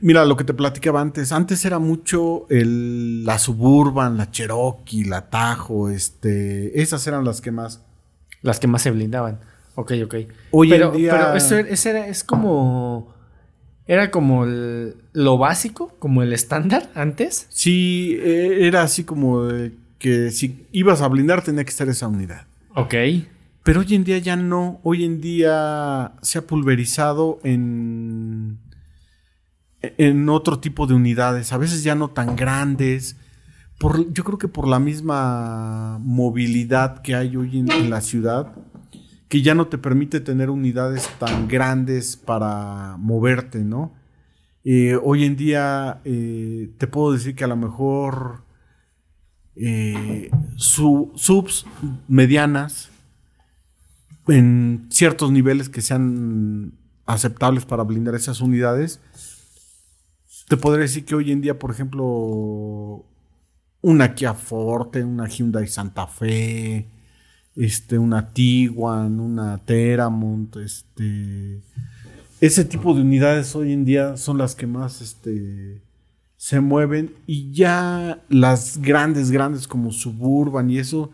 [0.00, 1.32] Mira, lo que te platicaba antes.
[1.32, 6.80] Antes era mucho el, la Suburban, la Cherokee, la Tajo, este.
[6.80, 7.82] Esas eran las que más.
[8.42, 9.40] Las que más se blindaban.
[9.74, 10.14] Ok, ok.
[10.52, 11.34] Hoy pero, en día- pero
[11.66, 13.14] eso, era- es como...
[13.86, 17.46] Era como el- lo básico, como el estándar antes.
[17.50, 22.08] Sí, eh, era así como de que si ibas a blindar tenía que estar esa
[22.08, 22.46] unidad.
[22.74, 22.94] Ok.
[23.62, 24.80] Pero hoy en día ya no.
[24.82, 28.58] Hoy en día se ha pulverizado en,
[29.82, 31.52] en otro tipo de unidades.
[31.52, 33.16] A veces ya no tan grandes.
[33.78, 38.52] Por, yo creo que por la misma movilidad que hay hoy en, en la ciudad,
[39.28, 43.92] que ya no te permite tener unidades tan grandes para moverte, ¿no?
[44.64, 48.44] Eh, hoy en día eh, te puedo decir que a lo mejor
[49.54, 51.66] eh, su- subs
[52.08, 52.90] medianas
[54.28, 56.72] en ciertos niveles que sean
[57.06, 59.00] aceptables para blindar esas unidades.
[60.48, 63.04] Te podría decir que hoy en día, por ejemplo,
[63.82, 66.86] una Kia Forte, una Hyundai Santa Fe,
[67.56, 71.60] este, una Tiguan, una Teramont, este,
[72.40, 75.82] ese tipo de unidades hoy en día son las que más, este,
[76.36, 81.10] se mueven y ya las grandes, grandes como Suburban y eso,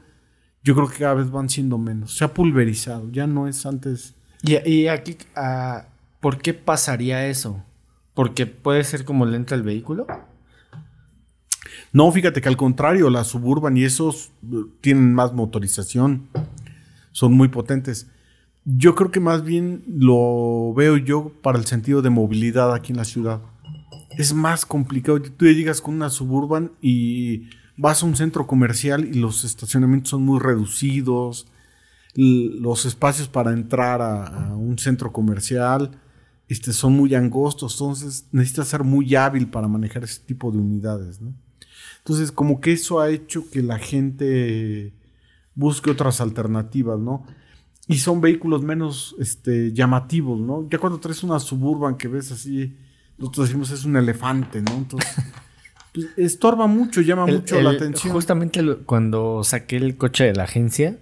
[0.63, 2.17] yo creo que cada vez van siendo menos.
[2.17, 4.15] Se ha pulverizado, ya no es antes.
[4.43, 5.87] Y, aquí, ah,
[6.21, 7.63] ¿por qué pasaría eso?
[8.15, 10.07] ¿Porque puede ser como le entra el vehículo?
[11.93, 16.29] No, fíjate que al contrario, las Suburban y esos eh, tienen más motorización,
[17.13, 18.09] son muy potentes.
[18.65, 22.99] Yo creo que más bien lo veo yo para el sentido de movilidad aquí en
[22.99, 23.41] la ciudad.
[24.17, 25.21] Es más complicado.
[25.21, 30.23] Tú llegas con una Suburban y vas a un centro comercial y los estacionamientos son
[30.23, 31.47] muy reducidos.
[32.15, 35.91] Los espacios para entrar a, a un centro comercial
[36.49, 37.75] este, son muy angostos.
[37.81, 41.21] Entonces necesitas ser muy hábil para manejar ese tipo de unidades.
[41.21, 41.33] ¿no?
[41.99, 44.93] Entonces, como que eso ha hecho que la gente
[45.55, 47.25] busque otras alternativas, ¿no?
[47.89, 50.67] Y son vehículos menos este, llamativos, ¿no?
[50.71, 52.77] Ya cuando traes una suburban que ves así,
[53.19, 54.73] nosotros decimos es un elefante, ¿no?
[54.77, 55.11] Entonces,
[55.93, 58.13] pues, estorba mucho, llama El- mucho la atención.
[58.13, 60.97] Justamente lo- cuando saqué el coche de la agencia,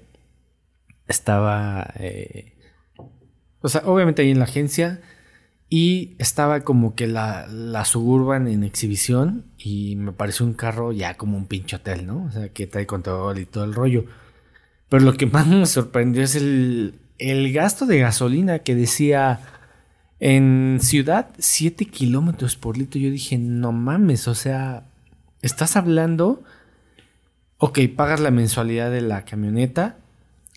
[1.06, 1.92] estaba.
[1.96, 2.54] eh,
[3.60, 5.00] o sea, obviamente ahí en la agencia.
[5.72, 9.44] Y estaba como que la, la Suburban en exhibición.
[9.56, 12.24] Y me pareció un carro ya como un pinche hotel, ¿no?
[12.24, 14.04] O sea, que trae control y todo el rollo.
[14.88, 19.40] Pero lo que más me sorprendió es el, el gasto de gasolina que decía.
[20.22, 23.00] En ciudad, 7 kilómetros por litro.
[23.00, 24.84] Yo dije, no mames, o sea,
[25.40, 26.42] estás hablando.
[27.56, 29.96] Ok, pagas la mensualidad de la camioneta.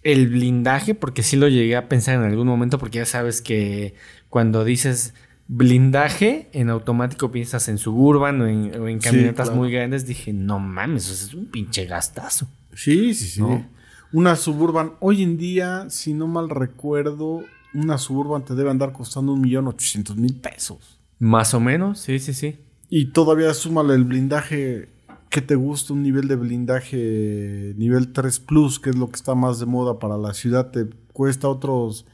[0.01, 3.93] El blindaje, porque sí lo llegué a pensar en algún momento, porque ya sabes que
[4.33, 5.13] cuando dices
[5.47, 9.61] blindaje, en automático piensas en suburban o en, o en Sí, camionetas claro.
[9.61, 10.07] muy grandes.
[10.07, 12.47] Dije, no mames, o sea, es un pinche gastazo.
[12.73, 13.41] Sí, sí, sí.
[13.41, 13.63] ¿No?
[14.11, 17.43] Una suburban, hoy en día, si no mal recuerdo,
[17.75, 20.99] una suburban te debe andar costando un millón ochocientos mil pesos.
[21.19, 22.57] Más o menos, sí, sí, sí.
[22.89, 24.89] Y todavía súmale el blindaje.
[25.29, 25.93] ¿Qué te gusta?
[25.93, 29.99] Un nivel de blindaje nivel 3 Plus, que es lo que está más de moda
[29.99, 32.07] para la ciudad, te cuesta otros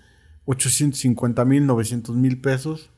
[0.50, 2.90] 850 mil, 900 mil pesos.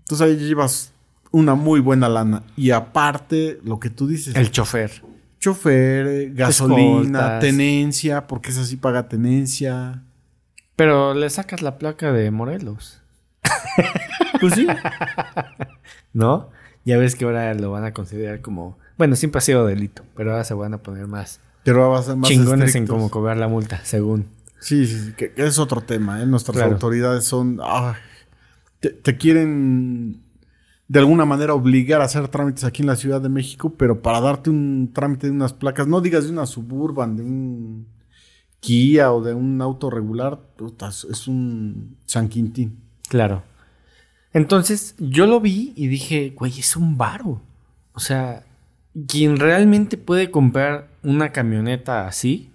[0.00, 0.92] Entonces ahí llevas
[1.30, 2.42] una muy buena lana.
[2.56, 5.02] Y aparte, lo que tú dices, El chofer.
[5.38, 7.40] chofer, eh, gasolina, Escoltas.
[7.40, 10.02] tenencia, porque es así paga tenencia.
[10.76, 13.00] Pero le sacas la placa de Morelos,
[14.40, 14.66] Pues sí.
[16.12, 16.50] ¿no?
[16.84, 18.76] Ya ves que ahora lo van a considerar como...
[18.98, 22.02] Bueno, siempre ha sido delito, pero ahora se van a poner más, Pero va a
[22.02, 24.26] ser más chingones en cómo cobrar la multa, según.
[24.64, 26.26] Sí, sí, sí, que, que es otro tema, ¿eh?
[26.26, 26.72] Nuestras Claro.
[26.72, 27.60] autoridades son...
[27.62, 27.92] ay,
[28.80, 30.22] te, te quieren
[30.88, 34.22] de alguna manera obligar a hacer trámites aquí en la Ciudad de México, pero para
[34.22, 37.86] darte un trámite de unas placas, no digas de una Suburban, de un
[38.60, 40.40] Kia o de un auto regular,
[41.10, 42.78] es un San Quintín.
[43.10, 43.42] Claro.
[44.32, 47.42] Entonces, yo lo vi y dije, güey, es un varo.
[47.92, 48.44] O sea,
[49.06, 52.50] quien realmente puede comprar una camioneta así,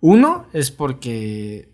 [0.00, 1.68] uno es porque,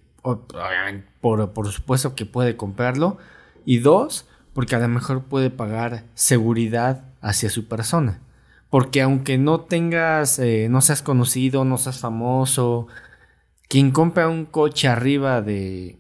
[1.21, 3.19] por, por supuesto que puede comprarlo,
[3.65, 8.21] y dos, porque a lo mejor puede pagar seguridad hacia su persona.
[8.71, 12.89] Porque aunque no tengas, eh, no seas conocido, no seas famoso,
[13.69, 15.99] quien compra un coche arriba de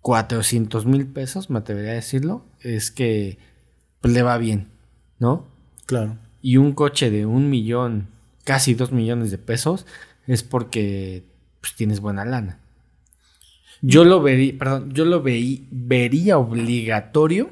[0.00, 3.38] 400 mil pesos, me atrevería a decirlo, es que
[4.00, 4.68] pues, le va bien,
[5.18, 5.46] ¿no?
[5.86, 6.18] Claro.
[6.42, 8.08] Y un coche de un millón,
[8.44, 9.86] casi dos millones de pesos,
[10.32, 11.24] es porque
[11.60, 12.58] pues, tienes buena lana.
[13.82, 17.50] Yo lo vería, perdón, yo lo veí, vería obligatorio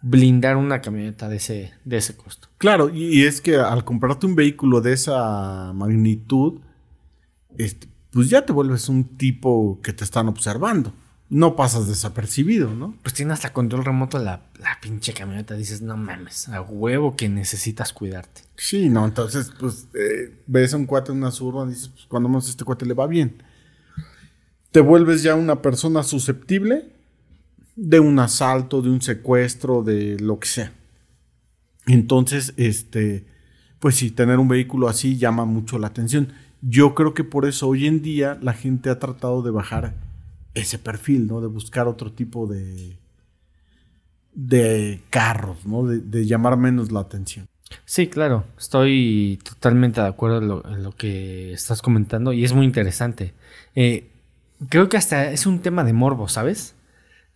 [0.00, 2.48] blindar una camioneta de ese, de ese costo.
[2.58, 6.60] Claro, y, es que al comprarte un vehículo de esa magnitud,
[7.58, 10.92] este, pues ya te vuelves un tipo que te están observando.
[11.32, 12.94] No pasas desapercibido, ¿no?
[13.02, 15.54] Pues tiene hasta control remoto la, la pinche camioneta.
[15.54, 18.42] Dices, no mames, a huevo que necesitas cuidarte.
[18.54, 22.04] Sí, no, entonces, pues, eh, ves a un cuate en una surba y dices, pues,
[22.04, 23.42] cuando menos este cuate le va bien.
[24.72, 26.92] Te vuelves ya una persona susceptible
[27.76, 30.74] de un asalto, de un secuestro, de lo que sea.
[31.86, 33.24] Entonces, este,
[33.78, 36.34] pues sí, tener un vehículo así llama mucho la atención.
[36.60, 40.11] Yo creo que por eso hoy en día la gente ha tratado de bajar
[40.54, 41.40] ese perfil, ¿no?
[41.40, 42.98] De buscar otro tipo de,
[44.32, 45.86] de carros, ¿no?
[45.86, 47.46] De, de llamar menos la atención.
[47.84, 53.34] Sí, claro, estoy totalmente de acuerdo en lo, que estás comentando y es muy interesante.
[53.74, 54.10] Eh,
[54.68, 56.74] creo que hasta es un tema de morbo, ¿sabes?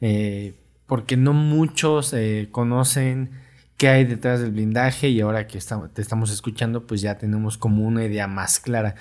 [0.01, 0.55] Eh,
[0.87, 3.31] porque no muchos eh, conocen
[3.77, 5.59] qué hay detrás del blindaje y ahora que
[5.93, 8.95] te estamos escuchando pues ya tenemos como una idea más clara.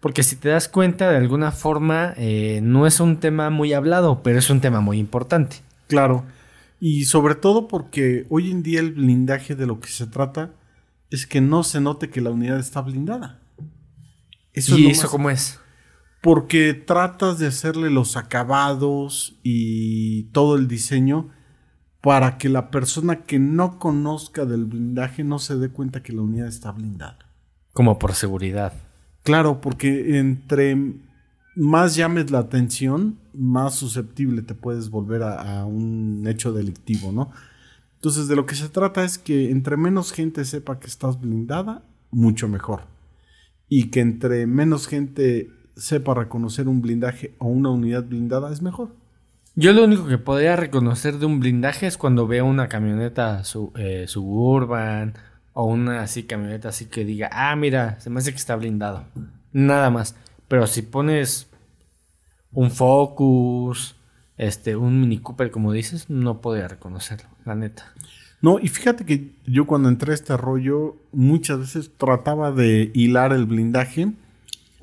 [0.00, 2.14] Porque si te das cuenta de alguna forma
[2.62, 5.56] no es un tema muy hablado, pero es un tema muy importante.
[5.88, 6.24] Claro.
[6.80, 10.52] Y sobre todo porque hoy en día el blindaje de lo que se trata
[11.10, 13.40] es que no se note que la unidad está blindada.
[14.54, 15.60] Eso ¿Y eso cómo es?
[16.22, 21.28] Porque tratas de hacerle los acabados y todo el diseño
[22.00, 26.22] para que la persona que no conozca del blindaje no se dé cuenta que la
[26.22, 27.18] unidad está blindada.
[27.74, 28.72] Como por seguridad.
[29.22, 30.76] Claro, porque entre
[31.56, 37.30] más llames la atención, más susceptible te puedes volver a, un hecho delictivo, ¿no?
[37.96, 41.82] Entonces, de lo que se trata es que entre menos gente sepa que estás blindada,
[42.10, 42.84] mucho mejor.
[43.68, 48.96] Y que entre menos gente sepa reconocer un blindaje o una unidad blindada, es mejor.
[49.54, 53.42] Yo lo único que podría reconocer de un blindaje es cuando veo una camioneta
[53.76, 55.14] eh, suburban
[55.52, 59.04] o una así camioneta así que diga, ah, mira, se me hace que está blindado.
[59.52, 60.16] Nada más.
[60.48, 61.50] Pero si pones
[62.52, 63.96] un Focus,
[64.36, 67.92] este, un Mini Cooper, como dices, no podía reconocerlo, la neta.
[68.42, 73.32] No, y fíjate que yo cuando entré a este rollo, muchas veces trataba de hilar
[73.32, 74.12] el blindaje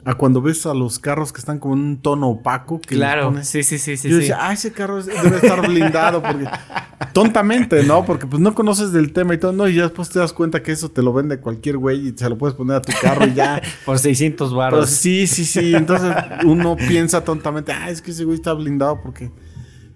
[0.06, 2.80] a cuando ves a los carros que están como en un tono opaco.
[2.80, 4.10] Que claro, sí, sí, sí, sí.
[4.10, 6.46] Yo decía, ah, ese carro debe estar blindado, porque
[7.14, 8.06] tontamente, ¿no?
[8.06, 10.64] Porque pues no conoces del tema y todo, no, y ya después te das cuenta
[10.64, 13.28] que eso te lo vende cualquier güey y se lo puedes poner a tu carro
[13.28, 13.62] y ya.
[13.86, 14.90] Por 600 baros.
[14.90, 15.76] sí, sí, sí.
[15.76, 16.16] Entonces
[16.46, 19.32] uno piensa tontamente, ah, es que ese güey está blindado porque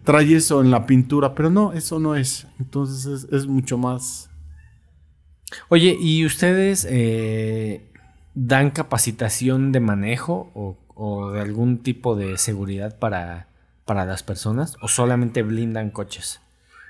[0.03, 2.47] trae eso en la pintura, pero no, eso no es.
[2.59, 4.29] Entonces es, mucho más.
[5.69, 7.90] Oye, ¿y ustedes eh,
[8.33, 13.47] dan capacitación de manejo o, de algún tipo de seguridad para,
[13.85, 16.41] para las personas o solamente blindan coches?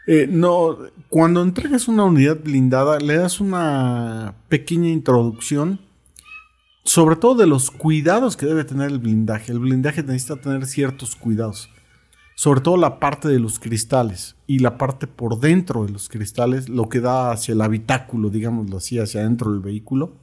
[0.07, 0.77] Eh, no,
[1.09, 5.80] cuando entregas una unidad blindada, le das una pequeña introducción,
[6.84, 9.51] sobre todo de los cuidados que debe tener el blindaje.
[9.51, 11.69] El blindaje necesita tener ciertos cuidados
[12.41, 16.69] sobre todo la parte de los cristales y la parte por dentro de los cristales,
[16.69, 20.15] lo que da hacia el habitáculo, digámoslo así, hacia adentro del vehículo.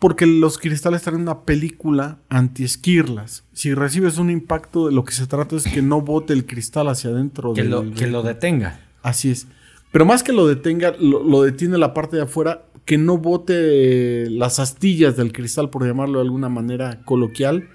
[0.00, 3.44] Porque los cristales traen una película anti-esquirlas.
[3.52, 6.88] Si recibes un impacto, de lo que se trata es que no bote el cristal
[6.88, 7.52] hacia adentro.
[7.52, 8.80] Que, lo, que lo detenga.
[9.02, 9.46] Así es.
[9.92, 14.28] Pero más que lo detenga, lo, lo, detiene la parte de afuera, que no bote
[14.30, 17.68] las astillas del cristal, por llamarlo de alguna manera coloquial,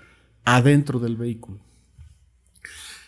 [0.46, 1.60] adentro del vehículo.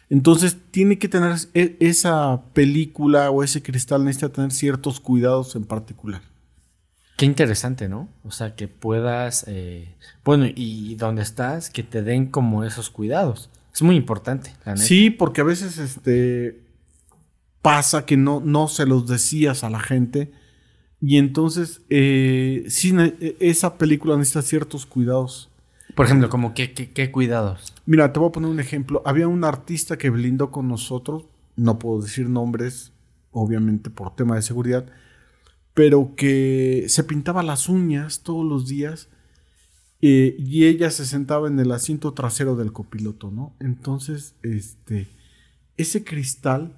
[0.09, 6.21] Entonces tiene que tener esa película o ese cristal necesita tener ciertos cuidados en particular.
[7.17, 8.07] Qué interesante, ¿no?
[8.23, 9.89] O sea, que puedas, eh,
[10.23, 13.49] bueno, y donde estás, que te den como esos cuidados.
[13.73, 14.53] Es muy importante.
[14.75, 16.61] Sí, porque a veces este
[17.61, 20.31] pasa que no, no se los decías a la gente
[21.01, 25.49] y entonces eh, sí, e, esa película necesita ciertos cuidados.
[25.95, 27.73] Por ejemplo, como qué, qué, cuidados.
[27.85, 29.01] Mira, te voy a poner un ejemplo.
[29.05, 31.25] Había un artista que blindó con nosotros,
[31.55, 32.93] no puedo decir nombres,
[33.31, 34.85] obviamente por tema de seguridad,
[35.77, 39.09] pero que se pintaba las uñas todos los días
[40.01, 43.55] eh, y ella se sentaba en el asiento trasero del copiloto, ¿no?
[43.59, 45.07] Entonces, este,
[45.77, 46.75] ese cristal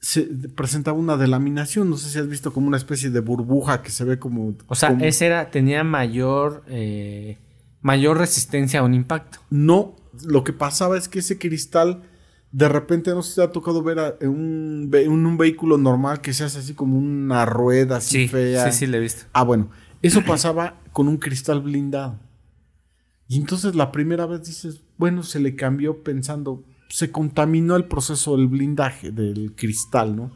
[0.00, 3.90] se presentaba una delaminación, no sé si has visto como una especie de burbuja que
[3.90, 4.56] se ve como...
[4.66, 6.64] O sea, ese era, tenía mayor...
[6.66, 7.38] Eh
[7.82, 9.40] mayor resistencia a un impacto.
[9.50, 12.02] No, lo que pasaba es que ese cristal,
[12.52, 16.44] de repente no se te ha tocado ver en un, un, vehículo normal que se
[16.44, 18.70] hace así como una rueda así fea.
[18.70, 19.24] Sí, sí, le he visto.
[19.32, 19.70] Ah, bueno,
[20.02, 22.18] eso pasaba con un cristal blindado.
[23.26, 28.36] Y entonces la primera vez dices, bueno, se le cambió pensando, se contaminó el proceso
[28.36, 30.30] del blindaje del cristal, ¿no?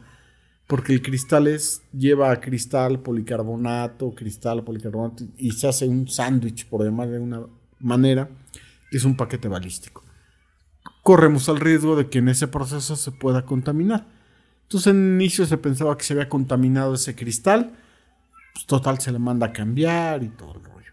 [0.65, 6.83] Porque el cristal es, lleva cristal, policarbonato, cristal, policarbonato, y se hace un sándwich, por
[6.83, 7.41] demás de una
[7.79, 8.29] manera,
[8.91, 10.06] es un paquete balístico.
[11.07, 14.05] Corremos el riesgo de que en ese proceso se pueda contaminar.
[14.63, 17.71] Entonces en inicio se pensaba que se había contaminado ese cristal,
[18.53, 20.91] pues total se le manda a cambiar y todo el rollo.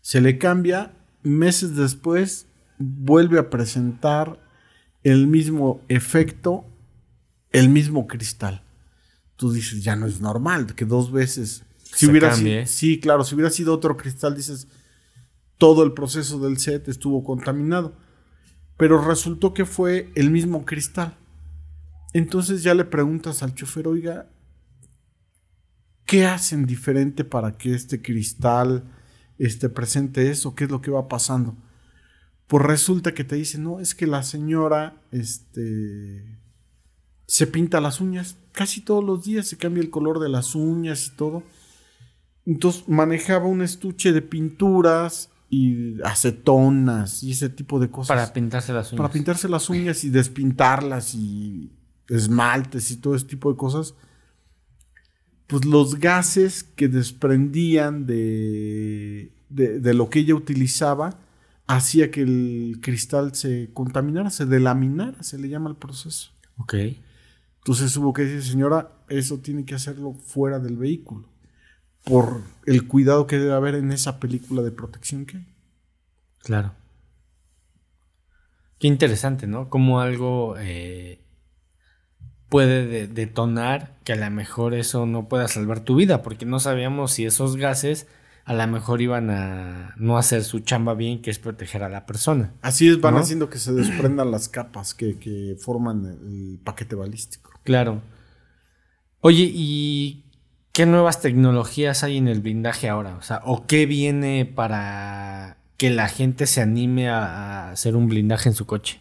[0.00, 0.92] Se le cambia,
[1.22, 2.48] meses después
[2.78, 4.40] vuelve a presentar
[5.04, 6.66] el mismo efecto
[7.52, 8.64] el mismo cristal.
[9.36, 11.62] Tú dices, ya no es normal, que dos veces.
[11.84, 14.66] Si hubiera sido, sí, claro, si hubiera sido otro cristal, dices,
[15.56, 17.94] todo el proceso del set estuvo contaminado.
[18.76, 21.16] Pero resultó que fue el mismo cristal.
[22.12, 24.30] Entonces ya le preguntas al chofer, oiga,
[26.06, 28.84] ¿qué hacen diferente para que este cristal
[29.38, 30.54] esté presente eso?
[30.54, 31.56] ¿Qué es lo que va pasando?
[32.46, 36.38] Pues resulta que te dicen, no, es que la señora, este,
[37.26, 41.08] se pinta las uñas casi todos los días, se cambia el color de las uñas
[41.08, 41.42] y todo.
[42.46, 48.16] Entonces manejaba un estuche de pinturas y acetonas y ese tipo de cosas.
[48.16, 48.98] Para pintarse las uñas.
[48.98, 51.72] Para pintarse las uñas y despintarlas y
[52.08, 53.94] esmaltes y todo ese tipo de cosas.
[55.46, 61.20] Pues los gases que desprendían de, de, de lo que ella utilizaba
[61.66, 66.30] hacía que el cristal se contaminara, se delaminara, se le llama el proceso.
[66.56, 66.74] Ok.
[67.58, 71.33] Entonces hubo que decir, señora, eso tiene que hacerlo fuera del vehículo
[72.04, 75.46] por el cuidado que debe haber en esa película de protección que hay.
[76.38, 76.72] Claro.
[78.78, 79.70] Qué interesante, ¿no?
[79.70, 81.20] Como algo eh,
[82.48, 86.60] puede de- detonar que a lo mejor eso no pueda salvar tu vida, porque no
[86.60, 88.06] sabíamos si esos gases
[88.44, 92.04] a lo mejor iban a no hacer su chamba bien, que es proteger a la
[92.04, 92.52] persona.
[92.60, 93.20] Así es, van ¿No?
[93.20, 97.52] haciendo que se desprendan las capas que, que forman el paquete balístico.
[97.64, 98.02] Claro.
[99.20, 100.23] Oye, ¿y
[100.74, 103.16] qué nuevas tecnologías hay en el blindaje ahora?
[103.16, 108.50] O sea, ¿o qué viene para que la gente se anime a, hacer un blindaje
[108.50, 109.00] en su coche?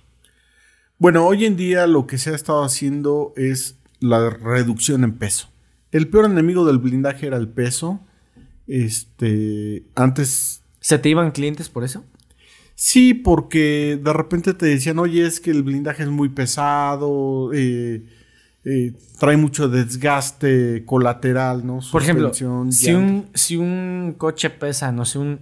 [1.00, 5.50] Bueno, hoy en día lo que se ha estado haciendo es la reducción en peso.
[5.92, 8.00] El peor enemigo del blindaje era el peso.
[8.68, 12.06] Este, antes ¿Se te iban clientes por eso?
[12.76, 18.04] sí, porque de repente te decían, oye, es que el blindaje es muy pesado, eh,
[18.66, 21.80] eh, trae mucho desgaste colateral, ¿no?
[21.92, 22.72] Por ejemplo, si un,
[23.34, 25.40] si un coche pesa, no sé, un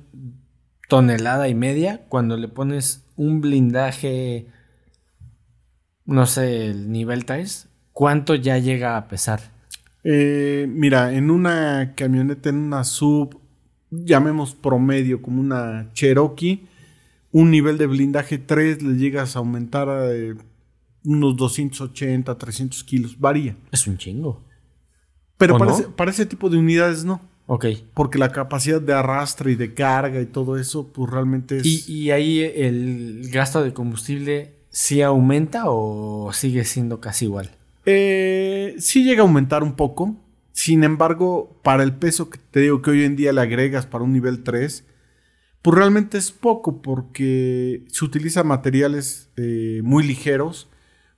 [0.88, 4.48] tonelada y media, cuando le pones un blindaje,
[6.06, 9.40] no sé, el nivel 3, ¿cuánto ya llega a pesar?
[10.04, 13.40] Eh, mira, en una camioneta, en una sub,
[13.90, 16.68] llamemos promedio como una Cherokee,
[17.32, 20.36] un nivel de blindaje 3 le llegas a aumentar a eh,
[21.04, 23.58] unos 280, 300 kilos, varía.
[23.72, 24.44] Es un chingo.
[25.38, 25.78] Pero ¿O para, no?
[25.78, 27.66] ese, para ese tipo de unidades no, Ok.
[27.94, 31.66] porque la capacidad de arrastre y de carga y todo eso, pues realmente es...
[31.66, 37.52] ¿Y, y ahí el gasto de combustible sí aumenta o sigue siendo casi igual?
[37.86, 40.16] Eh, sí llega a aumentar un poco.
[40.54, 44.04] Sin embargo, para el peso que te digo que hoy en día le agregas para
[44.04, 44.86] un nivel 3,
[45.62, 50.70] pues realmente es poco porque se utilizan materiales eh, muy ligeros.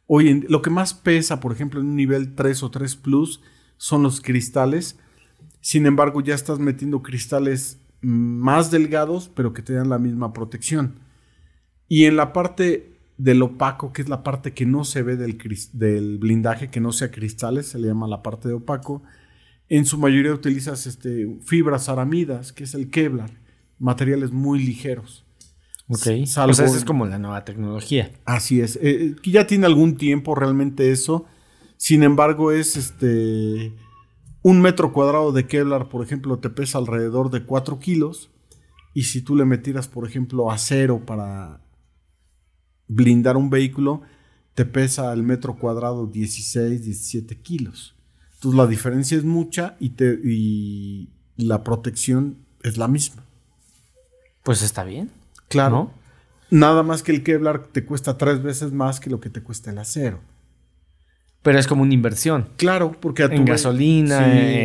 [0.08, 3.42] Hoy en, lo que más pesa, por ejemplo, en un nivel 3 o 3 Plus
[3.78, 5.00] son los cristales.
[5.62, 11.00] Sin embargo, ya estás metiendo cristales más delgados, pero que te dan la misma protección.
[11.88, 16.18] Y en la parte del opaco, que es la parte que no se ve del
[16.20, 19.04] blindaje, que no sea cristales, se le llama la parte de opaco.
[19.70, 23.32] En su mayoría utilizas este, fibras aramidas, que es el Kevlar,
[23.80, 25.26] materiales muy ligeros.
[25.88, 26.26] Ok.
[26.26, 28.12] Salvo- o sea, esa es como la nueva tecnología.
[28.26, 28.80] Así es.
[28.82, 31.26] eh, que ya tiene algún tiempo realmente eso.
[31.78, 33.74] Sin embargo, es este.
[34.42, 38.30] Un metro cuadrado de Kevlar, por ejemplo, te pesa alrededor de 4 kilos.
[38.94, 41.62] Y si tú le metieras, por ejemplo, acero para
[42.88, 44.02] blindar un vehículo,
[44.54, 47.96] te pesa el metro cuadrado 16, 17 kilos.
[48.36, 53.24] Entonces la diferencia es mucha y, te, y la protección es la misma.
[54.44, 55.10] Pues está bien.
[55.54, 55.76] Claro.
[55.76, 56.04] ¿No?
[56.60, 59.72] Nada más que el Kevlar te cuesta tres veces más que lo que te cuesta
[59.72, 60.20] el acero.
[61.42, 62.50] Pero es como una inversión.
[62.58, 64.20] Claro, porque a En gasolina,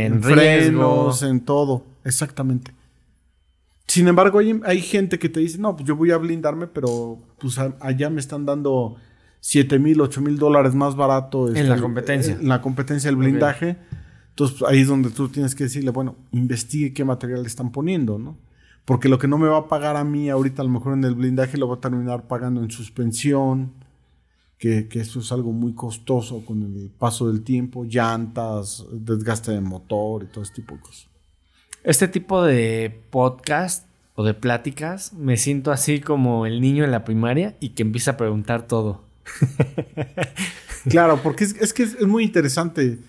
[0.06, 2.72] en frenos, en todo, exactamente.
[3.86, 7.18] Sin embargo, hay, hay gente que te dice, no, pues yo voy a blindarme, pero
[7.40, 8.96] pues a- allá me están dando
[9.40, 11.48] 7 mil, 8 mil dólares más barato.
[11.48, 12.34] este, la competencia.
[12.34, 13.76] En la competencia del blindaje.
[14.30, 18.18] Entonces ahí es donde tú tienes que decirle, bueno, investigue qué material le están poniendo,
[18.18, 18.36] ¿no?
[18.88, 21.04] Porque lo que no me va a pagar a mí ahorita, a lo mejor en
[21.04, 23.74] el blindaje, lo va a terminar pagando en suspensión,
[24.56, 29.60] que, que eso es algo muy costoso con el paso del tiempo, llantas, desgaste de
[29.60, 31.06] motor y todo ese tipo de cosas.
[31.84, 37.04] Este tipo de podcast o de pláticas, me siento así como el niño en la
[37.04, 39.04] primaria y que empieza a preguntar todo.
[40.88, 43.00] Claro, porque es, es que es, es muy interesante.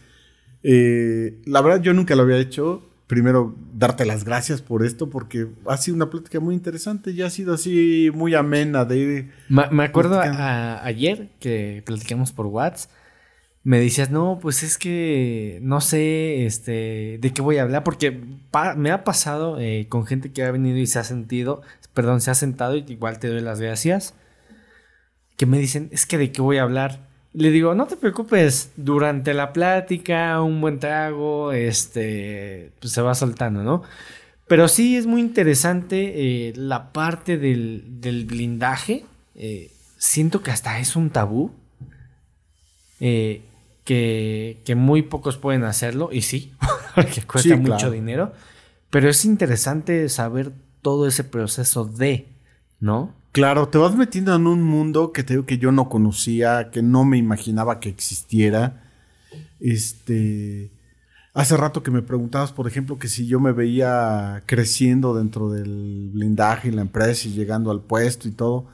[0.61, 2.88] Eh, la verdad, yo nunca lo había hecho.
[3.09, 7.31] Primero, darte las gracias por esto, porque ha sido una plática muy interesante y ha
[7.31, 9.31] sido así muy amena de ir.
[9.49, 12.91] Me, acuerdo a- ayer que platicamos por WhatsApp,
[13.63, 18.21] me decías, no, pues es que no sé este, de qué voy a hablar, porque
[18.77, 21.63] me ha pasado eh, con gente que ha venido y se ha sentido,
[21.95, 24.13] perdón, se ha sentado y igual te doy las gracias,
[25.35, 27.08] que me dicen, es que de qué voy a hablar.
[27.33, 33.13] Le digo, no te preocupes, durante la plática, un buen trago, este, pues se va
[33.13, 33.83] soltando, ¿no?
[34.47, 39.05] Pero sí es muy interesante eh, la parte del, del blindaje.
[39.35, 41.51] Eh, siento que hasta es un tabú.
[42.99, 43.43] Eh,
[43.85, 46.09] que, que, muy pocos pueden hacerlo.
[46.11, 46.53] Y sí,
[46.95, 47.91] porque cuesta Sí, mucho claro.
[47.91, 48.33] dinero.
[48.89, 50.51] Pero es interesante saber
[50.81, 52.27] todo ese proceso de,
[52.79, 53.13] ¿no?
[53.31, 56.81] Claro, te vas metiendo en un mundo que te digo que yo no conocía, que
[56.81, 58.83] no me imaginaba que existiera.
[59.59, 60.71] Este.
[61.33, 66.09] Hace rato que me preguntabas, por ejemplo, que si yo me veía creciendo dentro del
[66.11, 68.67] blindaje y la empresa y llegando al puesto y todo.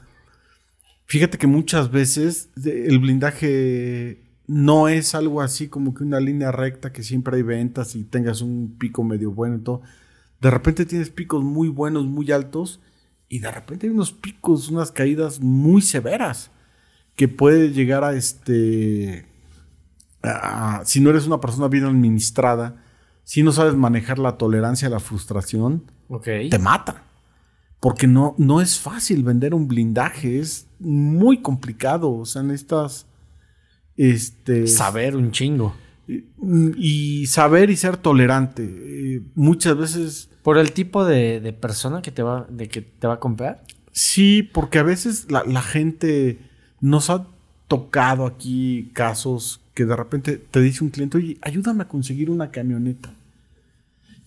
[1.04, 6.92] Fíjate que muchas veces el blindaje no es algo así como que una línea recta
[6.92, 9.82] que siempre hay ventas y tengas un pico medio bueno y todo.
[10.40, 12.80] De repente tienes picos muy buenos, muy altos
[13.28, 16.50] y de repente hay unos picos, unas caídas muy severas
[17.16, 19.26] que puede llegar a este
[20.22, 22.82] a- si no eres una persona bien administrada,
[23.24, 26.24] si no sabes manejar la tolerancia a la frustración, Ok.
[26.50, 27.02] te mata.
[27.80, 32.10] Porque no, no es fácil vender un blindaje, es muy complicado.
[32.12, 33.06] O sea, necesitas
[33.96, 35.74] este, Saber un chingo.
[36.08, 38.62] y saber y ser tolerante.
[38.64, 43.08] Eh, muchas veces Por el tipo de, de persona que te va, de que te
[43.08, 43.64] va a comprar.
[43.90, 46.38] Sí, porque a veces la, la gente
[46.80, 47.26] nos ha
[47.66, 52.52] tocado aquí casos que de repente te dice un cliente, oye, ayúdame a conseguir una
[52.52, 53.12] camioneta.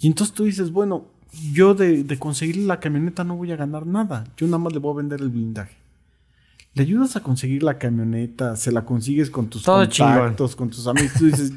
[0.01, 1.05] Y entonces tú dices, bueno,
[1.53, 4.79] yo de, de conseguir la camioneta no voy a ganar nada, yo nada más le
[4.79, 5.77] voy a vender el blindaje.
[6.73, 10.85] Le ayudas a conseguir la camioneta, se la consigues con tus Todo contactos, con tus
[10.85, 11.53] amigos, tú dices,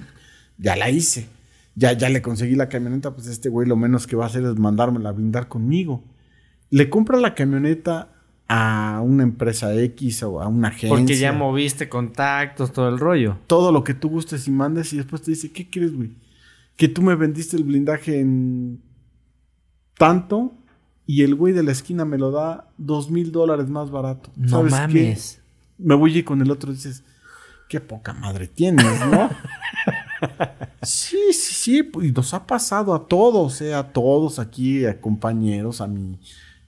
[0.56, 1.26] ya la hice,
[1.74, 4.44] ya, ya le conseguí la camioneta, pues este güey lo menos que va a hacer
[4.44, 6.04] es mandármela a blindar conmigo
[6.72, 8.08] le compra la camioneta
[8.48, 10.88] a una empresa X o a una agencia.
[10.88, 13.36] Porque ya moviste contactos, todo el rollo.
[13.46, 16.16] Todo lo que tú gustes y mandes y después te dice, ¿qué quieres, güey?
[16.76, 18.80] Que tú me vendiste el blindaje en
[19.98, 20.54] tanto
[21.06, 24.30] y el güey de la esquina me lo da dos mil dólares más barato.
[24.36, 24.80] No ¿Sabes qué?
[24.80, 25.42] mames.
[25.76, 27.04] Me voy ir con el otro y dices,
[27.68, 29.28] qué poca madre tienes, ¿no?
[30.82, 35.00] sí, sí, sí, pues, y nos ha pasado a todos, eh, a todos aquí, a
[35.00, 36.18] compañeros, a mi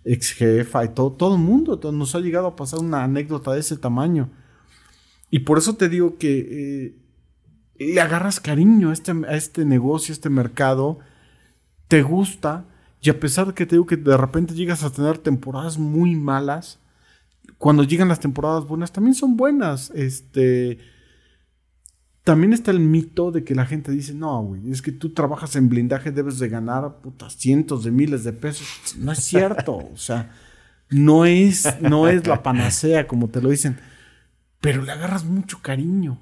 [0.05, 3.53] ex jefa y todo, todo el mundo, todo- nos ha llegado a pasar una anécdota
[3.53, 4.31] de ese tamaño.
[5.31, 6.95] Y por eso te digo que
[7.79, 10.99] eh, le agarras cariño a este, este negocio, a este mercado,
[11.89, 12.65] te gusta,
[13.01, 16.15] y a pesar de que te digo que de repente llegas a tener temporadas muy
[16.17, 16.79] malas,
[17.59, 19.91] cuando llegan las temporadas buenas también son buenas.
[19.95, 20.79] Este.
[22.25, 25.57] También está el mito de que la gente dice, no, güey, es que tú trabajas
[25.57, 28.67] en blindaje, debes de ganar puta, cientos de miles de pesos.
[28.97, 29.77] No es cierto.
[29.93, 30.33] o sea,
[30.89, 33.79] no es, no es la panacea, como te lo dicen.
[34.63, 36.19] Pero le agarras mucho cariño.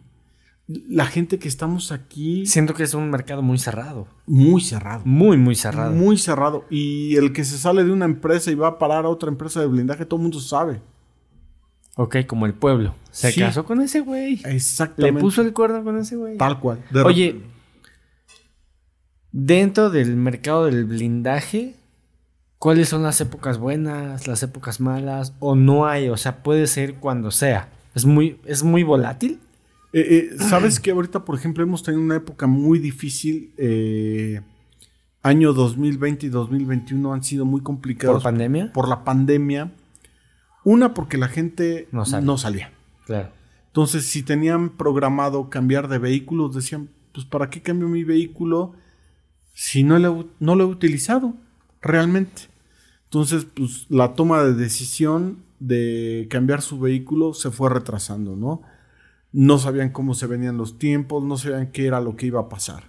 [0.67, 4.09] La gente que estamos aquí, Siento que es un mercado muy cerrado.
[4.27, 5.03] muy cerrado.
[5.05, 5.93] Muy, muy cerrado.
[5.93, 6.65] Muy cerrado.
[6.69, 9.61] Y el que se sale de una empresa y va a parar a otra empresa
[9.61, 10.83] de blindaje, todo el mundo sabe.
[11.97, 12.95] Ok, como el pueblo.
[13.11, 13.41] Se Sí.
[13.41, 14.37] casó con ese güey.
[14.37, 15.21] Le Exactamente.
[15.21, 16.39] puso el cuerno con ese güey.
[16.39, 16.83] Tal cual.
[16.91, 17.41] De Oye,
[19.31, 21.75] dentro del mercado del blindaje,
[22.59, 25.35] ¿cuáles son las épocas buenas, las épocas malas?
[25.41, 26.09] ¿O no hay?
[26.09, 27.69] O sea, puede ser cuando sea.
[27.95, 29.39] ¿Es muy, es muy volátil?
[29.93, 33.53] Eh, eh, Sabes que ahorita, por ejemplo, hemos tenido una época muy difícil.
[33.59, 34.41] eh,
[35.25, 38.73] año 2020 y 2021 han sido muy complicados ¿Por pandemia?
[38.73, 39.71] por la pandemia.
[40.65, 42.73] Una, porque la gente No no, salía.
[43.07, 43.31] Claro.
[43.67, 48.75] Entonces, si tenían programado cambiar de vehículos, decían, pues ¿para qué cambio mi vehículo
[49.55, 51.35] si no lo, no lo he utilizado
[51.81, 52.43] realmente?
[53.05, 58.63] Entonces, pues la toma de decisión de cambiar su vehículo se fue retrasando, ¿no?
[59.33, 62.49] No sabían cómo se venían los tiempos, no sabían qué era lo que iba a
[62.49, 62.85] pasar,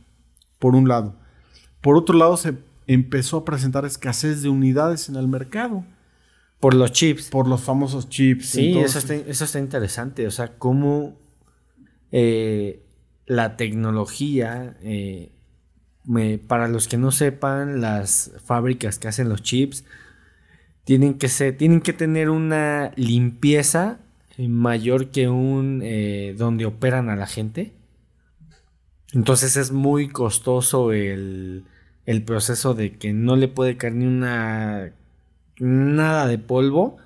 [0.59, 1.15] por un lado.
[1.81, 5.85] Por otro lado, se empezó a presentar escasez de unidades en el mercado
[6.63, 7.29] Por los chips.
[7.29, 8.45] por los famosos chips.
[8.51, 10.25] Sí, eso está, eso está interesante.
[10.25, 11.19] O sea, cómo
[12.13, 12.81] eh,
[13.25, 15.31] la tecnología, eh,
[16.05, 19.83] me- para los que no sepan, las fábricas que hacen los chips
[20.85, 23.99] tienen que ser, tienen que tener una limpieza
[24.37, 27.73] mayor que un eh, donde operan a la gente.
[29.13, 31.65] Entonces es muy costoso el,
[32.05, 34.93] el proceso de que no le puede caer ni una
[35.59, 36.97] nada de polvo.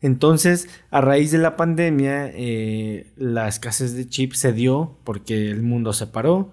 [0.00, 5.62] Entonces, a raíz de la pandemia, eh, la escasez de chips se dio porque el
[5.62, 6.52] mundo se paró.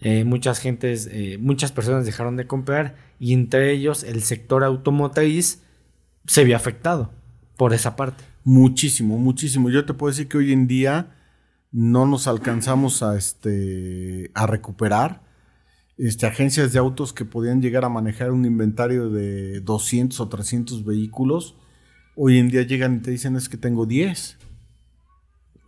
[0.00, 5.62] Eh, muchas gentes, eh, muchas personas dejaron de comprar y entre ellos el sector automotriz
[6.26, 7.12] se vio afectado
[7.56, 8.24] por esa parte.
[8.42, 9.68] Muchísimo, muchísimo.
[9.68, 11.14] Yo te puedo decir que hoy en día
[11.70, 15.22] no nos alcanzamos a, este, a recuperar.
[16.02, 20.82] Este, agencias de autos que podían llegar a manejar un inventario de 200 o 300
[20.82, 21.56] vehículos,
[22.16, 24.38] hoy en día llegan y te dicen es que tengo 10.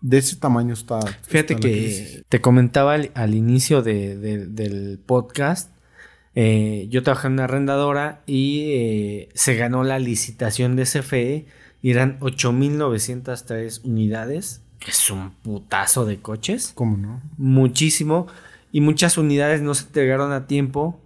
[0.01, 1.01] De ese tamaño está.
[1.29, 5.71] Fíjate que te comentaba al, inicio del podcast.
[6.35, 11.47] Eh, yo trabajé en una arrendadora y eh, se ganó la licitación de CFE
[11.83, 16.73] y eran 8.903 unidades, que es un putazo de coches.
[16.75, 17.21] ¿Cómo no?
[17.37, 18.29] Muchísimo.
[18.73, 21.01] Y muchas unidades no se entregaron a tiempo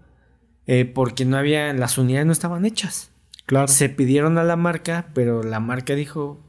[0.66, 3.10] eh, porque no había, las unidades no estaban hechas.
[3.44, 3.68] Claro.
[3.68, 6.40] Se pidieron a la marca, pero la marca dijo,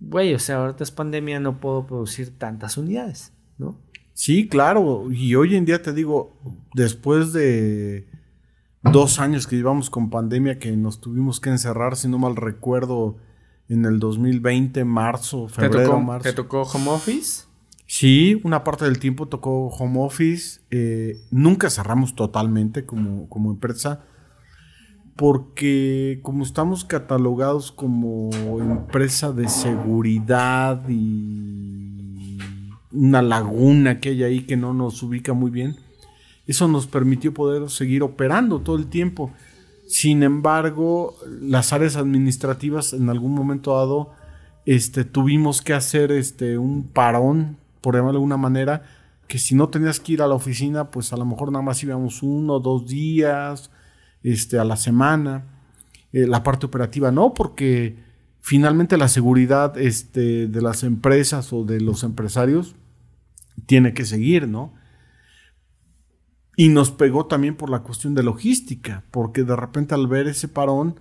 [0.00, 3.78] güey, o sea, ahorita es pandemia, no puedo producir tantas unidades, ¿no?
[4.12, 5.10] Sí, claro.
[5.12, 6.38] Y hoy en día te digo,
[6.74, 8.08] después de
[8.82, 13.16] dos años que llevamos con pandemia, que nos tuvimos que encerrar, si no mal recuerdo,
[13.68, 16.28] en el 2020, marzo, febrero, ¿Te tocó, marzo.
[16.28, 17.45] ¿Te tocó home office?
[17.86, 20.60] Sí, una parte del tiempo tocó home office.
[20.70, 24.04] Eh, nunca cerramos totalmente como, como empresa
[25.16, 32.38] porque como estamos catalogados como empresa de seguridad y
[32.92, 35.76] una laguna que hay ahí que no nos ubica muy bien,
[36.46, 39.32] eso nos permitió poder seguir operando todo el tiempo.
[39.86, 44.12] Sin embargo, las áreas administrativas en algún momento dado
[44.66, 47.56] este, tuvimos que hacer este, un parón,
[47.86, 48.82] por llamarlo de alguna manera,
[49.28, 51.80] que si no tenías que ir a la oficina, pues a lo mejor nada más
[51.84, 53.70] íbamos uno o dos días
[54.24, 55.44] este, a la semana.
[56.12, 57.96] Eh, la parte operativa no, porque
[58.40, 62.74] finalmente la seguridad este, de las empresas o de los empresarios
[63.66, 64.74] tiene que seguir, ¿no?
[66.56, 70.48] Y nos pegó también por la cuestión de logística, porque de repente al ver ese
[70.48, 70.98] parón,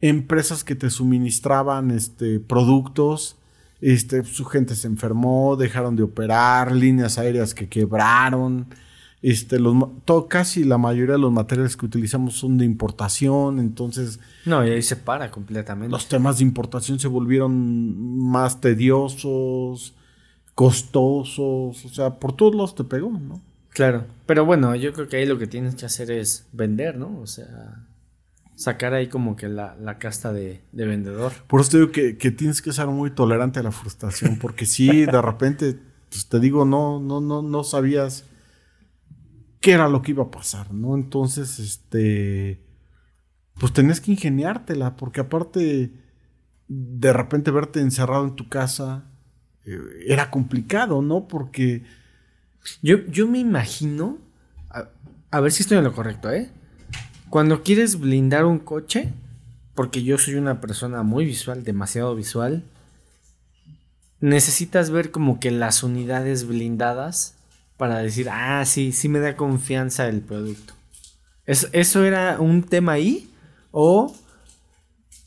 [0.00, 3.39] empresas que te suministraban este, productos,
[3.80, 8.66] este, su gente se enfermó, dejaron de operar, líneas aéreas que quebraron,
[9.22, 14.18] este, los, todo, casi la mayoría de los materiales que utilizamos son de importación, entonces...
[14.46, 15.90] No, y ahí se para completamente.
[15.90, 19.94] Los temas de importación se volvieron más tediosos,
[20.54, 23.42] costosos, o sea, por todos lados te pegó, ¿no?
[23.70, 27.20] Claro, pero bueno, yo creo que ahí lo que tienes que hacer es vender, ¿no?
[27.20, 27.86] O sea,
[28.60, 31.32] sacar ahí como que la, la casta de, de, vendedor.
[31.46, 34.66] Por eso te digo que, que, tienes que ser muy tolerante a la frustración, porque
[34.66, 35.78] si de repente,
[36.10, 38.26] pues te digo, no, no, no, no sabías
[39.60, 40.94] qué era lo que iba a pasar, ¿no?
[40.94, 42.60] Entonces, este,
[43.54, 45.94] pues tenías que ingeniártela, porque aparte,
[46.68, 49.06] de repente verte encerrado en tu casa
[49.64, 51.28] eh, era complicado, ¿no?
[51.28, 51.84] Porque
[52.82, 54.18] yo, yo me imagino,
[54.68, 54.90] a,
[55.30, 56.50] a, ver si estoy en lo correcto, ¿eh?
[57.30, 59.12] Cuando quieres blindar un coche,
[59.76, 62.64] porque yo soy una persona muy visual, demasiado visual,
[64.18, 67.36] necesitas ver como que las unidades blindadas
[67.76, 70.74] para decir, ah, sí, sí me da confianza el producto.
[71.46, 73.30] ¿Es, ¿Eso era un tema ahí?
[73.70, 74.12] ¿O,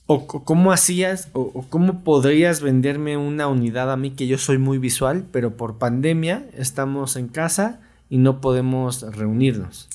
[0.05, 4.57] o cómo hacías, o, o, cómo podrías venderme una unidad a mí que yo soy
[4.57, 9.87] muy visual, pero por pandemia estamos en casa y no podemos reunirnos?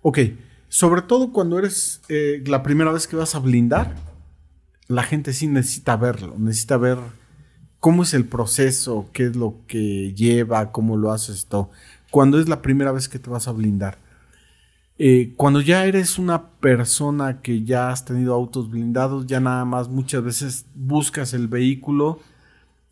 [0.00, 0.18] Ok,
[0.72, 3.94] sobre todo cuando eres eh, la primera vez que vas a blindar,
[4.88, 6.96] la gente sí necesita verlo, necesita ver
[7.78, 11.68] cómo es el proceso, qué es lo que lleva, cómo lo haces todo.
[12.10, 13.98] Cuando es la primera vez que te vas a blindar.
[14.96, 19.90] Eh, cuando ya eres una persona que ya has tenido autos blindados, ya nada más
[19.90, 22.20] muchas veces buscas el vehículo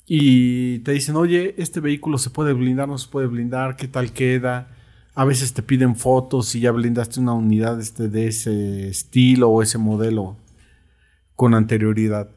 [0.07, 4.13] y te dicen, oye, este vehículo se puede blindar, no se puede blindar, qué tal
[4.13, 4.69] queda.
[5.21, 9.61] A veces te piden fotos si ya blindaste una unidad este, de ese estilo o
[9.61, 10.39] ese modelo
[11.37, 12.31] con anterioridad.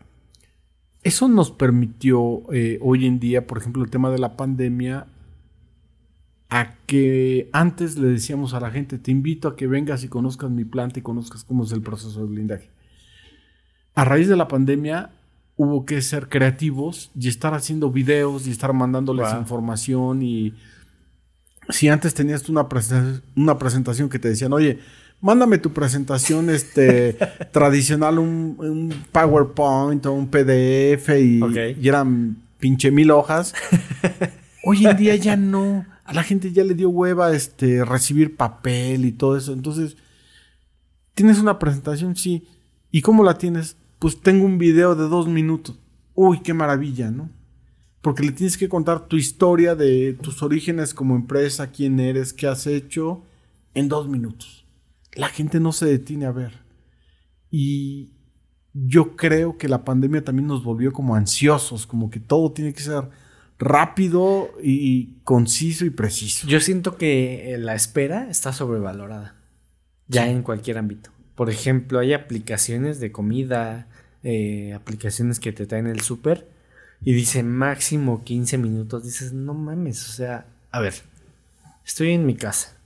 [1.01, 5.07] Eso nos permitió eh, hoy en día, por ejemplo, el tema de la pandemia,
[6.49, 10.49] a que antes le decíamos a la gente, te invito a que vengas y conozcas
[10.51, 12.69] mi planta y conozcas cómo es el proceso de blindaje.
[13.95, 15.11] A raíz de la pandemia
[15.55, 19.39] hubo que ser creativos y estar haciendo videos y estar mandándoles wow.
[19.39, 20.53] información y
[21.69, 22.67] si antes tenías una,
[23.35, 24.79] una presentación que te decían, oye,
[25.21, 27.13] mándame tu presentación este,
[27.51, 31.77] tradicional, un, un, PowerPoint o un PDF y, okay.
[31.81, 33.53] y eran pinche mil hojas.
[34.65, 35.85] Hoy en día ya no.
[36.05, 39.53] A la gente ya le dio hueva este, recibir papel y todo eso.
[39.53, 39.97] Entonces,
[41.13, 42.15] ¿tienes una presentación?
[42.15, 42.47] Sí.
[42.91, 43.77] ¿Y cómo la tienes?
[43.99, 45.77] Pues tengo un video de dos minutos.
[46.13, 47.29] Uy, qué maravilla, ¿no?
[48.03, 52.47] Porque le tienes que contar tu historia de tus orígenes como empresa, quién eres, qué
[52.47, 53.23] has hecho,
[53.73, 54.65] en dos minutos.
[55.13, 56.51] La gente no se detiene a ver.
[57.49, 58.11] Y
[58.73, 62.83] yo creo que la pandemia también nos volvió como ansiosos, como que todo tiene que
[62.83, 63.07] ser
[63.57, 66.45] rápido y conciso y preciso.
[66.45, 69.37] Yo siento que eh, la espera está sobrevalorada.
[70.09, 71.09] Ya en cualquier ámbito.
[71.35, 73.87] Por ejemplo, hay aplicaciones de comida,
[74.23, 76.51] eh, aplicaciones que te traen el súper
[77.03, 79.03] y dice máximo 15 minutos.
[79.03, 80.93] Dices, no mames, o sea, a ver,
[81.85, 82.77] estoy en mi casa,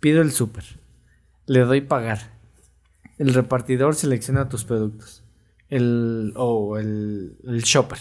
[0.00, 0.64] pido el súper,
[1.46, 2.38] le doy pagar.
[3.18, 5.22] El repartidor selecciona tus productos.
[5.68, 7.98] El, o el, el shopper.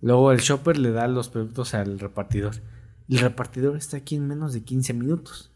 [0.00, 2.54] Luego el shopper le da los productos al repartidor.
[3.08, 5.50] El repartidor está aquí en menos de 15 minutos.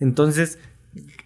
[0.00, 0.58] Entonces,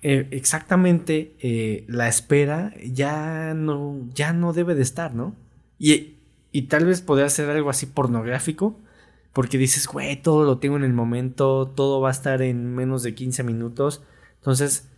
[0.02, 5.34] eh, exactamente eh, la espera ya no, ya no debe de estar, ¿no?
[5.78, 6.11] Y,
[6.52, 8.78] y tal vez podría ser algo así pornográfico,
[9.32, 13.02] porque dices, güey, todo lo tengo en el momento, todo va a estar en menos
[13.02, 14.02] de 15 minutos.
[14.36, 14.88] Entonces,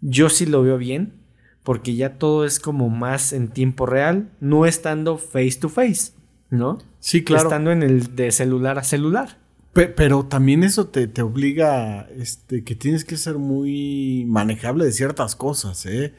[0.00, 1.14] yo sí lo veo bien,
[1.62, 6.12] porque ya todo es como más en tiempo real, no estando face to face,
[6.50, 6.78] ¿no?
[7.00, 7.44] Sí, claro.
[7.44, 9.38] Estando en el de celular a celular.
[9.72, 14.92] Pe- Pero también eso te, te obliga, este, que tienes que ser muy manejable de
[14.92, 16.12] ciertas cosas, ¿eh?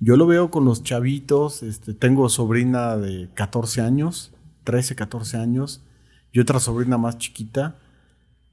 [0.00, 4.32] Yo lo veo con los chavitos, este, tengo sobrina de 14 años,
[4.64, 5.82] 13, 14 años,
[6.32, 7.76] y otra sobrina más chiquita,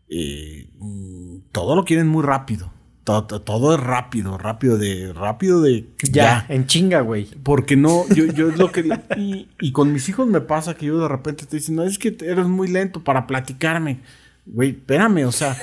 [0.09, 2.71] eh, mm, todo lo quieren muy rápido,
[3.03, 7.27] todo, es rápido, rápido de, rápido de, Ya, en chinga, güey.
[7.43, 8.89] porque no, yo, yo es lo que.
[9.15, 11.99] Y, y con mis hijos me pasa que yo de repente te dicen, no, es
[11.99, 13.99] que eres muy lento para platicarme.
[14.47, 15.57] Güey, espérame, o sea,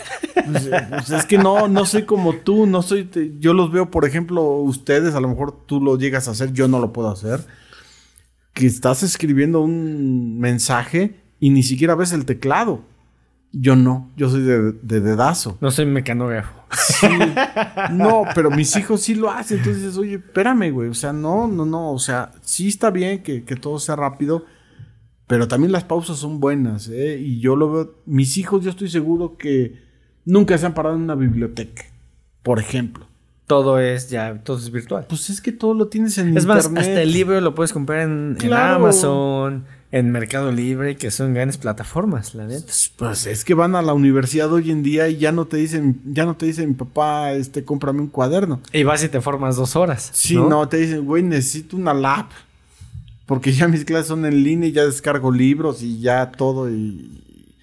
[0.45, 3.05] pues, pues, es que no, no soy como tú, no soy.
[3.05, 6.53] te- yo los veo, por ejemplo, ustedes, a lo mejor tú lo llegas a hacer,
[6.53, 7.47] yo no lo puedo hacer.
[8.55, 12.83] Que estás escribiendo un mensaje y ni siquiera ves el teclado.
[13.53, 15.59] Yo no, yo soy de, de dedazo.
[15.61, 16.53] No soy mecanógrafo.
[16.73, 17.07] Sí.
[17.93, 19.59] No, pero mis hijos sí lo hacen.
[19.59, 20.89] Entonces oye, espérame, güey.
[20.89, 21.93] O sea, no, no, no.
[21.93, 24.45] O sea, sí está bien que, que todo sea rápido,
[25.27, 27.19] pero también las pausas son buenas, ¿eh?
[27.21, 27.95] Y yo lo veo.
[28.07, 29.81] Mis hijos, yo estoy seguro que
[30.25, 31.85] nunca se han parado en una biblioteca,
[32.43, 33.07] por ejemplo.
[33.47, 35.07] Todo es ya, todo es virtual.
[35.09, 36.89] Pues es que todo lo tienes en Es más, internet.
[36.89, 38.37] hasta el libro lo puedes comprar en.
[38.53, 42.73] Amazon, en Mercado Libre, que son grandes plataformas, la neta.
[42.97, 46.01] Pues es que van a la universidad hoy en día y ya no te dicen,
[46.07, 48.61] ya no te dicen, papá, este, cómprame un cuaderno.
[48.73, 50.11] Y vas y te formas dos horas.
[50.15, 52.31] Sí, no, te dicen, güey, necesito una lap.
[53.27, 56.71] Porque ya mis clases son en línea y ya descargo libros y ya todo.
[56.71, 57.55] Y...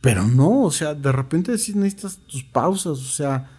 [0.00, 2.98] Pero no, o sea, de repente sí necesitas tus pausas.
[2.98, 3.50] O sea,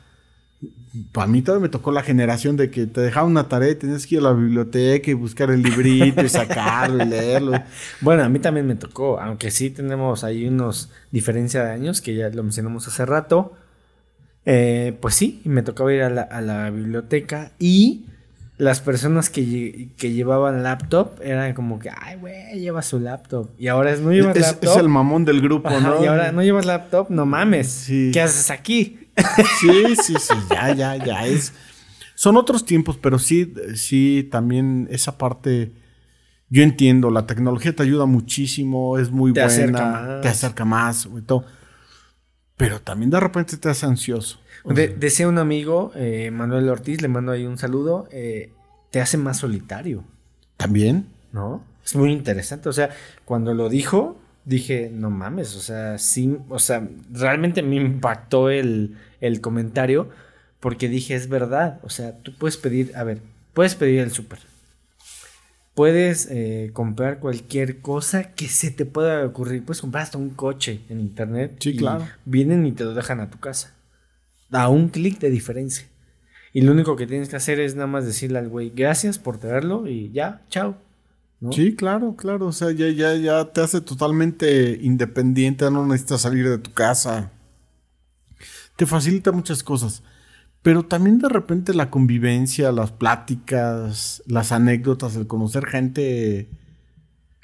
[1.12, 4.06] para mí todavía me tocó la generación de que te dejaba una tarea y tenías
[4.06, 7.64] que ir a la biblioteca y buscar el librito y sacarlo y leerlo.
[8.02, 12.16] Bueno, a mí también me tocó, aunque sí tenemos ahí unos diferencia de años, que
[12.16, 13.54] ya lo mencionamos hace rato.
[14.46, 18.06] Eh, pues sí, me tocaba ir a la, a la biblioteca y
[18.58, 23.50] las personas que, que llevaban laptop eran como que, ay, güey, lleva su laptop.
[23.58, 24.70] Y ahora es, no llevas Es, laptop.
[24.72, 26.04] es el mamón del grupo, Ajá, ¿no?
[26.04, 27.68] Y ahora no llevas laptop, no mames.
[27.70, 28.12] Sí.
[28.14, 29.00] ¿Qué haces aquí?
[29.60, 31.54] Sí, sí, sí, ya, ya, ya es.
[32.16, 35.74] Son otros tiempos, pero sí, sí, también esa parte.
[36.50, 40.22] Yo entiendo, la tecnología te ayuda muchísimo, es muy Te buena, acerca más.
[40.22, 41.46] te acerca más, y todo.
[42.56, 44.40] Pero también de repente te hace ansioso.
[44.66, 48.52] De- decía un amigo, eh, Manuel Ortiz, le mando ahí un saludo, eh,
[48.92, 50.04] te hace más solitario,
[50.58, 51.08] También.
[51.32, 51.64] ¿no?
[51.84, 52.90] Es muy interesante, o sea,
[53.26, 58.96] cuando lo dijo, dije, no mames, o sea, sí, o sea, realmente me impactó el,
[59.20, 60.10] el comentario,
[60.62, 63.22] porque dije, es verdad, o sea, tú puedes pedir, a ver,
[63.54, 64.40] puedes pedir el súper,
[65.74, 70.82] puedes eh, comprar cualquier cosa que se te pueda ocurrir, puedes comprar hasta un coche
[70.90, 71.56] en internet.
[71.60, 72.06] Sí, y claro.
[72.26, 73.73] Vienen y te lo dejan a tu casa.
[74.54, 75.88] A un clic de diferencia.
[76.54, 79.38] Y lo único que tienes que hacer es nada más decirle al güey, gracias por
[79.40, 80.78] traerlo y ya, chao.
[81.40, 81.52] ¿no?
[81.52, 82.48] Sí, claro, claro.
[82.48, 87.32] O sea, ya, ya, ya te hace totalmente independiente, no necesitas salir de tu casa.
[88.76, 90.04] Te facilita muchas cosas.
[90.62, 96.48] Pero también de repente la convivencia, las pláticas, las anécdotas, el conocer gente.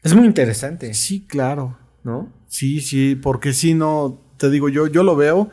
[0.04, 1.78] Es muy interesante, Sí, claro.
[2.04, 2.32] ¿no?
[2.48, 5.52] Sí, sí, porque si no, te digo, yo, yo lo veo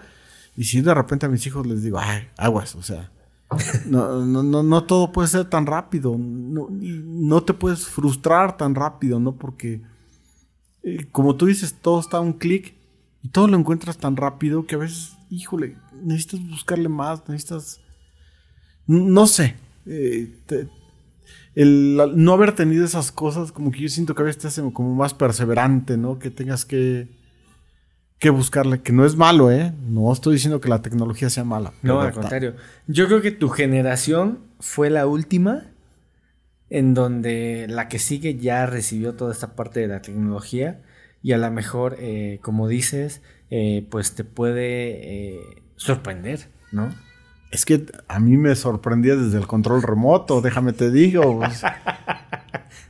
[0.56, 3.12] y si de repente a mis hijos les digo, ay, aguas, o sea,
[3.86, 8.74] no, no, no, no todo puede ser tan rápido, no, no te puedes frustrar tan
[8.74, 9.36] rápido, ¿no?
[9.36, 9.82] Porque,
[10.82, 12.74] eh, como tú dices, todo está a un clic
[13.22, 17.80] y todo lo encuentras tan rápido que a veces, híjole, necesitas buscarle más, necesitas,
[18.86, 20.34] no sé, eh,
[21.54, 24.72] el no haber tenido esas cosas, como que yo siento que a veces te hace
[24.72, 26.18] como más perseverante, ¿no?
[26.18, 27.08] Que tengas que,
[28.18, 29.72] que buscarle, que no es malo, ¿eh?
[29.86, 31.72] No estoy diciendo que la tecnología sea mala.
[31.82, 32.54] No, al contrario.
[32.86, 35.64] Yo creo que tu generación fue la última
[36.70, 40.82] en donde la que sigue ya recibió toda esta parte de la tecnología
[41.22, 46.94] y a lo mejor, eh, como dices, eh, pues te puede eh, sorprender, ¿no?
[47.50, 51.38] Es que a mí me sorprendía desde el control remoto, déjame te digo.
[51.38, 51.62] pues.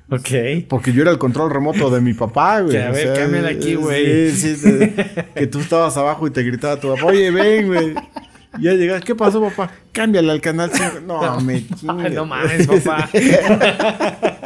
[0.08, 0.28] Ok.
[0.68, 2.72] Porque yo era el control remoto de mi papá, güey.
[2.76, 4.30] Que, a ver, cámbiala aquí, güey.
[4.30, 7.94] Sí, sí, de- que tú estabas abajo y te gritaba tu papá, oye, ven, güey.
[8.60, 9.70] Ya llegas, ¿qué pasó, papá?
[9.92, 11.00] Cámbiale al canal 5.
[11.06, 12.12] No, me chingas.
[12.12, 13.08] no mames, papá.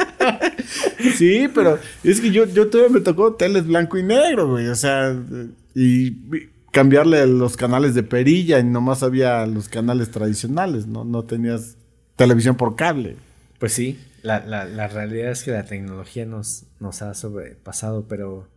[1.17, 4.69] Sí, pero es que yo, yo todavía me tocó teles blanco y negro, güey.
[4.69, 5.15] O sea,
[5.75, 6.13] y
[6.71, 11.05] cambiarle los canales de perilla y nomás había los canales tradicionales, ¿no?
[11.05, 11.77] No tenías
[12.17, 13.17] televisión por cable.
[13.59, 18.49] Pues sí, la, la, la realidad es que la tecnología nos, nos ha sobrepasado, pero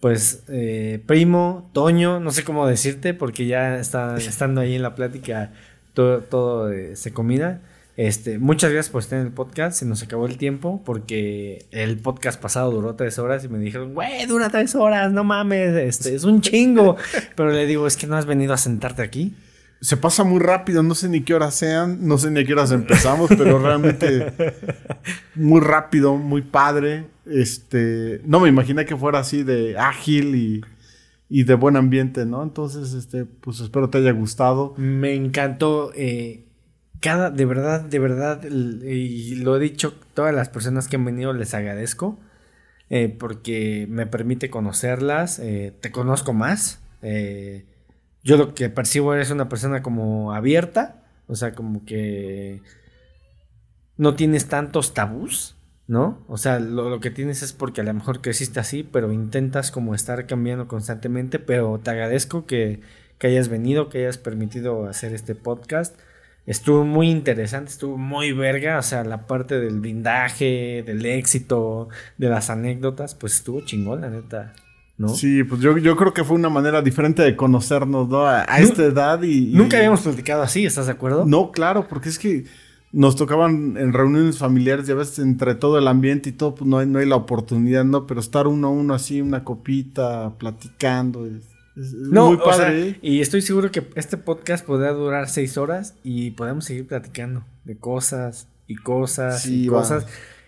[0.00, 4.94] pues eh, primo, Toño, no sé cómo decirte porque ya está estando ahí en la
[4.94, 5.52] plática
[5.94, 7.60] todo, todo eh, se combina.
[7.96, 11.98] Este, muchas gracias por estar en el podcast, se nos acabó el tiempo porque el
[11.98, 16.14] podcast pasado duró tres horas y me dijeron, güey, dura tres horas, no mames, este,
[16.14, 16.96] es un chingo.
[17.36, 19.34] Pero le digo, es que no has venido a sentarte aquí.
[19.80, 22.52] Se pasa muy rápido, no sé ni qué horas sean, no sé ni a qué
[22.52, 24.26] horas empezamos, pero realmente
[25.34, 27.06] muy rápido, muy padre.
[27.24, 30.60] Este, no me imaginé que fuera así de ágil y,
[31.30, 32.42] y de buen ambiente, ¿no?
[32.42, 34.74] Entonces, este, pues espero te haya gustado.
[34.76, 35.92] Me encantó.
[35.94, 36.44] eh,
[37.00, 41.32] cada, de verdad, de verdad, y lo he dicho, todas las personas que han venido
[41.32, 42.18] les agradezco.
[42.90, 45.38] eh, porque me permite conocerlas.
[45.38, 46.80] eh, te conozco más.
[47.02, 47.64] eh,
[48.22, 50.96] yo lo que percibo eres una persona como abierta.
[51.26, 52.60] O sea, como que
[53.96, 56.24] no tienes tantos tabús, ¿no?
[56.26, 59.70] O sea, lo, lo que tienes es porque a lo mejor creciste así, pero intentas
[59.70, 62.80] como estar cambiando constantemente, pero te agradezco que,
[63.18, 65.96] que hayas venido, que hayas permitido hacer este podcast.
[66.46, 72.28] Estuvo muy interesante, estuvo muy verga, o sea, la parte del blindaje, del éxito, de
[72.28, 74.54] las anécdotas, pues estuvo chingón, la neta,
[75.00, 75.08] ¿no?
[75.08, 78.26] Sí, pues yo, yo creo que fue una manera diferente de conocernos, ¿no?
[78.26, 79.50] A, a esta edad y...
[79.50, 81.24] y- Nunca habíamos platicado así, ¿estás de acuerdo?
[81.24, 82.44] No, claro, porque es que
[82.92, 86.78] nos tocaban en reuniones familiares, ya ves, entre todo el ambiente y todo, pues no
[86.78, 88.06] hay, no hay la oportunidad, ¿no?
[88.06, 91.44] Pero estar uno a uno así, una copita, platicando, es,
[91.76, 92.88] No, muy o sea, padre.
[92.90, 92.98] ¿eh?
[93.00, 97.76] y estoy seguro que este podcast podrá durar seis horas y podemos seguir platicando de
[97.78, 99.78] cosas y cosas Sí, y va.
[99.78, 100.06] cosas.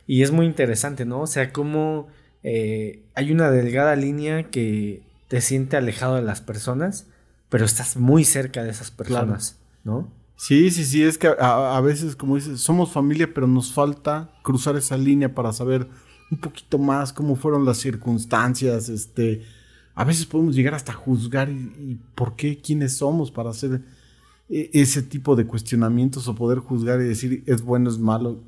[0.09, 1.21] Y es muy interesante, ¿no?
[1.23, 2.09] O sea, cómo
[2.43, 7.07] eh, hay una delgada línea que te siente alejado de las personas,
[7.49, 10.11] pero estás muy cerca de esas personas, ¿no?
[10.37, 14.31] Sí, sí, sí, es que a, a veces, como dices, somos familia, pero nos falta
[14.43, 15.87] cruzar esa línea para saber
[16.31, 19.43] un poquito más cómo fueron las circunstancias, este...
[19.95, 23.83] A veces podemos llegar hasta juzgar y, y por qué, quiénes somos para hacer
[24.49, 28.41] e- ese tipo de cuestionamientos o poder juzgar y decir es bueno, es malo,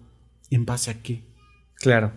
[0.50, 1.22] ¿en base a qué?
[1.74, 2.12] Claro.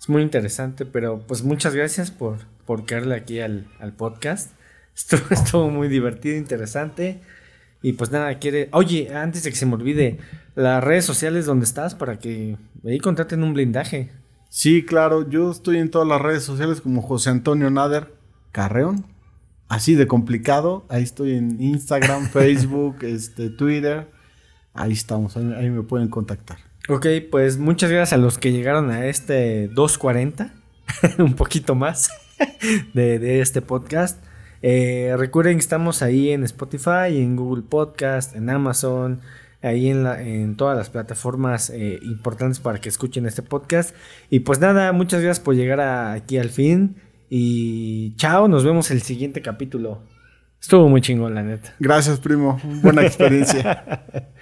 [0.00, 4.52] Es muy interesante, pero pues muchas gracias por, por caerle aquí al, al podcast.
[4.96, 7.20] Estuvo, estuvo muy divertido, interesante.
[7.82, 8.70] Y pues nada, quiere.
[8.72, 10.18] Oye, antes de que se me olvide,
[10.54, 14.10] las redes sociales donde estás para que ahí contraten un blindaje.
[14.48, 18.12] Sí, claro, yo estoy en todas las redes sociales como José Antonio Nader
[18.52, 19.04] Carreón.
[19.68, 20.86] Así de complicado.
[20.88, 24.10] Ahí estoy en Instagram, Facebook, este, Twitter.
[24.72, 26.69] Ahí estamos, ahí, ahí me pueden contactar.
[26.90, 30.52] Ok, pues muchas gracias a los que llegaron a este 240,
[31.18, 32.10] un poquito más
[32.94, 34.22] de, de este podcast.
[34.62, 39.20] Eh, recuerden que estamos ahí en Spotify, en Google Podcast, en Amazon,
[39.62, 43.94] ahí en, la, en todas las plataformas eh, importantes para que escuchen este podcast.
[44.28, 46.96] Y pues nada, muchas gracias por llegar a- aquí al fin.
[47.30, 50.02] Y chao, nos vemos el siguiente capítulo.
[50.60, 51.74] Estuvo muy chingón, la neta.
[51.78, 52.60] Gracias, primo.
[52.82, 54.04] Buena experiencia.